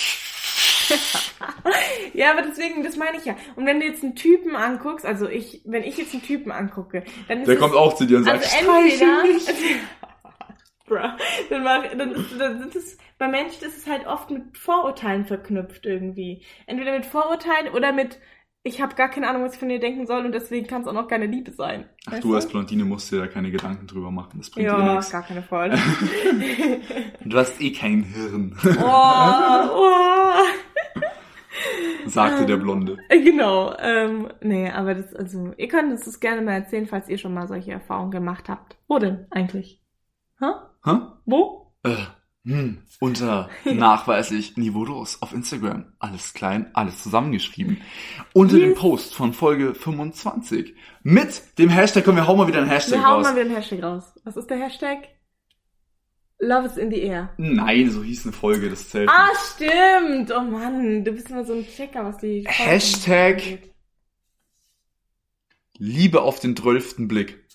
Ja, 2.13 2.31
aber 2.31 2.43
deswegen, 2.43 2.83
das 2.83 2.95
meine 2.95 3.17
ich 3.17 3.25
ja. 3.25 3.35
Und 3.55 3.65
wenn 3.65 3.79
du 3.79 3.87
jetzt 3.87 4.03
einen 4.03 4.15
Typen 4.15 4.55
anguckst, 4.55 5.05
also 5.05 5.27
ich, 5.27 5.61
wenn 5.65 5.83
ich 5.83 5.97
jetzt 5.97 6.13
einen 6.13 6.21
Typen 6.21 6.51
angucke, 6.51 7.03
dann 7.27 7.39
ist 7.39 7.47
Der 7.47 7.55
es, 7.55 7.61
kommt 7.61 7.73
auch 7.73 7.95
zu 7.95 8.05
dir 8.05 8.17
und 8.17 8.25
sagt, 8.25 8.43
also 8.43 8.55
entweder. 8.55 9.23
Bruh, 10.93 11.17
dann, 11.49 11.63
mach, 11.63 11.83
dann, 11.97 12.11
ist, 12.11 12.39
dann 12.39 12.59
sind 12.59 12.75
es, 12.75 12.97
bei 13.17 13.27
Menschen 13.27 13.65
ist 13.65 13.77
es 13.77 13.87
halt 13.87 14.05
oft 14.07 14.29
mit 14.31 14.57
Vorurteilen 14.57 15.25
verknüpft 15.25 15.85
irgendwie. 15.85 16.43
Entweder 16.67 16.93
mit 16.93 17.05
Vorurteilen 17.05 17.73
oder 17.73 17.91
mit, 17.93 18.19
ich 18.63 18.81
habe 18.81 18.95
gar 18.95 19.09
keine 19.09 19.27
Ahnung, 19.29 19.43
was 19.43 19.53
ich 19.53 19.59
von 19.59 19.69
dir 19.69 19.79
denken 19.79 20.05
soll 20.07 20.25
und 20.25 20.31
deswegen 20.33 20.67
kann 20.67 20.81
es 20.81 20.87
auch 20.87 20.93
noch 20.93 21.07
keine 21.07 21.25
Liebe 21.25 21.51
sein. 21.51 21.89
Ach, 22.05 22.13
Weißt 22.13 22.23
du 22.23 22.33
als 22.35 22.47
Blondine 22.47 22.85
musst 22.85 23.11
dir 23.11 23.19
da 23.19 23.27
keine 23.27 23.51
Gedanken 23.51 23.87
drüber 23.87 24.11
machen. 24.11 24.37
Das 24.39 24.49
bringt 24.49 24.71
dir 24.71 24.77
Ja, 24.77 24.95
nichts. 24.95 25.11
gar 25.11 25.23
keine 25.23 25.43
Freude. 25.43 25.77
Du 27.25 27.37
hast 27.37 27.59
eh 27.61 27.71
kein 27.71 28.03
Hirn, 28.03 28.55
oh, 28.81 29.69
oh. 29.75 30.33
sagte 32.05 32.45
der 32.45 32.57
Blonde. 32.57 32.97
Genau, 33.09 33.75
ähm, 33.79 34.29
nee, 34.41 34.69
aber 34.69 34.95
das, 34.95 35.13
also, 35.15 35.53
ihr 35.57 35.67
könnt 35.67 35.91
uns 35.91 36.05
das 36.05 36.19
gerne 36.19 36.41
mal 36.41 36.53
erzählen, 36.53 36.87
falls 36.87 37.09
ihr 37.09 37.17
schon 37.17 37.33
mal 37.33 37.47
solche 37.47 37.71
Erfahrungen 37.71 38.11
gemacht 38.11 38.49
habt. 38.49 38.77
Wo 38.87 38.99
denn 38.99 39.27
eigentlich? 39.31 39.81
Hä? 40.39 40.45
Hä? 40.85 40.91
Wo? 41.25 41.73
Äh, 41.83 41.95
hm, 42.45 42.79
unter 42.99 43.49
nachweislich 43.65 44.57
niveaulos 44.57 45.21
auf 45.21 45.33
Instagram. 45.33 45.93
Alles 45.99 46.33
klein, 46.33 46.69
alles 46.73 47.01
zusammengeschrieben. 47.03 47.81
Unter 48.33 48.57
dem 48.57 48.71
Yes. 48.71 48.79
Post 48.79 49.15
von 49.15 49.33
Folge 49.33 49.73
25. 49.75 50.75
Mit 51.03 51.57
dem 51.57 51.69
Hashtag, 51.69 52.03
komm, 52.05 52.15
wir 52.17 52.27
hauen 52.27 52.37
mal 52.37 52.47
wieder 52.47 52.59
einen 52.59 52.69
Hashtag 52.69 52.99
Wir 52.99 53.07
hauen 53.07 53.15
raus. 53.17 53.23
mal 53.27 53.35
wieder 53.35 53.45
einen 53.45 53.55
Hashtag 53.55 53.83
raus. 53.83 54.13
Was 54.23 54.35
ist 54.37 54.49
der 54.49 54.57
Hashtag? 54.57 55.07
Love 56.39 56.65
is 56.65 56.75
in 56.75 56.91
the 56.91 56.99
air. 57.01 57.33
Nein, 57.37 57.89
so 57.89 58.03
hieß 58.03 58.25
eine 58.25 58.33
Folge, 58.33 58.69
das 58.69 58.89
zählt 58.89 59.07
Ah, 59.09 59.29
stimmt! 59.53 60.29
Oh 60.35 60.41
Mann, 60.41 61.05
du 61.05 61.13
bist 61.13 61.29
immer 61.29 61.45
so 61.45 61.53
ein 61.53 61.65
Checker, 61.65 62.03
was 62.03 62.17
die... 62.17 62.43
Folgen 62.43 62.49
Hashtag- 62.49 63.33
angeht. 63.43 63.73
Liebe 65.77 66.21
auf 66.21 66.39
den 66.39 66.55
zwölften 66.57 67.07
Blick. 67.07 67.45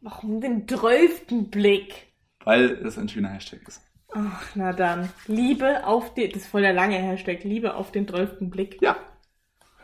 Warum 0.00 0.40
den 0.40 0.66
zwölften 0.66 1.50
Blick? 1.50 2.09
Weil 2.44 2.76
das 2.76 2.98
ein 2.98 3.08
schöner 3.08 3.28
Hashtag 3.30 3.60
ist. 3.66 3.82
Ach, 4.12 4.44
na 4.54 4.72
dann. 4.72 5.08
Liebe 5.26 5.86
auf 5.86 6.14
den... 6.14 6.30
Das 6.30 6.42
ist 6.42 6.48
voll 6.48 6.62
der 6.62 6.72
lange 6.72 6.96
Hashtag. 6.96 7.44
Liebe 7.44 7.74
auf 7.74 7.92
den 7.92 8.08
zwölften 8.08 8.50
Blick. 8.50 8.78
Ja. 8.80 8.96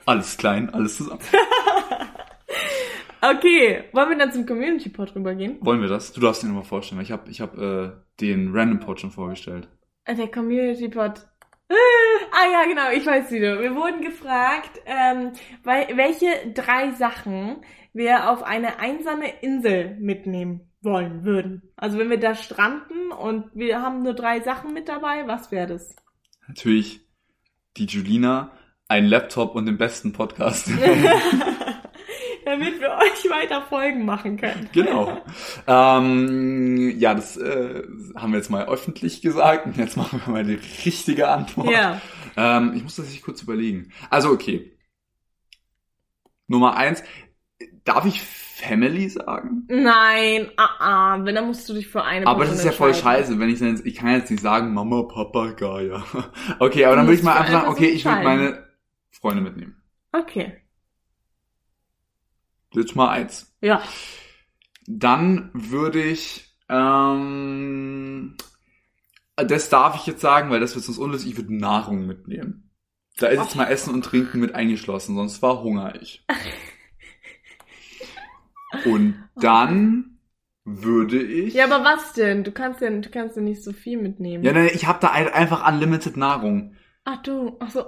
Alles 0.04 0.36
klein, 0.36 0.70
alles 0.70 0.96
zusammen. 0.96 1.20
Okay, 3.22 3.84
wollen 3.92 4.10
wir 4.10 4.18
dann 4.18 4.32
zum 4.32 4.46
Community-Pod 4.46 5.14
rübergehen? 5.16 5.56
Wollen 5.60 5.80
wir 5.80 5.88
das? 5.88 6.12
Du 6.12 6.20
darfst 6.20 6.42
dir 6.42 6.48
nochmal 6.48 6.64
vorstellen, 6.64 6.98
weil 6.98 7.04
ich 7.06 7.12
habe 7.12 7.30
ich 7.30 7.40
hab, 7.40 7.56
äh, 7.58 7.90
den 8.20 8.54
Random 8.54 8.78
Pod 8.78 9.00
schon 9.00 9.10
vorgestellt. 9.10 9.68
Äh, 10.04 10.14
Der 10.14 10.28
Community 10.30 10.88
Pod. 10.88 11.26
Äh, 11.68 11.74
Ah 12.30 12.50
ja, 12.52 12.64
genau, 12.68 12.90
ich 12.94 13.04
weiß 13.06 13.30
wieder. 13.32 13.60
Wir 13.60 13.74
wurden 13.74 14.02
gefragt, 14.02 14.70
ähm, 14.84 15.32
weil, 15.64 15.96
welche 15.96 16.26
drei 16.52 16.92
Sachen 16.92 17.56
wir 17.92 18.30
auf 18.30 18.42
eine 18.42 18.78
einsame 18.78 19.28
Insel 19.40 19.96
mitnehmen 19.98 20.70
wollen 20.86 21.24
würden. 21.24 21.60
Also 21.76 21.98
wenn 21.98 22.08
wir 22.08 22.18
da 22.18 22.34
stranden 22.34 23.12
und 23.12 23.50
wir 23.52 23.82
haben 23.82 24.02
nur 24.02 24.14
drei 24.14 24.40
Sachen 24.40 24.72
mit 24.72 24.88
dabei, 24.88 25.26
was 25.26 25.50
wäre 25.50 25.66
das? 25.66 25.94
Natürlich 26.48 27.00
die 27.76 27.84
Julina, 27.84 28.52
ein 28.88 29.04
Laptop 29.04 29.54
und 29.54 29.66
den 29.66 29.76
besten 29.76 30.14
Podcast. 30.14 30.68
Damit 32.46 32.80
wir 32.80 32.90
euch 32.90 33.28
weiter 33.28 33.62
Folgen 33.62 34.04
machen 34.04 34.36
können. 34.36 34.70
genau. 34.72 35.20
ähm, 35.66 36.96
ja, 36.96 37.12
das 37.12 37.36
äh, 37.36 37.82
haben 38.14 38.32
wir 38.32 38.38
jetzt 38.38 38.50
mal 38.50 38.66
öffentlich 38.66 39.20
gesagt 39.20 39.66
und 39.66 39.76
jetzt 39.76 39.96
machen 39.96 40.22
wir 40.24 40.32
mal 40.32 40.44
die 40.44 40.60
richtige 40.84 41.28
Antwort. 41.28 41.70
Ja. 41.70 42.00
Ähm, 42.36 42.74
ich 42.76 42.84
muss 42.84 42.96
das 42.96 43.10
sich 43.10 43.20
kurz 43.22 43.42
überlegen. 43.42 43.92
Also 44.10 44.30
okay. 44.30 44.78
Nummer 46.46 46.76
eins. 46.76 47.02
Darf 47.84 48.04
ich 48.04 48.22
Family 48.56 49.10
sagen? 49.10 49.64
Nein, 49.68 50.50
ah, 50.56 50.70
ah, 50.78 51.24
wenn, 51.24 51.34
dann 51.34 51.46
musst 51.46 51.68
du 51.68 51.74
dich 51.74 51.88
für 51.88 52.02
eine 52.02 52.26
Aber 52.26 52.40
das 52.40 52.54
Person 52.54 52.58
ist 52.58 52.64
ja 52.64 52.72
voll 52.72 52.94
scheiße, 52.94 53.38
wenn 53.38 53.50
ich 53.50 53.58
dann 53.58 53.68
jetzt, 53.68 53.84
ich 53.84 53.96
kann 53.96 54.14
jetzt 54.14 54.30
nicht 54.30 54.42
sagen, 54.42 54.72
Mama, 54.72 55.02
Papa, 55.02 55.52
Gaia. 55.52 56.02
Okay, 56.58 56.86
aber 56.86 56.96
dann 56.96 57.06
würde 57.06 57.18
ich 57.18 57.22
mal 57.22 57.36
einfach 57.36 57.52
sagen, 57.52 57.68
okay, 57.68 57.88
ich 57.88 58.06
würde 58.06 58.24
meine 58.24 58.66
Freunde 59.10 59.42
mitnehmen. 59.42 59.76
Okay. 60.10 60.62
Jetzt 62.72 62.96
mal 62.96 63.10
eins. 63.10 63.54
Ja. 63.60 63.82
Dann 64.86 65.50
würde 65.52 66.02
ich, 66.02 66.56
ähm, 66.70 68.36
das 69.36 69.68
darf 69.68 69.96
ich 69.96 70.06
jetzt 70.06 70.22
sagen, 70.22 70.48
weil 70.48 70.60
das 70.60 70.74
wird 70.74 70.84
sonst 70.86 70.98
unlustig, 70.98 71.32
ich 71.32 71.36
würde 71.36 71.54
Nahrung 71.54 72.06
mitnehmen. 72.06 72.70
Da 73.18 73.26
ist 73.26 73.42
jetzt 73.42 73.56
mal 73.56 73.66
Essen 73.66 73.92
und 73.92 74.02
Trinken 74.02 74.40
mit 74.40 74.54
eingeschlossen, 74.54 75.14
sonst 75.14 75.36
verhungere 75.36 75.98
ich. 75.98 76.24
Und 78.86 79.14
dann 79.36 80.18
würde 80.64 81.22
ich, 81.22 81.54
Ja, 81.54 81.64
aber 81.64 81.84
was 81.84 82.12
denn? 82.14 82.42
Du 82.44 82.50
kannst 82.52 82.80
ja, 82.80 82.90
du 82.90 83.08
kannst 83.10 83.36
ja 83.36 83.42
nicht 83.42 83.62
so 83.62 83.72
viel 83.72 83.98
mitnehmen. 84.00 84.42
ja, 84.44 84.52
nein, 84.52 84.70
ich 84.74 84.86
habe 84.86 84.98
da 85.00 85.10
ein- 85.10 85.28
einfach 85.32 85.66
unlimited 85.70 86.16
Nahrung. 86.16 86.74
Ach 87.04 87.22
du, 87.22 87.56
ach 87.60 87.70
so. 87.70 87.84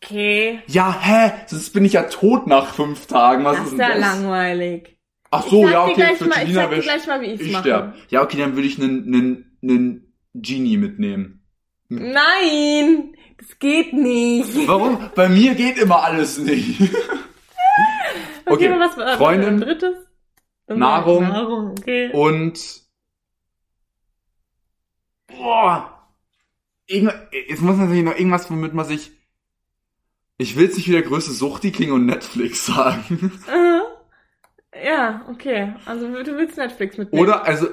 Okay. 0.00 0.60
Ja, 0.66 0.96
hä? 1.00 1.32
Sonst 1.46 1.72
bin 1.72 1.84
ich 1.84 1.92
ja 1.92 2.04
tot 2.04 2.46
nach 2.46 2.72
fünf 2.74 3.06
Tagen. 3.06 3.44
Was 3.44 3.56
Das 3.58 3.66
ist 3.66 3.72
ist 3.72 3.78
denn 3.78 3.88
ja 3.90 3.94
das? 3.96 4.00
langweilig. 4.00 4.98
Ach 5.30 5.44
Ich 5.44 5.50
so, 5.50 5.68
ja, 5.68 5.84
okay, 5.84 6.14
für 6.16 6.24
mal, 6.24 6.36
ich 6.38 6.48
Julina 6.48 6.70
wäre 6.70 6.80
gleich 6.80 7.06
mal, 7.06 7.20
wie 7.20 7.26
ich's 7.26 7.42
ich 7.44 7.52
mache. 7.52 7.62
sterb. 7.64 7.94
Ja, 8.08 8.22
okay, 8.22 8.38
dann 8.38 8.56
würde 8.56 8.66
ich 8.66 8.80
einen, 8.82 9.04
einen, 9.14 9.58
einen 9.62 10.14
Genie 10.34 10.78
mitnehmen. 10.78 11.44
Nein, 11.90 13.14
das 13.38 13.58
geht 13.58 13.92
nicht. 13.92 14.66
Warum? 14.66 15.10
Bei 15.14 15.28
mir 15.28 15.54
geht 15.54 15.76
immer 15.78 16.02
alles 16.04 16.38
nicht. 16.38 16.80
Okay, 18.50 18.68
aber 18.68 18.80
was 18.80 18.96
war 18.96 19.16
Freundin. 19.18 19.48
ein 19.56 19.60
drittes? 19.60 19.94
Nahrung. 20.68 21.22
Nahrung, 21.28 21.70
okay. 21.78 22.10
Und 22.12 22.82
boah, 25.26 26.08
es 26.86 27.60
muss 27.60 27.76
natürlich 27.76 28.04
noch 28.04 28.16
irgendwas, 28.16 28.50
womit 28.50 28.74
man 28.74 28.84
sich 28.86 29.12
ich 30.40 30.56
will 30.56 30.66
jetzt 30.66 30.76
nicht 30.76 30.88
wieder 30.88 31.02
größte 31.02 31.32
Suchti 31.32 31.72
klingen 31.72 31.92
und 31.92 32.06
Netflix 32.06 32.64
sagen. 32.66 33.32
Äh, 34.72 34.86
ja, 34.86 35.26
okay. 35.28 35.74
Also 35.84 36.06
du 36.06 36.36
willst 36.36 36.56
Netflix 36.56 36.96
mitnehmen. 36.96 37.20
Oder, 37.20 37.44
also, 37.44 37.66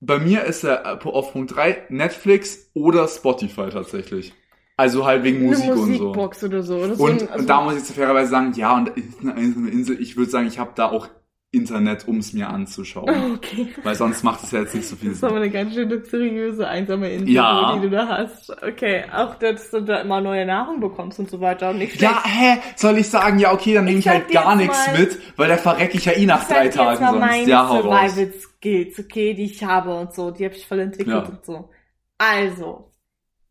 bei 0.00 0.18
mir 0.18 0.44
ist 0.44 0.64
er 0.64 1.04
auf 1.04 1.32
Punkt 1.32 1.54
3 1.54 1.84
Netflix 1.90 2.70
oder 2.72 3.06
Spotify 3.08 3.68
tatsächlich. 3.70 4.32
Also 4.76 5.04
halt 5.04 5.22
wegen 5.24 5.44
Musik 5.44 5.70
und 5.70 5.76
so. 5.76 5.84
Musikbox 5.86 6.44
oder 6.44 6.62
so. 6.62 6.76
Oder 6.78 6.94
so 6.94 7.04
Und, 7.04 7.22
ein- 7.22 7.28
also- 7.28 7.40
und 7.40 7.46
da 7.50 7.60
muss 7.60 7.74
ich 7.74 7.80
jetzt 7.80 7.92
fairerweise 7.92 8.30
sagen, 8.30 8.52
ja, 8.54 8.74
und 8.76 8.88
ist 8.90 9.20
eine 9.20 9.32
Insel, 9.70 10.00
ich 10.00 10.16
würde 10.16 10.30
sagen, 10.30 10.46
ich 10.46 10.58
habe 10.58 10.72
da 10.76 10.88
auch 10.90 11.08
Internet, 11.50 12.06
um 12.06 12.18
es 12.18 12.32
mir 12.34 12.48
anzuschauen. 12.50 13.08
Okay. 13.38 13.68
Weil 13.82 13.94
sonst 13.94 14.22
macht 14.22 14.42
es 14.44 14.50
ja 14.50 14.60
jetzt 14.60 14.74
nicht 14.74 14.86
so 14.86 14.96
viel 14.96 15.08
Das 15.08 15.18
ist 15.18 15.24
aber 15.24 15.34
Sinn. 15.34 15.42
eine 15.44 15.50
ganz 15.50 15.72
schön 15.74 15.88
luxuriöse, 15.88 16.68
einsame 16.68 17.08
Insel, 17.10 17.30
Ja. 17.30 17.74
die 17.76 17.80
du 17.82 17.90
da 17.90 18.06
hast. 18.08 18.50
Okay, 18.62 19.04
auch 19.12 19.34
dass 19.36 19.70
du 19.70 19.80
da 19.80 20.00
immer 20.02 20.20
neue 20.20 20.44
Nahrung 20.44 20.80
bekommst 20.80 21.18
und 21.18 21.30
so 21.30 21.40
weiter. 21.40 21.72
Nicht 21.72 21.96
schlecht. 21.96 22.02
Ja, 22.12 22.22
hä? 22.24 22.58
Soll 22.76 22.98
ich 22.98 23.08
sagen, 23.08 23.38
ja, 23.38 23.52
okay, 23.52 23.72
dann 23.74 23.86
nehme 23.86 23.98
Ich 23.98 24.04
ich, 24.06 24.10
halt 24.12 24.30
gar 24.30 24.56
nichts 24.56 24.86
mal- 24.88 24.98
mit, 24.98 25.18
weil 25.38 25.48
da 25.48 25.56
verrecke 25.56 25.96
ich 25.96 26.04
ja 26.04 26.12
eh 26.12 26.26
nach 26.26 26.46
drei 26.46 26.68
Tagen 26.68 26.98
sonst. 27.06 27.18
meine 27.20 27.48
Ja, 27.48 27.66
hau 27.68 27.80
raus. 27.80 28.10
Survival 28.12 28.32
Skills, 28.40 28.98
okay, 28.98 29.32
die 29.34 29.44
ich 29.44 29.64
habe 29.64 29.94
und 29.94 30.12
so. 30.12 30.30
Die 30.30 30.44
habe 30.44 30.54
ich 30.54 30.66
voll 30.66 30.80
entwickelt 30.80 31.08
Ja. 31.26 31.30
und 31.30 31.44
so. 31.46 31.70
Also, 32.18 32.92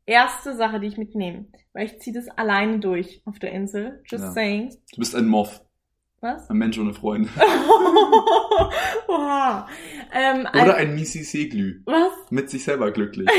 erste 0.06 0.56
Sache, 0.56 0.80
die 0.80 0.88
ich 0.88 0.98
mitnehme. 0.98 1.46
Weil 1.74 1.86
ich 1.86 2.00
ziehe 2.00 2.14
das 2.16 2.28
alleine 2.30 2.80
durch 2.80 3.22
auf 3.26 3.40
der 3.40 3.52
Insel. 3.54 4.02
Just 4.06 4.24
Ja. 4.26 4.32
saying. 4.32 4.70
Du 4.94 5.00
bist 5.00 5.16
ein 5.16 5.28
Moff, 5.28 5.62
Was? 6.22 6.50
ein 6.50 6.58
Mensch 6.58 6.78
ohne 6.80 6.94
Freunde. 6.94 7.30
Oha. 9.08 9.68
Ähm, 10.12 10.42
Oder 10.42 10.54
also, 10.54 10.72
ein 10.74 10.96
Misi 10.96 11.24
Seglü. 11.24 11.82
was? 11.86 12.12
Mit 12.32 12.50
sich 12.50 12.64
selber 12.64 12.92
glücklich. 12.92 13.30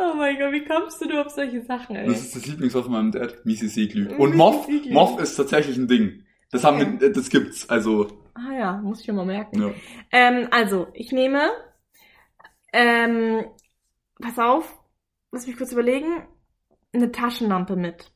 Oh 0.00 0.12
mein 0.16 0.36
Gott, 0.38 0.52
wie 0.52 0.64
kommst 0.64 1.00
du 1.00 1.06
nur 1.08 1.24
auf 1.24 1.30
solche 1.30 1.62
Sachen, 1.62 1.94
ey? 1.94 2.06
Das 2.08 2.20
ist 2.20 2.34
das 2.34 2.46
Lieblingswort 2.46 2.84
von 2.84 2.92
meinem 2.92 3.12
Dad, 3.12 3.46
Misi 3.46 3.68
Seglü. 3.68 4.04
Misi 4.06 4.16
Und 4.16 4.34
Moff. 4.34 4.68
Moff 4.90 5.20
ist 5.20 5.36
tatsächlich 5.36 5.76
ein 5.76 5.86
Ding. 5.86 6.24
Das 6.50 6.64
haben 6.64 6.76
Okay. 6.80 6.96
wir, 7.00 7.12
das 7.12 7.30
gibt's, 7.30 7.68
also, 7.68 8.08
Ah 8.34 8.52
ja, 8.52 8.72
muss 8.78 9.00
ich 9.00 9.12
mal 9.12 9.24
merken. 9.24 9.62
ja. 9.62 9.70
Ähm, 10.10 10.48
also, 10.50 10.88
ich 10.92 11.12
nehme, 11.12 11.50
ähm, 12.72 13.44
pass 14.20 14.38
auf, 14.40 14.76
lass 15.30 15.46
mich 15.46 15.56
kurz 15.56 15.70
überlegen, 15.72 16.26
eine 16.92 17.12
Taschenlampe 17.12 17.76
mit. 17.76 18.10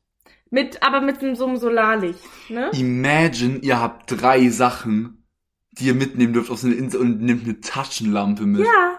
Mit, 0.51 0.83
aber 0.83 1.01
mit 1.01 1.21
so 1.21 1.47
einem 1.47 1.57
Solarlicht, 1.57 2.21
ne? 2.49 2.71
Imagine, 2.75 3.59
ihr 3.59 3.81
habt 3.81 4.11
drei 4.11 4.49
Sachen, 4.49 5.27
die 5.73 5.87
ihr 5.87 5.95
mitnehmen 5.95 6.33
dürft 6.33 6.51
auf 6.51 6.59
so 6.59 6.67
eine 6.67 6.77
Insel 6.77 7.01
und 7.01 7.21
nehmt 7.21 7.45
eine 7.45 7.61
Taschenlampe 7.61 8.45
mit. 8.45 8.67
Ja. 8.67 8.99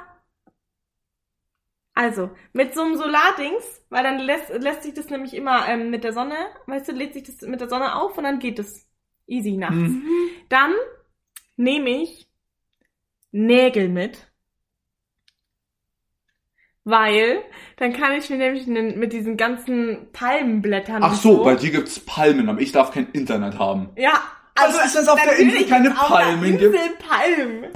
Also, 1.95 2.29
mit 2.53 2.73
so 2.75 2.81
einem 2.81 2.95
Solardings, 2.95 3.81
weil 3.89 4.03
dann 4.03 4.19
lässt, 4.19 4.49
lässt 4.49 4.83
sich 4.83 4.93
das 4.93 5.09
nämlich 5.09 5.33
immer 5.33 5.67
ähm, 5.67 5.89
mit 5.89 6.03
der 6.03 6.13
Sonne, 6.13 6.35
weißt 6.67 6.87
du, 6.87 6.91
lädt 6.93 7.13
sich 7.13 7.23
das 7.23 7.41
mit 7.41 7.59
der 7.59 7.67
Sonne 7.67 7.95
auf 7.95 8.17
und 8.17 8.23
dann 8.23 8.39
geht 8.39 8.59
es 8.59 8.87
easy 9.27 9.57
nachts. 9.57 9.75
Mhm. 9.75 10.03
Dann 10.47 10.73
nehme 11.57 11.89
ich 11.89 12.29
Nägel 13.31 13.89
mit. 13.89 14.28
Weil 16.89 17.43
dann 17.77 17.93
kann 17.93 18.13
ich 18.13 18.29
mir 18.29 18.37
nämlich 18.37 18.67
mit 18.67 19.13
diesen 19.13 19.37
ganzen 19.37 20.07
Palmenblättern 20.11 21.03
Ach 21.03 21.11
und 21.11 21.21
so, 21.21 21.43
bei 21.43 21.55
dir 21.55 21.71
gibt's 21.71 21.99
Palmen, 21.99 22.49
aber 22.49 22.59
ich 22.59 22.71
darf 22.71 22.91
kein 22.91 23.07
Internet 23.11 23.57
haben. 23.59 23.89
Ja, 23.95 24.21
Was 24.55 24.85
ist, 24.85 24.95
wenn's 24.95 25.07
auf 25.07 25.21
der 25.21 25.37
Insel 25.37 25.65
keine 25.67 25.91
Palmen 25.91 26.57
gibt? 26.57 26.75
Insel 26.75 26.89
Palmen. 26.97 27.67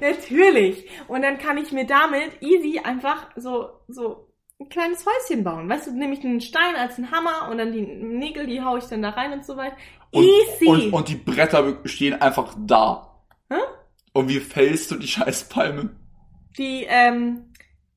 Natürlich. 0.00 0.88
Und 1.08 1.22
dann 1.22 1.38
kann 1.38 1.58
ich 1.58 1.72
mir 1.72 1.86
damit 1.86 2.30
easy 2.40 2.80
einfach 2.82 3.28
so, 3.36 3.70
so 3.88 4.28
ein 4.60 4.68
kleines 4.68 5.04
Häuschen 5.06 5.44
bauen. 5.44 5.68
Weißt 5.68 5.86
du, 5.86 5.92
nehme 5.92 6.14
ich 6.14 6.24
einen 6.24 6.40
Stein 6.40 6.76
als 6.76 6.96
einen 6.96 7.10
Hammer 7.10 7.48
und 7.50 7.58
dann 7.58 7.72
die 7.72 7.82
Nägel, 7.82 8.46
die 8.46 8.62
hau 8.62 8.76
ich 8.76 8.84
dann 8.84 9.02
da 9.02 9.10
rein 9.10 9.32
und 9.32 9.44
so 9.44 9.56
weiter. 9.56 9.76
Und, 10.10 10.24
Easy. 10.24 10.66
und, 10.66 10.92
und 10.92 11.08
die 11.08 11.16
Bretter 11.16 11.78
stehen 11.84 12.20
einfach 12.20 12.54
da. 12.58 13.22
Hä? 13.50 13.60
Und 14.12 14.28
wie 14.28 14.40
fällst 14.40 14.90
du 14.90 14.96
die 14.96 15.08
scheiß 15.08 15.48
Palme? 15.48 15.90
Die, 16.58 16.86
ähm, 16.88 17.52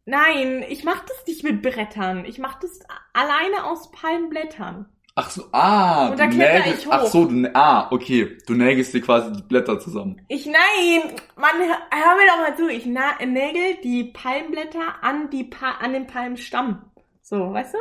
nein, 0.10 0.64
ich 0.68 0.84
mach 0.84 1.00
das 1.06 1.26
nicht 1.28 1.44
mit 1.44 1.62
Brettern. 1.62 2.26
Ich 2.26 2.40
mach 2.40 2.60
das 2.60 2.80
alleine 3.14 3.66
aus 3.66 3.92
Palmblättern. 3.92 4.88
Ach 5.16 5.30
so, 5.32 5.44
ah, 5.52 6.10
Und 6.10 6.20
da 6.20 6.28
du 6.28 6.36
kletter 6.36 6.60
nägelst, 6.60 6.80
ich 6.84 6.88
hoch. 6.88 6.94
ach 6.94 7.06
so, 7.08 7.26
du, 7.26 7.50
ah, 7.54 7.88
okay, 7.92 8.38
du 8.48 8.54
nägelst 8.54 8.94
dir 8.94 9.02
quasi 9.02 9.34
die 9.34 9.44
Blätter 9.44 9.78
zusammen. 9.80 10.22
Ich, 10.30 10.46
nein, 10.46 11.02
Mann, 11.36 11.58
hör, 11.58 11.78
hör 11.92 12.16
mir 12.16 12.28
doch 12.28 12.38
mal 12.38 12.56
zu. 12.58 12.70
Ich 12.70 12.86
na, 12.86 13.16
nägel 13.26 13.76
die 13.84 14.06
Palmblätter 14.06 15.04
an, 15.04 15.30
die 15.30 15.44
pa 15.44 15.72
an 15.82 15.92
den 15.94 16.08
Palmstamm. 16.08 16.86
So, 17.22 17.52
weißt 17.54 17.74
du? 17.74 17.78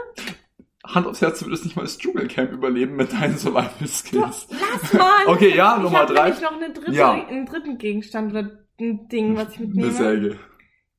Hand 0.94 1.06
aufs 1.06 1.20
Herz, 1.20 1.38
du 1.40 1.46
würdest 1.46 1.64
nicht 1.64 1.76
mal 1.76 1.82
das 1.82 1.98
Dschungelcamp 1.98 2.50
überleben 2.50 2.96
mit 2.96 3.12
deinen 3.12 3.36
Survival 3.36 3.86
Skills. 3.86 4.48
Lass 4.50 4.92
mal. 4.94 5.10
Okay, 5.26 5.54
ja, 5.54 5.76
ich 5.76 5.82
Nummer 5.82 6.00
hab 6.00 6.08
drei. 6.08 6.24
nämlich 6.24 6.40
noch 6.42 6.52
eine 6.56 6.70
dritte, 6.72 6.92
Ja. 6.92 7.12
einen 7.12 7.46
dritten 7.46 7.78
Gegenstand 7.78 8.32
oder 8.32 8.50
ein 8.80 9.06
Ding, 9.08 9.36
was 9.36 9.50
ich 9.52 9.58
Eine 9.58 9.66
mitnehme. 9.68 9.92
Säge. 9.92 10.38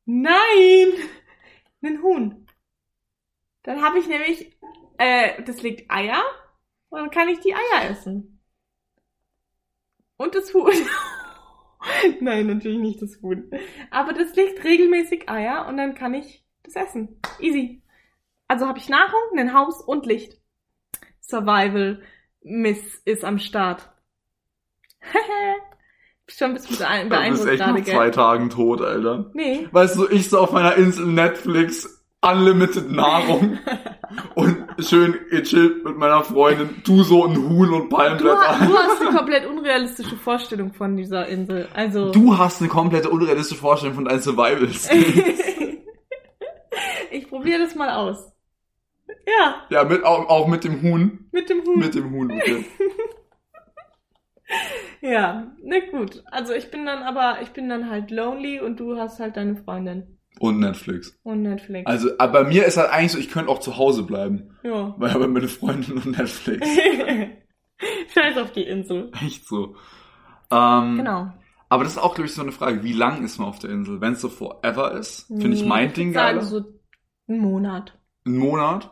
Nein! 0.05 0.93
Ein 1.81 2.01
Huhn. 2.01 2.45
Dann 3.63 3.81
habe 3.81 3.99
ich 3.99 4.07
nämlich, 4.07 4.57
äh, 4.97 5.41
das 5.43 5.61
legt 5.61 5.89
Eier 5.89 6.23
und 6.89 6.99
dann 6.99 7.11
kann 7.11 7.29
ich 7.29 7.39
die 7.39 7.53
Eier 7.53 7.89
essen. 7.89 8.41
Und 10.17 10.35
das 10.35 10.53
Huhn. 10.53 10.71
Nein, 12.19 12.47
natürlich 12.47 12.79
nicht 12.79 13.01
das 13.01 13.21
Huhn. 13.21 13.49
Aber 13.89 14.13
das 14.13 14.35
legt 14.35 14.63
regelmäßig 14.63 15.29
Eier 15.29 15.67
und 15.67 15.77
dann 15.77 15.95
kann 15.95 16.13
ich 16.13 16.43
das 16.63 16.75
essen. 16.75 17.19
Easy. 17.39 17.81
Also 18.47 18.67
habe 18.67 18.79
ich 18.79 18.89
Nahrung, 18.89 19.37
ein 19.37 19.53
Haus 19.53 19.81
und 19.81 20.05
Licht. 20.05 20.39
Survival 21.21 22.01
Miss 22.41 23.01
ist 23.05 23.23
am 23.23 23.39
Start. 23.39 23.91
Schon 26.29 26.51
ein 26.51 26.53
bisschen 26.53 26.77
beein- 26.77 27.09
Du 27.09 27.09
bist 27.09 27.45
beeindruckt 27.45 27.49
echt 27.49 27.59
gerade, 27.59 27.79
nach 27.79 27.85
zwei? 27.85 28.09
Tagen 28.11 28.49
tot, 28.49 28.81
Alter. 28.81 29.31
Nee. 29.33 29.67
Weißt 29.71 29.97
du, 29.97 30.07
ich 30.09 30.29
so 30.29 30.39
auf 30.39 30.51
meiner 30.51 30.75
Insel 30.75 31.07
Netflix, 31.07 32.03
unlimited 32.21 32.91
Nahrung 32.91 33.57
und 34.35 34.57
schön 34.79 35.17
gechillt 35.31 35.83
mit 35.85 35.97
meiner 35.97 36.23
Freundin, 36.23 36.81
du 36.85 37.03
so 37.03 37.25
ein 37.25 37.35
Huhn 37.37 37.73
und 37.73 37.89
Du, 37.91 37.95
Palmblätter. 37.95 38.57
du 38.65 38.77
hast 38.77 39.01
eine 39.01 39.15
komplett 39.17 39.45
unrealistische 39.47 40.15
Vorstellung 40.17 40.73
von 40.73 40.95
dieser 40.97 41.27
Insel. 41.27 41.67
Also. 41.73 42.11
Du 42.11 42.37
hast 42.37 42.61
eine 42.61 42.69
komplette 42.69 43.09
unrealistische 43.09 43.59
Vorstellung 43.59 43.95
von 43.95 44.05
deinen 44.05 44.21
Survivals. 44.21 44.89
ich 47.11 47.27
probiere 47.29 47.59
das 47.59 47.75
mal 47.75 47.89
aus. 47.89 48.31
Ja, 49.27 49.63
ja, 49.69 49.83
mit, 49.83 50.03
auch, 50.03 50.27
auch 50.29 50.47
mit 50.47 50.63
dem 50.63 50.81
Huhn. 50.81 51.27
mit 51.31 51.49
dem 51.49 51.63
Huhn. 51.65 51.79
Mit 51.79 51.95
dem 51.95 52.11
Huhn, 52.11 52.31
okay. 52.31 52.65
Ja, 55.01 55.47
na 55.63 55.77
gut. 55.91 56.23
Also 56.29 56.53
ich 56.53 56.71
bin 56.71 56.85
dann 56.85 57.03
aber, 57.03 57.41
ich 57.41 57.49
bin 57.51 57.69
dann 57.69 57.89
halt 57.89 58.11
lonely 58.11 58.59
und 58.59 58.79
du 58.81 58.97
hast 58.97 59.19
halt 59.19 59.37
deine 59.37 59.55
Freundin 59.55 60.19
Und 60.39 60.59
Netflix. 60.59 61.17
und 61.23 61.43
Netflix. 61.43 61.85
Also, 61.85 62.09
aber 62.17 62.43
bei 62.43 62.49
mir 62.49 62.65
ist 62.65 62.75
halt 62.77 62.89
eigentlich 62.89 63.13
so, 63.13 63.17
ich 63.17 63.29
könnte 63.29 63.49
auch 63.49 63.59
zu 63.59 63.77
Hause 63.77 64.03
bleiben. 64.03 64.57
ja. 64.63 64.93
Weil 64.97 65.11
aber 65.11 65.27
meine 65.29 65.47
Freundin 65.47 65.97
und 65.97 66.17
Netflix. 66.17 66.67
Scheiß 68.13 68.37
auf 68.37 68.51
die 68.51 68.63
Insel. 68.63 69.11
Echt 69.25 69.47
so. 69.47 69.75
Ähm, 70.51 70.97
Genau. 70.97 71.31
Aber 71.69 71.83
das 71.83 71.93
ist 71.93 71.99
auch, 71.99 72.15
glaube 72.15 72.27
ich, 72.27 72.33
so 72.33 72.41
eine 72.41 72.51
Frage, 72.51 72.83
wie 72.83 72.93
lang 72.93 73.23
ist 73.23 73.37
man 73.37 73.47
auf 73.47 73.59
der 73.59 73.69
Insel? 73.69 74.01
Wenn 74.01 74.13
es 74.13 74.21
so 74.21 74.27
forever 74.29 74.93
ist, 74.93 75.27
finde 75.27 75.51
ich 75.55 75.61
Nee, 75.61 75.67
mein 75.69 75.89
würd 75.89 75.97
Ding 75.97 76.13
sagen, 76.13 76.39
geil. 76.39 76.47
so 76.47 76.63
einen 77.27 77.39
Monat. 77.39 77.97
Ein 78.25 78.37
Monat. 78.37 78.89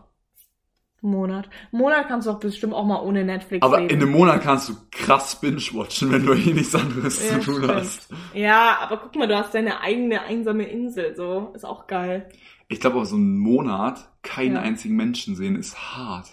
Monat. 1.10 1.50
Monat 1.72 2.08
kannst 2.08 2.28
du 2.28 2.32
auch 2.32 2.39
bestimmt 2.39 2.74
auch 2.74 2.86
mal 2.86 3.02
ohne 3.02 3.24
Netflix 3.26 3.65
Aber 3.65 3.78
leben. 3.78 3.89
in 3.89 4.02
einem 4.02 4.12
Monat 4.12 4.41
kannst 4.41 4.70
du 4.70 4.74
krass 4.91 5.39
binge-watchen, 5.39 6.12
wenn 6.12 6.26
du 6.26 6.34
hier 6.34 6.54
nichts 6.54 6.76
anderes 6.76 7.20
Ja, 7.20 7.39
zu 7.39 7.39
tun 7.39 7.63
stimmt. 7.63 7.74
hast. 7.74 8.10
Ja, 8.34 8.78
aber 8.82 8.98
guck 8.98 9.15
mal, 9.15 9.28
du 9.28 9.38
hast 9.38 9.54
deine 9.54 9.82
eigene 9.82 10.22
einsame 10.22 10.65
Insel, 10.67 11.15
so. 11.15 11.52
Ist 11.56 11.65
auch 11.65 11.88
geil. 11.88 12.30
Ich 12.67 12.80
glaube, 12.80 12.98
aber 12.98 13.06
so 13.06 13.15
einen 13.15 13.38
Monat 13.38 14.10
keinen 14.24 14.56
Ja. 14.56 14.62
einzigen 14.62 14.96
Menschen 14.96 15.36
sehen 15.36 15.56
ist 15.56 15.78
hart. 15.96 16.30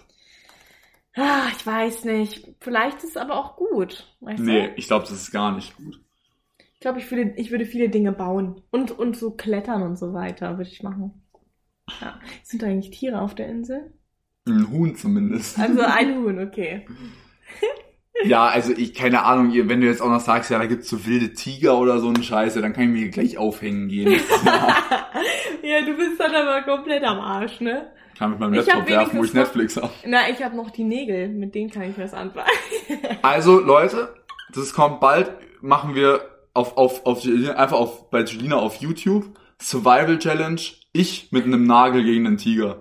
Ah, 1.17 1.47
ich 1.57 1.65
weiß 1.67 2.05
nicht. 2.05 2.49
Vielleicht 2.61 2.99
ist 2.99 3.11
es 3.11 3.17
aber 3.17 3.37
auch 3.37 3.57
gut. 3.57 4.13
Weißt 4.21 4.43
Nee, 4.43 4.69
du? 4.69 4.75
ich 4.77 4.87
glaube, 4.89 5.03
das 5.05 5.13
ist 5.13 5.31
gar 5.31 5.53
nicht 5.55 5.77
gut. 5.77 6.01
Ich 6.75 6.81
glaube, 6.81 6.99
ich 6.99 7.11
würde, 7.11 7.33
ich 7.37 7.51
würde 7.51 7.67
viele 7.67 7.89
Dinge 7.89 8.13
bauen. 8.13 8.63
Und, 8.71 8.91
und 8.99 9.17
so 9.17 9.31
klettern 9.31 9.83
und 9.83 9.97
so 9.97 10.13
weiter 10.13 10.59
würde 10.59 10.71
ich 10.71 10.83
machen. 10.83 11.23
Ja. 12.01 12.19
Sind 12.43 12.63
da 12.63 12.67
eigentlich 12.67 12.99
Tiere 12.99 13.21
auf 13.21 13.35
der 13.35 13.49
Insel? 13.49 13.93
Ein 14.47 14.71
Huhn 14.71 14.97
zumindest. 14.97 15.59
Also 15.59 15.81
ein 15.83 16.17
Huhn, 16.23 16.39
okay. 16.39 16.87
Ja, 18.25 18.47
also 18.47 18.73
ich, 18.73 18.95
keine 18.95 19.25
Ahnung, 19.25 19.53
wenn 19.53 19.81
du 19.81 19.87
jetzt 19.87 20.01
auch 20.01 20.09
noch 20.09 20.21
sagst, 20.21 20.51
ja, 20.51 20.59
da 20.59 20.67
gibt's 20.67 20.89
so 20.89 21.05
wilde 21.07 21.33
Tiger 21.33 21.79
oder 21.79 21.99
so 21.99 22.09
eine 22.09 22.23
Scheiße, 22.23 22.61
dann 22.61 22.73
kann 22.73 22.85
ich 22.85 22.91
mir 22.91 23.09
gleich 23.11 23.39
aufhängen 23.39 23.89
gehen. 23.89 24.13
ja, 25.63 25.81
du 25.81 25.97
bist 25.97 26.19
dann 26.19 26.35
aber 26.35 26.63
komplett 26.63 27.03
am 27.05 27.19
Arsch, 27.19 27.61
ne? 27.61 27.91
kann 28.15 28.31
mit 28.31 28.41
meinem 28.41 28.55
Ich 28.55 28.67
Laptop 28.67 28.89
werfen, 28.89 29.19
wo 29.19 29.25
ich 29.25 29.35
Netflix 29.35 29.77
habe. 29.77 29.91
Na, 30.07 30.29
ich 30.31 30.43
habe 30.43 30.57
noch 30.57 30.71
die 30.71 30.85
Nägel. 30.85 31.29
Mit 31.29 31.55
denen 31.55 31.71
kann 31.71 31.91
ich 31.91 31.99
was 31.99 32.15
anfangen. 32.15 32.49
Also, 33.23 33.59
Leute, 33.59 34.15
das 34.53 34.73
kommt 34.75 35.01
bald, 35.01 35.33
machen 35.61 35.95
wir 35.95 36.21
auf, 36.53 36.77
auf, 36.77 37.05
auf, 37.07 37.25
einfach 37.25 37.77
auf, 37.77 38.11
bei 38.11 38.23
Julina 38.23 38.57
auf 38.57 38.77
YouTube, 38.77 39.25
Survival 39.61 40.19
Challenge, 40.19 40.61
ich 40.95 41.33
mit 41.33 41.45
einem 41.45 41.67
Nagel 41.67 42.05
gegen 42.05 42.27
einen 42.27 42.39
Tiger. 42.39 42.81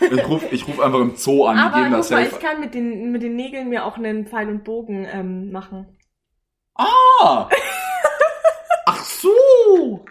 Ich 0.00 0.26
ruf, 0.26 0.42
ich 0.50 0.66
ruf 0.66 0.80
einfach 0.80 1.00
im 1.00 1.14
Zoo 1.16 1.44
an, 1.44 1.56
die 1.56 1.62
aber 1.62 1.76
geben 1.76 1.88
guck 1.90 1.98
das 1.98 2.10
mal, 2.10 2.24
ich 2.24 2.38
kann 2.40 2.60
mit 2.60 2.74
den, 2.74 3.12
mit 3.12 3.22
den 3.22 3.36
Nägeln 3.36 3.68
mir 3.68 3.84
auch 3.84 3.96
einen 3.98 4.26
Pfeil 4.26 4.48
und 4.48 4.64
Bogen 4.64 5.06
ähm, 5.10 5.52
machen. 5.52 5.98
Ah! 6.74 7.48
Ach 8.86 9.04
so! 9.04 10.04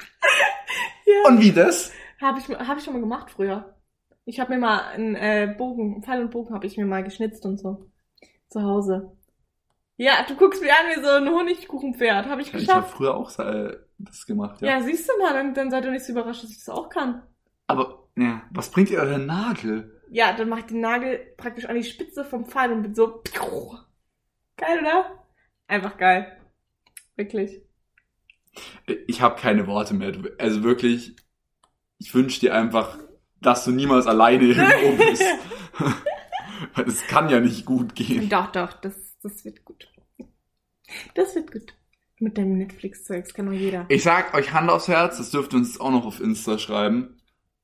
Ja. 1.06 1.30
Und 1.30 1.42
wie 1.42 1.52
das? 1.52 1.92
Habe 2.22 2.40
ich, 2.40 2.48
hab 2.48 2.78
ich 2.78 2.84
schon 2.84 2.94
mal 2.94 3.00
gemacht 3.00 3.32
früher. 3.32 3.76
Ich 4.26 4.40
habe 4.40 4.54
mir 4.54 4.60
mal 4.60 4.80
einen 4.94 5.16
äh, 5.16 5.54
Bogen, 5.58 5.94
einen 5.96 6.04
Pfeil 6.04 6.22
und 6.22 6.30
Bogen 6.30 6.54
habe 6.54 6.68
ich 6.68 6.78
mir 6.78 6.86
mal 6.86 7.04
geschnitzt 7.04 7.44
und 7.46 7.58
so. 7.60 7.90
Zu 8.50 8.62
Hause. 8.62 9.18
Ja, 9.98 10.24
du 10.28 10.36
guckst 10.36 10.62
mir 10.62 10.70
an 10.72 10.96
wie 10.96 11.02
so 11.02 11.10
ein 11.10 11.30
Honigkuchenpferd. 11.30 12.28
Habe 12.28 12.42
ich 12.42 12.50
Ich 12.50 12.54
habe 12.54 12.66
geschafft. 12.66 12.98
früher 12.98 13.16
auch 13.16 13.38
äh, 13.40 13.78
das 13.98 14.28
gemacht, 14.28 14.62
ja. 14.62 14.78
Ja, 14.78 14.82
siehst 14.82 15.10
du 15.10 15.18
mal, 15.20 15.34
dann, 15.34 15.56
dann 15.56 15.72
seid 15.72 15.86
ihr 15.86 15.92
nicht 15.92 16.06
so 16.06 16.12
überrascht, 16.12 16.44
dass 16.44 16.52
ich 16.52 16.60
das 16.60 16.70
auch 16.70 16.90
kann. 16.90 17.24
Aber, 17.72 18.08
ja, 18.16 18.42
was 18.52 18.72
bringt 18.72 18.90
ihr 18.90 19.00
euer 19.00 19.18
Nagel? 19.18 20.02
Ja, 20.10 20.34
dann 20.34 20.50
mach 20.50 20.60
ich 20.60 20.66
den 20.66 20.82
Nagel 20.82 21.20
praktisch 21.38 21.66
an 21.66 21.76
die 21.76 21.84
Spitze 21.84 22.26
vom 22.26 22.46
Pfeil 22.46 22.72
und 22.72 22.82
bin 22.82 22.96
so. 22.96 23.24
Geil, 24.58 24.80
oder? 24.80 25.26
Einfach 25.68 25.98
geil. 25.98 26.38
Wirklich. 27.16 27.62
Ich 29.08 29.22
habe 29.22 29.40
keine 29.40 29.68
Worte 29.68 29.94
mehr. 29.94 30.14
Also 30.38 30.64
wirklich, 30.64 31.16
ich 31.98 32.14
wünsche 32.14 32.42
dir 32.42 32.54
einfach, 32.54 32.98
dass 33.40 33.64
du 33.64 33.72
niemals 33.72 34.08
alleine 34.08 34.44
irgendwo 34.44 35.04
bist. 35.10 35.24
Es 36.86 37.08
kann 37.08 37.30
ja 37.30 37.40
nicht 37.40 37.66
gut 37.66 37.96
gehen. 37.96 38.30
Doch, 38.30 38.52
doch, 38.52 38.74
das, 38.74 39.18
das 39.22 39.44
wird 39.44 39.66
gut. 39.66 39.92
Das 41.16 41.36
wird 41.36 41.52
gut. 41.52 41.74
Mit 42.20 42.38
deinem 42.38 42.58
Netflix-Zeugs 42.58 43.34
kann 43.34 43.48
doch 43.48 43.54
jeder. 43.54 43.86
Ich 43.90 44.04
sag 44.04 44.34
euch 44.36 44.54
Hand 44.54 44.70
aufs 44.70 44.88
Herz, 44.88 45.18
das 45.18 45.32
dürft 45.32 45.54
ihr 45.54 45.58
uns 45.58 45.80
auch 45.80 45.90
noch 45.90 46.06
auf 46.06 46.20
Insta 46.20 46.60
schreiben. 46.60 47.21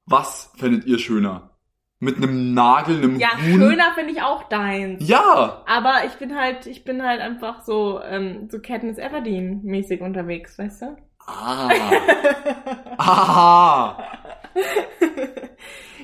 Was 0.07 0.53
fändet 0.57 0.85
ihr 0.85 0.99
schöner? 0.99 1.51
Mit 1.99 2.17
einem 2.17 2.53
Nagel, 2.53 2.97
einem 2.97 3.19
Ja, 3.19 3.29
Huhn? 3.37 3.59
schöner 3.59 3.91
finde 3.93 4.13
ich 4.13 4.21
auch 4.21 4.43
deins. 4.43 5.07
Ja! 5.07 5.63
Aber 5.67 6.05
ich 6.05 6.13
bin 6.13 6.35
halt, 6.39 6.65
ich 6.65 6.83
bin 6.85 7.03
halt 7.03 7.19
einfach 7.19 7.63
so, 7.63 8.01
ähm, 8.01 8.47
so 8.49 8.59
Katniss 8.61 8.97
Everdeen 8.99 9.61
mäßig 9.63 10.01
unterwegs, 10.01 10.57
weißt 10.57 10.81
du? 10.83 10.97
Ah. 11.25 11.69
Ah. 12.99 13.95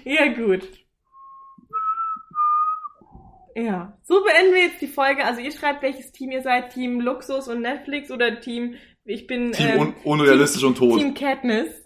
ja, 0.04 0.28
gut. 0.34 0.62
Ja, 3.56 3.98
so 4.04 4.24
beenden 4.24 4.54
wir 4.54 4.62
jetzt 4.66 4.82
die 4.82 4.88
Folge. 4.88 5.26
Also 5.26 5.42
ihr 5.42 5.52
schreibt, 5.52 5.82
welches 5.82 6.12
Team 6.12 6.30
ihr 6.32 6.44
seid. 6.44 6.72
Team 6.72 7.00
Luxus 7.00 7.48
und 7.48 7.62
Netflix 7.62 8.12
oder 8.12 8.40
Team, 8.42 8.76
ich 9.06 9.26
bin 9.28 9.52
Team 9.54 9.70
ähm, 9.70 9.80
un 9.80 9.94
unrealistisch 10.04 10.64
und 10.64 10.78
tot. 10.78 11.00
Team 11.00 11.14
Katniss. 11.16 11.70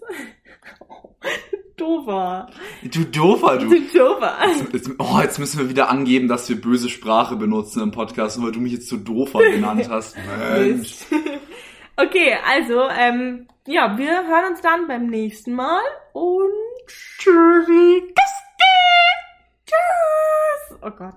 Dover. 1.78 2.48
Du 2.82 3.04
Doofer, 3.04 3.56
du. 3.58 3.68
Du 3.68 3.80
Dover. 3.98 4.34
Jetzt, 4.72 4.90
oh, 4.98 5.20
jetzt 5.22 5.38
müssen 5.38 5.58
wir 5.60 5.68
wieder 5.70 5.88
angeben, 5.88 6.28
dass 6.28 6.48
wir 6.48 6.60
böse 6.60 6.88
Sprache 6.88 7.36
benutzen 7.36 7.82
im 7.82 7.90
Podcast, 7.92 8.42
weil 8.42 8.52
du 8.52 8.60
mich 8.60 8.72
jetzt 8.72 8.88
zu 8.88 8.98
Doofer 8.98 9.38
genannt 9.50 9.88
hast. 9.90 10.16
Mensch. 10.52 10.96
Okay, 12.00 12.36
also, 12.46 12.88
ähm, 12.96 13.48
ja, 13.66 13.98
wir 13.98 14.24
hören 14.28 14.52
uns 14.52 14.60
dann 14.60 14.86
beim 14.86 15.08
nächsten 15.08 15.52
Mal 15.52 15.80
und 16.12 16.52
Tschüssi. 17.18 18.14
Tschüss. 19.66 20.78
Oh 20.80 20.90
Gott. 20.90 21.14